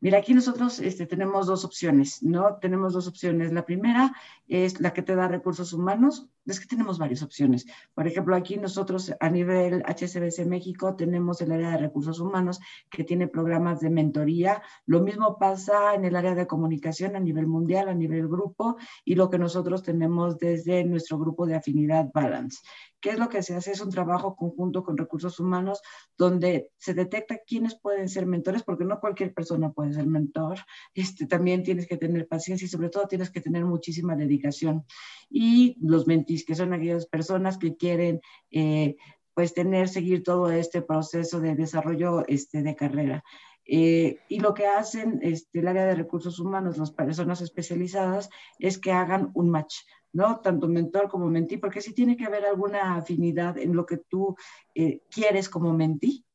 Mira, 0.00 0.18
aquí 0.18 0.34
nosotros 0.34 0.78
este, 0.80 1.06
tenemos 1.06 1.46
dos 1.46 1.64
opciones, 1.64 2.22
¿no? 2.22 2.58
Tenemos 2.60 2.92
dos 2.92 3.08
opciones. 3.08 3.52
La 3.52 3.64
primera 3.64 4.14
es 4.46 4.80
la 4.80 4.92
que 4.92 5.02
te 5.02 5.16
da 5.16 5.28
recursos 5.28 5.72
humanos. 5.72 6.28
Es 6.44 6.58
que 6.58 6.66
tenemos 6.66 6.98
varias 6.98 7.22
opciones. 7.22 7.66
Por 7.94 8.06
ejemplo, 8.08 8.34
aquí 8.34 8.56
nosotros 8.56 9.12
a 9.20 9.30
nivel 9.30 9.82
HSBC 9.86 10.44
México 10.46 10.96
tenemos 10.96 11.40
el 11.40 11.52
área 11.52 11.70
de 11.70 11.78
recursos 11.78 12.18
humanos 12.18 12.58
que 12.90 13.04
tiene 13.04 13.28
programas 13.28 13.80
de 13.80 13.90
mentoría. 13.90 14.60
Lo 14.86 15.02
mismo 15.02 15.38
pasa 15.38 15.94
en 15.94 16.04
el 16.04 16.16
área 16.16 16.34
de 16.34 16.48
comunicación 16.48 17.14
a 17.14 17.20
nivel 17.20 17.46
mundial, 17.46 17.88
a 17.88 17.94
nivel 17.94 18.26
grupo, 18.26 18.76
y 19.04 19.14
lo 19.14 19.30
que 19.30 19.38
nosotros 19.38 19.84
tenemos 19.84 20.38
desde 20.38 20.84
nuestro 20.84 21.16
grupo 21.18 21.46
de 21.46 21.54
afinidad 21.54 22.10
Balance. 22.12 22.58
¿Qué 23.02 23.10
es 23.10 23.18
lo 23.18 23.28
que 23.28 23.42
se 23.42 23.56
hace? 23.56 23.72
Es 23.72 23.80
un 23.80 23.90
trabajo 23.90 24.36
conjunto 24.36 24.84
con 24.84 24.96
recursos 24.96 25.40
humanos 25.40 25.82
donde 26.16 26.70
se 26.78 26.94
detecta 26.94 27.40
quiénes 27.44 27.74
pueden 27.74 28.08
ser 28.08 28.26
mentores, 28.26 28.62
porque 28.62 28.84
no 28.84 29.00
cualquier 29.00 29.34
persona 29.34 29.72
puede 29.72 29.92
ser 29.92 30.06
mentor. 30.06 30.60
Este, 30.94 31.26
también 31.26 31.64
tienes 31.64 31.88
que 31.88 31.96
tener 31.96 32.28
paciencia 32.28 32.64
y 32.64 32.68
sobre 32.68 32.90
todo 32.90 33.08
tienes 33.08 33.30
que 33.30 33.40
tener 33.40 33.64
muchísima 33.64 34.14
dedicación. 34.14 34.84
Y 35.28 35.76
los 35.80 36.06
mentis, 36.32 36.44
que 36.44 36.54
son 36.54 36.72
aquellas 36.72 37.06
personas 37.06 37.58
que 37.58 37.76
quieren... 37.76 38.20
Eh, 38.50 38.96
pues 39.34 39.54
tener, 39.54 39.88
seguir 39.88 40.22
todo 40.22 40.50
este 40.50 40.82
proceso 40.82 41.40
de 41.40 41.54
desarrollo 41.54 42.22
este, 42.28 42.62
de 42.62 42.76
carrera. 42.76 43.24
Eh, 43.64 44.18
y 44.28 44.40
lo 44.40 44.52
que 44.52 44.66
hacen 44.66 45.20
este, 45.22 45.60
el 45.60 45.68
área 45.68 45.86
de 45.86 45.94
recursos 45.94 46.38
humanos, 46.38 46.76
las 46.76 46.90
personas 46.90 47.40
especializadas, 47.40 48.28
es 48.58 48.78
que 48.78 48.92
hagan 48.92 49.30
un 49.32 49.48
match, 49.48 49.76
¿no? 50.12 50.40
Tanto 50.40 50.68
mentor 50.68 51.08
como 51.08 51.30
mentí, 51.30 51.56
porque 51.56 51.80
sí 51.80 51.94
tiene 51.94 52.14
que 52.16 52.26
haber 52.26 52.44
alguna 52.44 52.96
afinidad 52.96 53.56
en 53.56 53.74
lo 53.74 53.86
que 53.86 53.96
tú 53.96 54.36
eh, 54.74 55.00
quieres 55.10 55.48
como 55.48 55.72
mentí 55.72 56.26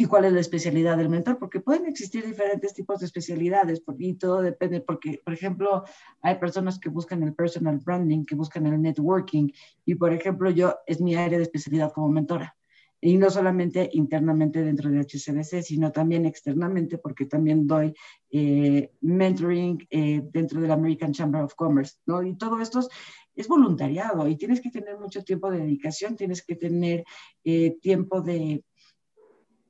y 0.00 0.06
cuál 0.06 0.24
es 0.24 0.32
la 0.32 0.40
especialidad 0.40 0.96
del 0.96 1.10
mentor, 1.10 1.38
porque 1.38 1.60
pueden 1.60 1.84
existir 1.84 2.24
diferentes 2.24 2.72
tipos 2.72 3.00
de 3.00 3.04
especialidades 3.04 3.82
y 3.98 4.14
todo 4.14 4.40
depende, 4.40 4.80
porque, 4.80 5.20
por 5.22 5.34
ejemplo, 5.34 5.84
hay 6.22 6.36
personas 6.36 6.78
que 6.78 6.88
buscan 6.88 7.22
el 7.22 7.34
personal 7.34 7.76
branding, 7.76 8.24
que 8.24 8.34
buscan 8.34 8.64
el 8.64 8.80
networking, 8.80 9.50
y 9.84 9.96
por 9.96 10.14
ejemplo, 10.14 10.48
yo 10.48 10.74
es 10.86 11.02
mi 11.02 11.16
área 11.16 11.36
de 11.36 11.44
especialidad 11.44 11.92
como 11.92 12.08
mentora. 12.08 12.56
Y 12.98 13.18
no 13.18 13.28
solamente 13.28 13.90
internamente 13.92 14.62
dentro 14.62 14.88
de 14.88 15.00
HCBC, 15.00 15.62
sino 15.62 15.92
también 15.92 16.24
externamente, 16.24 16.96
porque 16.96 17.26
también 17.26 17.66
doy 17.66 17.92
eh, 18.30 18.92
mentoring 19.02 19.86
eh, 19.90 20.22
dentro 20.32 20.62
de 20.62 20.68
la 20.68 20.74
American 20.74 21.12
Chamber 21.12 21.42
of 21.42 21.54
Commerce, 21.56 21.98
¿no? 22.06 22.22
Y 22.22 22.38
todo 22.38 22.58
esto 22.62 22.80
es, 23.34 23.48
voluntariado 23.48 24.26
y 24.28 24.36
tienes 24.36 24.62
que 24.62 24.70
tener 24.70 24.98
mucho 24.98 25.22
tiempo 25.24 25.50
de 25.50 25.58
dedicación, 25.58 26.16
tienes 26.16 26.42
que 26.42 26.56
tener 26.56 27.04
eh, 27.44 27.78
tiempo 27.80 28.20
de, 28.22 28.62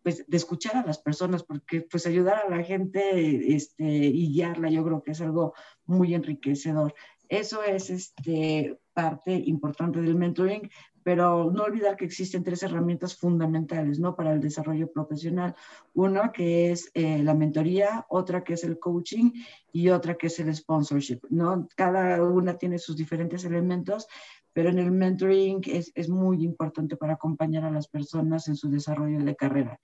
pues, 0.03 0.25
de 0.27 0.37
escuchar 0.37 0.77
a 0.77 0.87
las 0.87 0.99
personas, 0.99 1.43
porque 1.43 1.83
pues 1.83 2.07
ayudar 2.07 2.43
a 2.47 2.51
la 2.51 2.63
gente 2.63 3.55
este, 3.55 3.85
y 3.85 4.33
guiarla, 4.33 4.71
yo 4.71 4.85
creo 4.85 5.03
que 5.03 5.13
es 5.13 5.21
algo 5.21 5.55
muy 5.85 6.15
enriquecedor. 6.15 6.95
Eso 7.29 7.63
es 7.63 7.91
este, 7.91 8.79
parte 8.93 9.33
importante 9.33 10.01
del 10.01 10.17
mentoring, 10.17 10.69
pero 11.03 11.51
no 11.51 11.65
olvidar 11.65 11.97
que 11.97 12.05
existen 12.05 12.43
tres 12.43 12.63
herramientas 12.63 13.17
fundamentales 13.17 13.99
¿no? 13.99 14.15
para 14.15 14.33
el 14.33 14.41
desarrollo 14.41 14.91
profesional. 14.91 15.55
Una 15.95 16.33
que 16.33 16.71
es 16.71 16.91
eh, 16.95 17.23
la 17.23 17.35
mentoría, 17.35 18.07
otra 18.09 18.45
que 18.45 18.55
es 18.55 18.65
el 18.65 18.79
coaching 18.79 19.33
y 19.73 19.89
otra 19.89 20.15
que 20.15 20.27
es 20.27 20.39
el 20.41 20.55
sponsorship. 20.55 21.21
¿no? 21.31 21.69
Cada 21.77 22.23
una 22.23 22.59
tiene 22.59 22.79
sus 22.79 22.97
diferentes 22.97 23.45
elementos, 23.45 24.07
pero 24.53 24.69
en 24.69 24.79
el 24.79 24.91
mentoring 24.91 25.63
es, 25.67 25.93
es 25.95 26.09
muy 26.09 26.45
importante 26.45 26.97
para 26.97 27.15
acompañar 27.15 27.65
a 27.65 27.71
las 27.71 27.89
personas 27.89 28.49
en 28.49 28.57
su 28.57 28.69
desarrollo 28.69 29.25
de 29.25 29.37
carrera. 29.37 29.81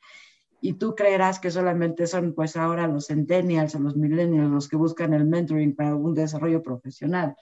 Y 0.61 0.75
tú 0.75 0.95
creerás 0.95 1.39
que 1.39 1.51
solamente 1.51 2.07
son 2.07 2.35
pues 2.35 2.57
ahora 2.57 2.89
los 2.89 3.07
centennials 3.07 3.75
o 3.75 3.79
los 3.79 3.97
millennials 3.97 4.51
los 4.51 4.69
que 4.69 4.77
buscan 4.77 5.13
el 5.15 5.25
mentoring 5.25 5.77
para 5.77 5.95
un 5.95 6.15
desarrollo 6.15 6.63
profesional. 6.63 7.37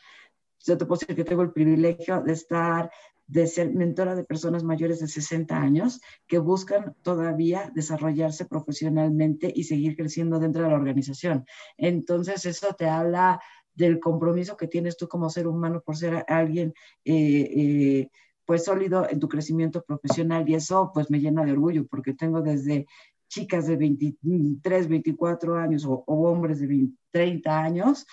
Yo 0.66 0.76
te 0.76 0.86
puedo 0.86 0.98
decir 0.98 1.14
que 1.14 1.24
tengo 1.24 1.42
el 1.42 1.52
privilegio 1.52 2.22
de 2.22 2.32
estar 2.32 2.90
de 3.26 3.46
ser 3.46 3.72
mentora 3.74 4.14
de 4.14 4.24
personas 4.24 4.64
mayores 4.64 5.00
de 5.00 5.08
60 5.08 5.56
años 5.56 6.00
que 6.26 6.38
buscan 6.38 6.94
todavía 7.02 7.70
desarrollarse 7.74 8.44
profesionalmente 8.44 9.52
y 9.54 9.64
seguir 9.64 9.96
creciendo 9.96 10.38
dentro 10.38 10.62
de 10.62 10.68
la 10.68 10.76
organización. 10.76 11.44
Entonces, 11.76 12.44
eso 12.46 12.74
te 12.74 12.88
habla 12.88 13.40
del 13.74 13.98
compromiso 13.98 14.56
que 14.56 14.68
tienes 14.68 14.96
tú 14.96 15.08
como 15.08 15.30
ser 15.30 15.46
humano 15.46 15.82
por 15.84 15.96
ser 15.96 16.24
alguien 16.28 16.74
eh, 17.04 17.50
eh, 17.56 18.08
pues 18.44 18.64
sólido 18.64 19.08
en 19.08 19.18
tu 19.18 19.28
crecimiento 19.28 19.82
profesional 19.82 20.48
y 20.48 20.54
eso 20.54 20.90
pues 20.94 21.10
me 21.10 21.18
llena 21.18 21.44
de 21.44 21.52
orgullo 21.52 21.86
porque 21.86 22.14
tengo 22.14 22.42
desde 22.42 22.86
chicas 23.28 23.66
de 23.66 23.76
23, 23.76 24.88
24 24.88 25.56
años 25.56 25.84
o, 25.86 26.04
hombres 26.06 26.60
de 26.60 26.88
30 27.10 27.58
años 27.58 28.06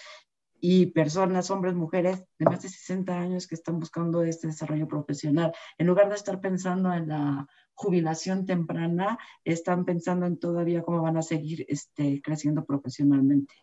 y 0.63 0.85
personas, 0.85 1.49
hombres, 1.49 1.73
mujeres 1.73 2.23
de 2.37 2.45
más 2.45 2.61
de 2.61 2.69
60 2.69 3.19
años 3.19 3.47
que 3.47 3.55
están 3.55 3.79
buscando 3.79 4.23
este 4.23 4.47
desarrollo 4.47 4.87
profesional. 4.87 5.51
En 5.79 5.87
lugar 5.87 6.07
de 6.07 6.15
estar 6.15 6.39
pensando 6.39 6.93
en 6.93 7.07
la 7.09 7.47
jubilación 7.73 8.45
temprana, 8.45 9.17
están 9.43 9.85
pensando 9.85 10.27
en 10.27 10.37
todavía 10.37 10.83
cómo 10.83 11.01
van 11.01 11.17
a 11.17 11.23
seguir 11.23 11.65
este, 11.67 12.21
creciendo 12.21 12.63
profesionalmente. 12.63 13.55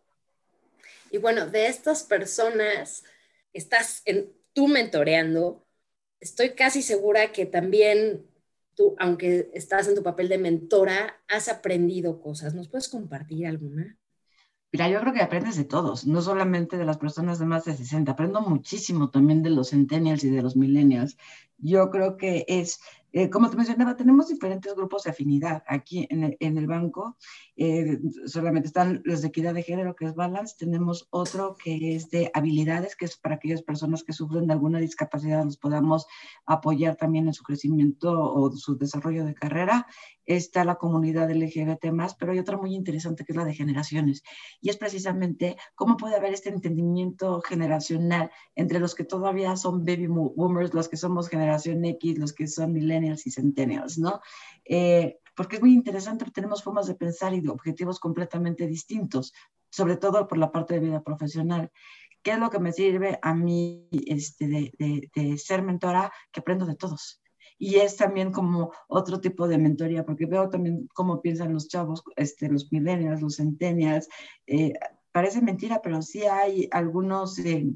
Y 1.12 1.18
bueno, 1.18 1.46
de 1.46 1.68
estas 1.68 2.02
personas, 2.02 3.04
estás 3.52 4.02
en, 4.04 4.32
tú 4.52 4.66
mentoreando, 4.66 5.64
estoy 6.18 6.50
casi 6.50 6.82
segura 6.82 7.30
que 7.30 7.46
también 7.46 8.26
tú, 8.74 8.96
aunque 8.98 9.50
estás 9.54 9.86
en 9.86 9.94
tu 9.94 10.02
papel 10.02 10.28
de 10.28 10.38
mentora, 10.38 11.22
has 11.28 11.48
aprendido 11.48 12.20
cosas. 12.20 12.54
¿Nos 12.54 12.68
puedes 12.68 12.88
compartir 12.88 13.46
alguna? 13.46 13.97
Mira, 14.70 14.88
yo 14.90 15.00
creo 15.00 15.14
que 15.14 15.22
aprendes 15.22 15.56
de 15.56 15.64
todos, 15.64 16.06
no 16.06 16.20
solamente 16.20 16.76
de 16.76 16.84
las 16.84 16.98
personas 16.98 17.38
de 17.38 17.46
más 17.46 17.64
de 17.64 17.74
60, 17.74 18.12
aprendo 18.12 18.42
muchísimo 18.42 19.10
también 19.10 19.42
de 19.42 19.50
los 19.50 19.70
centennials 19.70 20.24
y 20.24 20.30
de 20.30 20.42
los 20.42 20.56
millennials. 20.56 21.16
Yo 21.56 21.90
creo 21.90 22.16
que 22.18 22.44
es 22.46 22.78
eh, 23.12 23.30
como 23.30 23.48
te 23.48 23.56
mencionaba, 23.56 23.96
tenemos 23.96 24.28
diferentes 24.28 24.74
grupos 24.74 25.04
de 25.04 25.10
afinidad 25.10 25.62
aquí 25.66 26.06
en 26.10 26.36
el, 26.38 26.66
banco. 26.66 27.16
Eh, 27.56 27.98
solamente 28.26 28.68
están 28.68 29.00
los 29.04 29.22
de 29.22 29.28
equidad 29.28 29.54
de 29.54 29.62
género, 29.62 29.96
que 29.96 30.04
es 30.04 30.14
Balance. 30.14 30.56
Tenemos 30.58 31.08
otro 31.10 31.56
que 31.62 31.96
es 31.96 32.10
de 32.10 32.30
habilidades, 32.34 32.96
que 32.96 33.06
es 33.06 33.16
para 33.16 33.36
aquellas 33.36 33.62
personas 33.62 34.04
que 34.04 34.12
sufren 34.12 34.46
de 34.46 34.52
alguna 34.52 34.78
discapacidad, 34.78 35.44
los 35.44 35.56
podamos 35.56 36.06
apoyar 36.44 36.96
también 36.96 37.28
en 37.28 37.34
su 37.34 37.42
crecimiento 37.42 38.12
o 38.12 38.50
su 38.52 38.76
desarrollo 38.76 39.24
de 39.24 39.34
carrera. 39.34 39.86
Está 40.28 40.62
la 40.62 40.74
comunidad 40.74 41.30
LGBT 41.30 41.86
pero 42.18 42.32
hay 42.32 42.38
otra 42.38 42.58
muy 42.58 42.74
interesante 42.74 43.24
que 43.24 43.32
es 43.32 43.36
la 43.36 43.46
de 43.46 43.54
generaciones. 43.54 44.22
Y 44.60 44.68
es 44.68 44.76
precisamente 44.76 45.56
cómo 45.74 45.96
puede 45.96 46.16
haber 46.16 46.34
este 46.34 46.50
entendimiento 46.50 47.40
generacional 47.40 48.30
entre 48.54 48.78
los 48.78 48.94
que 48.94 49.04
todavía 49.04 49.56
son 49.56 49.86
baby 49.86 50.06
boomers, 50.06 50.74
los 50.74 50.90
que 50.90 50.98
somos 50.98 51.30
generación 51.30 51.82
X, 51.82 52.18
los 52.18 52.34
que 52.34 52.46
son 52.46 52.74
millennials 52.74 53.26
y 53.26 53.30
centennials, 53.30 53.96
¿no? 53.96 54.20
Eh, 54.66 55.18
porque 55.34 55.56
es 55.56 55.62
muy 55.62 55.72
interesante, 55.72 56.30
tenemos 56.30 56.62
formas 56.62 56.86
de 56.88 56.94
pensar 56.94 57.32
y 57.32 57.40
de 57.40 57.48
objetivos 57.48 57.98
completamente 57.98 58.66
distintos, 58.66 59.32
sobre 59.70 59.96
todo 59.96 60.28
por 60.28 60.36
la 60.36 60.52
parte 60.52 60.74
de 60.74 60.80
vida 60.80 61.02
profesional. 61.02 61.70
¿Qué 62.22 62.32
es 62.32 62.38
lo 62.38 62.50
que 62.50 62.58
me 62.58 62.72
sirve 62.72 63.18
a 63.22 63.32
mí 63.32 63.88
este, 64.06 64.46
de, 64.46 65.38
ser 65.38 65.62
mentora? 65.62 66.12
Que 66.32 66.40
aprendo 66.40 66.66
de 66.66 66.76
todos 66.76 67.22
y 67.58 67.76
es 67.76 67.96
también 67.96 68.32
como 68.32 68.72
otro 68.86 69.20
tipo 69.20 69.48
de 69.48 69.58
mentoría, 69.58 70.04
porque 70.04 70.26
veo 70.26 70.48
también 70.48 70.88
cómo 70.94 71.20
piensan 71.20 71.52
los 71.52 71.68
chavos, 71.68 72.02
este, 72.16 72.48
los 72.48 72.70
millennials, 72.72 73.20
los 73.20 73.36
centennials. 73.36 74.08
Eh, 74.46 74.72
parece 75.12 75.42
mentira, 75.42 75.80
pero 75.82 76.00
sí 76.00 76.24
hay 76.24 76.68
algunos, 76.70 77.38
eh, 77.40 77.66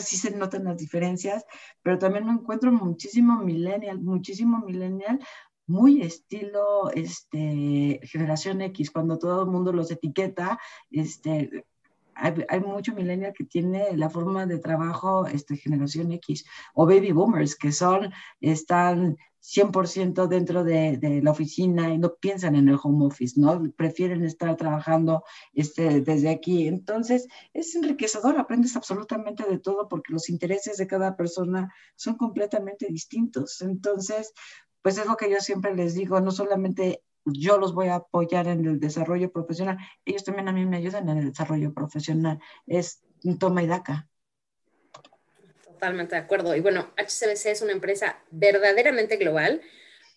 sí 0.00 0.16
se 0.16 0.36
notan 0.36 0.64
las 0.64 0.76
diferencias, 0.76 1.44
pero 1.82 1.98
también 1.98 2.26
me 2.26 2.32
encuentro 2.32 2.70
muchísimo 2.70 3.38
millennial, 3.38 4.00
muchísimo 4.00 4.58
millennial, 4.58 5.18
muy 5.66 6.02
estilo 6.02 6.90
este, 6.90 8.00
generación 8.02 8.60
X, 8.60 8.90
cuando 8.90 9.18
todo 9.18 9.44
el 9.44 9.50
mundo 9.50 9.72
los 9.72 9.90
etiqueta, 9.90 10.58
este, 10.90 11.64
hay, 12.14 12.60
mucho 12.60 12.94
millennial 12.94 13.32
que 13.32 13.44
tiene 13.44 13.96
la 13.96 14.10
forma 14.10 14.46
de 14.46 14.58
trabajo 14.58 15.26
este, 15.26 15.56
generación 15.56 16.12
X 16.12 16.44
o 16.74 16.86
baby 16.86 17.12
boomers 17.12 17.56
que 17.56 17.72
son, 17.72 18.12
están 18.40 19.16
100% 19.40 20.28
dentro 20.28 20.64
de, 20.64 21.20
la 21.22 21.30
oficina 21.30 21.92
y 21.92 21.98
no 21.98 22.14
piensan 22.14 22.54
en 22.56 22.68
el 22.68 22.78
home 22.82 23.06
office, 23.06 23.40
¿no? 23.40 23.62
Prefieren 23.76 24.24
estar 24.24 24.54
trabajando 24.56 25.24
este, 25.52 26.00
desde 26.02 26.30
aquí. 26.30 26.68
Entonces, 26.68 27.26
es 27.52 27.74
enriquecedor, 27.74 28.38
aprendes 28.38 28.76
absolutamente 28.76 29.44
de 29.44 29.58
todo 29.58 29.88
porque 29.88 30.12
los 30.12 30.28
intereses 30.28 30.76
de 30.76 30.86
cada 30.86 31.16
persona 31.16 31.72
son 31.96 32.16
completamente 32.16 32.86
distintos. 32.90 33.62
Entonces, 33.62 34.32
pues 34.82 34.98
es 34.98 35.06
lo 35.06 35.16
que 35.16 35.30
yo 35.30 35.40
siempre 35.40 35.74
les 35.74 35.94
digo, 35.94 36.20
no 36.20 36.30
solamente 36.30 37.02
yo 37.24 37.58
los 37.58 37.74
voy 37.74 37.88
a 37.88 37.96
apoyar 37.96 38.46
en 38.48 38.66
el 38.66 38.80
desarrollo 38.80 39.30
profesional, 39.30 39.78
ellos 40.04 40.24
también 40.24 40.48
a 40.48 40.52
mí 40.52 40.64
me 40.66 40.78
ayudan 40.78 41.08
en 41.08 41.18
el 41.18 41.28
desarrollo 41.30 41.72
profesional. 41.72 42.40
Es 42.66 43.02
un 43.24 43.38
toma 43.38 43.62
y 43.62 43.66
daca. 43.66 44.09
Totalmente 45.80 46.14
de 46.14 46.20
acuerdo. 46.20 46.54
Y 46.54 46.60
bueno, 46.60 46.90
HCBC 46.98 47.52
es 47.52 47.62
una 47.62 47.72
empresa 47.72 48.18
verdaderamente 48.30 49.16
global. 49.16 49.62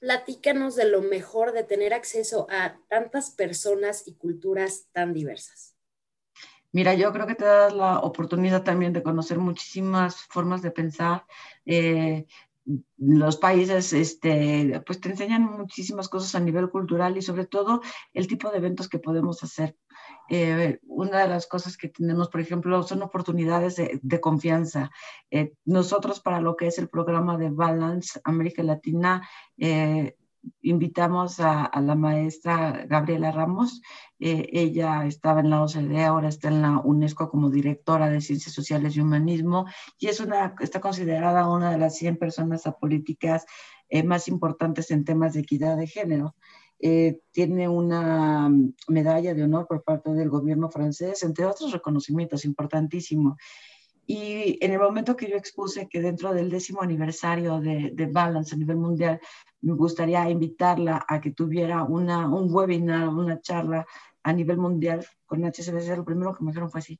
Platícanos 0.02 0.76
de 0.76 0.84
lo 0.84 1.02
mejor 1.02 1.54
de 1.54 1.64
tener 1.64 1.94
acceso 1.94 2.48
a 2.50 2.76
tantas 2.90 3.32
personas 3.32 4.06
y 4.06 4.16
culturas 4.16 4.90
tan 4.92 5.14
diversas. 5.14 5.78
Mira, 6.74 6.96
yo 6.96 7.14
creo 7.14 7.28
que 7.28 7.36
te 7.36 7.46
da 7.46 7.70
la 7.70 8.00
oportunidad 8.00 8.64
también 8.64 8.92
de 8.92 9.04
conocer 9.04 9.38
muchísimas 9.38 10.26
formas 10.26 10.62
de 10.62 10.72
pensar. 10.72 11.24
Eh, 11.66 12.26
los 12.98 13.38
países 13.38 13.92
este, 13.94 14.82
pues 14.86 15.02
te 15.02 15.10
enseñan 15.10 15.44
muchísimas 15.44 16.08
cosas 16.08 16.36
a 16.36 16.40
nivel 16.40 16.70
cultural 16.70 17.18
y 17.18 17.22
sobre 17.22 17.46
todo 17.46 17.82
el 18.14 18.28
tipo 18.28 18.50
de 18.50 18.58
eventos 18.58 18.88
que 18.88 19.00
podemos 19.00 19.44
hacer. 19.44 19.76
Eh, 20.30 20.80
una 20.84 21.20
de 21.20 21.28
las 21.28 21.48
cosas 21.48 21.76
que 21.76 21.90
tenemos, 21.90 22.30
por 22.30 22.40
ejemplo, 22.40 22.82
son 22.84 23.02
oportunidades 23.02 23.76
de, 23.76 24.22
confianza. 24.22 24.92
Eh, 25.30 25.54
nosotros 25.66 26.22
para 26.22 26.40
lo 26.40 26.56
que 26.56 26.68
es 26.68 26.80
el 26.80 26.90
programa 26.90 27.38
de 27.38 27.50
Balance 27.50 28.22
América 28.24 28.64
Latina, 28.64 29.28
eh, 29.58 30.16
invitamos 30.62 31.40
a, 31.40 31.70
la 31.82 31.96
maestra 31.96 32.86
Gabriela 32.88 33.32
Ramos. 33.32 33.82
Eh, 34.20 34.50
ella 34.52 35.06
estaba 35.06 35.42
en 35.42 35.50
la 35.50 35.64
OCDE, 35.64 36.04
ahora 36.04 36.30
está 36.30 36.48
en 36.48 36.62
la 36.62 36.80
UNESCO 36.80 37.30
como 37.30 37.50
directora 37.50 38.10
de 38.10 38.22
Ciencias 38.22 38.54
Sociales 38.54 38.96
y 38.96 39.02
Humanismo 39.02 39.66
y 40.00 40.08
es 40.08 40.20
una, 40.20 40.56
está 40.60 40.80
considerada 40.80 41.50
una 41.50 41.72
de 41.72 41.78
las 41.78 41.96
100 41.98 42.18
personas 42.18 42.66
apolíticas 42.68 43.46
eh, 43.90 44.04
más 44.04 44.28
importantes 44.28 44.92
en 44.92 45.06
temas 45.06 45.34
de 45.34 45.42
equidad 45.42 45.78
de 45.78 45.88
género. 45.88 46.36
Eh, 46.80 47.22
tiene 47.32 47.70
una 47.70 48.52
medalla 48.90 49.34
de 49.34 49.44
honor 49.44 49.68
por 49.68 49.84
parte 49.84 50.12
del 50.12 50.30
gobierno 50.30 50.70
francés, 50.70 51.24
entre 51.24 51.46
otros 51.46 51.72
reconocimientos 51.72 52.44
importantísimos. 52.44 53.38
Y 54.06 54.58
en 54.64 54.72
el 54.72 54.80
momento 54.80 55.16
que 55.16 55.30
yo 55.30 55.38
expuse 55.38 55.88
que 55.88 56.02
dentro 56.02 56.34
del 56.34 56.50
décimo 56.50 56.82
aniversario 56.82 57.60
de, 57.60 57.92
de, 57.94 58.06
Balance 58.08 58.54
a 58.54 58.58
nivel 58.58 58.78
mundial, 58.78 59.20
me 59.62 59.74
gustaría 59.74 60.30
invitarla 60.30 61.06
a 61.08 61.22
que 61.22 61.32
tuviera 61.32 61.84
una, 61.84 62.28
un 62.28 62.54
webinar, 62.54 63.08
una 63.08 63.40
charla 63.40 63.86
a 64.24 64.34
nivel 64.34 64.58
mundial 64.58 65.06
con 65.26 65.44
HCBC, 65.44 65.98
lo 65.98 66.06
primero 66.06 66.34
que 66.34 66.44
me 66.44 66.52
dijeron 66.52 66.70
fue 66.70 66.80
así, 66.80 67.00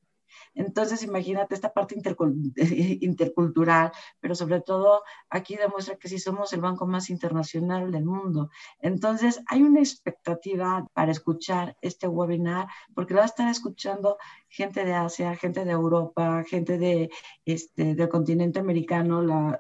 entonces, 0.54 1.04
imagínate 1.04 1.56
esta 1.56 1.74
parte 1.74 1.96
intercultural, 3.02 3.92
pero 4.20 4.36
sobre 4.36 4.62
todo 4.62 5.04
aquí 5.30 5.56
demuestra 5.56 5.96
que 5.98 6.08
sí 6.08 6.20
somos 6.20 6.54
el 6.54 6.62
banco 6.62 6.86
más 6.88 7.10
internacional 7.10 7.92
del 7.92 8.06
mundo. 8.06 8.50
Entonces, 8.80 9.42
hay 9.48 9.64
una 9.64 9.80
expectativa 9.80 10.88
para 10.94 11.12
escuchar 11.12 11.76
este 11.82 12.08
webinar, 12.08 12.68
porque 12.94 13.14
lo 13.14 13.20
va 13.20 13.24
a 13.24 13.28
estar 13.28 13.50
escuchando 13.50 14.18
gente 14.48 14.86
de 14.86 14.94
Asia, 14.94 15.36
gente 15.36 15.66
de 15.66 15.72
Europa, 15.72 16.44
gente 16.48 16.78
de, 16.78 17.10
este, 17.46 17.96
del 17.96 18.10
continente 18.10 18.60
americano. 18.60 19.58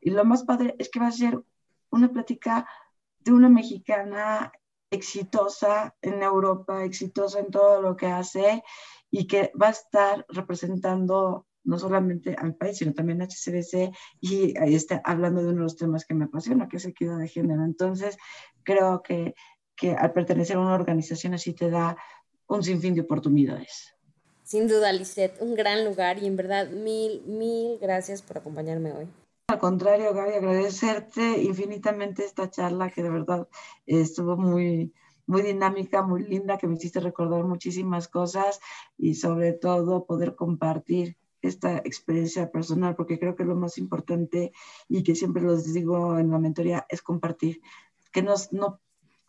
Y 0.00 0.10
lo 0.10 0.24
más 0.24 0.44
padre 0.44 0.76
es 0.78 0.88
que 0.88 1.00
va 1.00 1.08
a 1.08 1.12
ser 1.12 1.42
una 1.90 2.08
plática 2.08 2.68
de 3.20 3.32
una 3.32 3.48
mexicana 3.48 4.52
exitosa 4.90 5.96
en 6.00 6.22
Europa, 6.22 6.84
exitosa 6.84 7.40
en 7.40 7.50
todo 7.50 7.82
lo 7.82 7.96
que 7.96 8.06
hace 8.06 8.62
y 9.10 9.26
que 9.26 9.52
va 9.60 9.68
a 9.68 9.70
estar 9.70 10.26
representando 10.28 11.46
no 11.64 11.78
solamente 11.78 12.34
al 12.38 12.54
país, 12.54 12.78
sino 12.78 12.94
también 12.94 13.20
a 13.20 13.26
HCBC 13.26 13.92
y 14.20 14.56
ahí 14.58 14.74
está 14.74 15.02
hablando 15.04 15.42
de 15.42 15.48
uno 15.48 15.56
de 15.56 15.62
los 15.62 15.76
temas 15.76 16.04
que 16.06 16.14
me 16.14 16.26
apasiona, 16.26 16.68
que 16.68 16.76
es 16.76 16.84
equidad 16.86 17.18
de 17.18 17.28
género. 17.28 17.64
Entonces, 17.64 18.16
creo 18.62 19.02
que, 19.02 19.34
que 19.74 19.92
al 19.92 20.12
pertenecer 20.12 20.56
a 20.56 20.60
una 20.60 20.74
organización 20.74 21.34
así 21.34 21.52
te 21.52 21.68
da 21.68 21.96
un 22.46 22.62
sinfín 22.62 22.94
de 22.94 23.00
oportunidades. 23.00 23.96
Sin 24.44 24.68
duda, 24.68 24.92
Lisette, 24.92 25.42
un 25.42 25.56
gran 25.56 25.84
lugar 25.84 26.22
y 26.22 26.26
en 26.26 26.36
verdad 26.36 26.68
mil, 26.70 27.22
mil 27.26 27.78
gracias 27.80 28.22
por 28.22 28.38
acompañarme 28.38 28.92
hoy. 28.92 29.08
Al 29.48 29.58
contrario, 29.58 30.14
Gaby, 30.14 30.34
agradecerte 30.34 31.42
infinitamente 31.42 32.24
esta 32.24 32.48
charla 32.50 32.90
que 32.90 33.02
de 33.02 33.10
verdad 33.10 33.48
estuvo 33.86 34.36
muy, 34.36 34.92
muy 35.26 35.42
dinámica, 35.42 36.02
muy 36.02 36.24
linda, 36.24 36.58
que 36.58 36.66
me 36.66 36.74
hiciste 36.74 37.00
recordar 37.00 37.44
muchísimas 37.44 38.08
cosas 38.08 38.60
y 38.96 39.14
sobre 39.14 39.52
todo 39.52 40.06
poder 40.06 40.34
compartir 40.34 41.16
esta 41.42 41.78
experiencia 41.78 42.50
personal, 42.50 42.96
porque 42.96 43.18
creo 43.18 43.36
que 43.36 43.44
lo 43.44 43.56
más 43.56 43.78
importante 43.78 44.52
y 44.88 45.02
que 45.02 45.14
siempre 45.14 45.42
los 45.42 45.72
digo 45.72 46.18
en 46.18 46.30
la 46.30 46.38
mentoría 46.38 46.86
es 46.88 47.02
compartir, 47.02 47.60
que 48.12 48.22
nos, 48.22 48.52
no, 48.52 48.80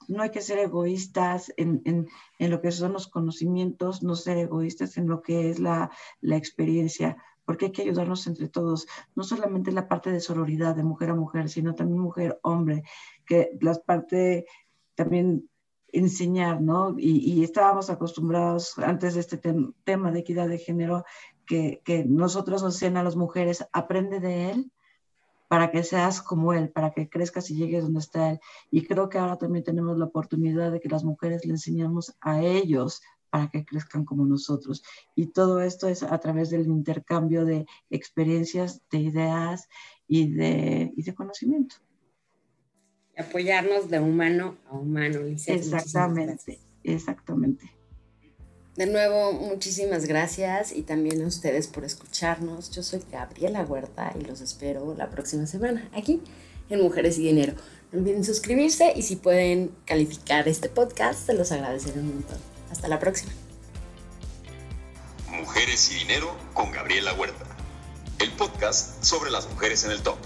no 0.08 0.24
hay 0.24 0.32
que 0.32 0.41
ser 0.41 0.60
egoístas 0.60 1.54
en, 1.58 1.82
en, 1.86 2.08
en, 2.39 2.52
lo 2.52 2.62
que 2.62 2.72
son 2.72 2.93
los 2.93 3.08
conocimientos, 3.08 4.04
no 4.04 4.16
ser 4.16 4.38
egoístas 4.38 4.98
en 4.98 5.08
lo 5.08 5.22
que 5.22 5.50
es 5.50 5.60
la, 5.60 5.91
la 6.22 6.38
experiencia, 6.38 7.18
porque 7.45 7.66
hay 7.66 7.72
que 7.72 7.82
ayudarnos 7.84 8.28
entre 8.28 8.50
todos, 8.50 8.88
no 9.16 9.24
solamente 9.24 9.72
la 9.72 9.88
parte 9.88 10.12
de 10.12 10.20
sororidad 10.20 10.76
de 10.76 10.84
mujer 10.84 11.12
a 11.12 11.16
mujer, 11.16 11.50
sino 11.50 11.76
también 11.76 12.00
mujer-hombre, 12.00 12.84
que 13.26 13.58
las 13.62 13.80
partes 13.80 14.45
también 14.95 15.50
enseñar, 15.92 16.62
¿no? 16.62 16.96
Y, 16.98 17.44
estábamos 17.44 17.90
acostumbrados 17.90 18.78
antes 18.78 19.16
de 19.16 19.22
este 19.22 19.40
tema 19.84 20.12
de 20.12 20.20
equidad 20.20 20.48
de 20.48 20.58
género, 20.58 21.06
que, 21.46 21.82
que 21.86 22.04
nosotros 22.06 22.62
nos 22.62 22.74
decían 22.74 22.98
a 22.98 23.04
las 23.04 23.16
mujeres, 23.16 23.66
aprende 23.72 24.20
de 24.20 24.52
él 24.52 24.72
para 25.48 25.72
que 25.72 25.84
seas 25.84 26.22
como 26.22 26.54
él, 26.54 26.70
para 26.70 26.92
que 26.92 27.10
crezcas 27.10 27.50
y 27.50 27.56
llegues 27.56 27.84
donde 27.84 28.00
está 28.00 28.32
él. 28.32 28.40
Y 28.70 28.86
creo 28.86 29.10
que 29.10 29.18
ahora 29.18 29.38
también 29.38 29.64
tenemos 29.64 29.98
la 29.98 30.06
oportunidad 30.06 30.72
de 30.72 30.80
que 30.80 30.90
las 30.90 31.04
mujeres 31.04 31.46
le 31.46 31.52
enseñamos 31.52 32.16
a 32.20 32.42
ellos 32.42 33.02
para 33.30 33.50
que 33.50 33.66
crezcan 33.66 34.06
como 34.06 34.26
nosotros. 34.26 34.84
Y 35.16 35.28
todo 35.28 35.62
esto 35.62 35.88
es 35.88 36.04
a 36.04 36.18
través 36.20 36.50
del 36.50 36.68
intercambio 36.68 37.46
de 37.46 37.66
experiencias, 37.90 38.82
de 38.90 39.00
ideas 39.00 39.70
y 40.08 40.32
de, 40.34 40.94
y 40.96 41.04
de 41.04 41.16
conocimiento. 41.16 41.78
Apoyarnos 43.18 43.89
de 43.89 43.99
humano 43.99 44.57
a 44.70 44.76
humano. 44.76 45.20
Exactamente, 45.26 46.59
exactamente. 46.84 47.78
De 48.78 48.86
nuevo, 48.86 49.34
muchísimas 49.34 50.05
gracias 50.05 50.72
y 50.72 50.84
también 50.84 51.24
a 51.24 51.28
ustedes 51.28 51.68
por 51.68 51.84
escucharnos. 51.84 52.70
Yo 52.70 52.84
soy 52.84 53.01
Gabriela 53.11 53.63
Huerta 53.63 54.13
y 54.20 54.24
los 54.24 54.39
espero 54.39 54.93
la 54.95 55.09
próxima 55.09 55.47
semana 55.47 55.89
aquí 55.93 56.22
en 56.70 56.82
Mujeres 56.82 57.18
y 57.18 57.24
Dinero. 57.24 57.53
No 57.91 57.99
olviden 57.99 58.24
suscribirse 58.24 58.93
y 58.95 59.01
si 59.01 59.15
pueden 59.15 59.72
calificar 59.86 60.47
este 60.47 60.70
podcast, 60.70 61.26
se 61.26 61.34
los 61.34 61.51
agradeceré 61.51 62.01
un 62.01 62.13
montón. 62.13 62.38
Hasta 62.70 62.88
la 62.88 62.99
próxima. 62.99 63.32
Mujeres 65.32 65.91
y 65.91 65.95
Dinero 65.95 66.36
con 66.53 66.72
Gabriela 66.72 67.13
Huerta. 67.15 67.45
El 68.20 68.32
podcast 68.34 69.03
sobre 69.03 69.32
las 69.32 69.49
mujeres 69.49 69.86
en 69.86 69.91
el 69.91 70.03
top. 70.03 70.18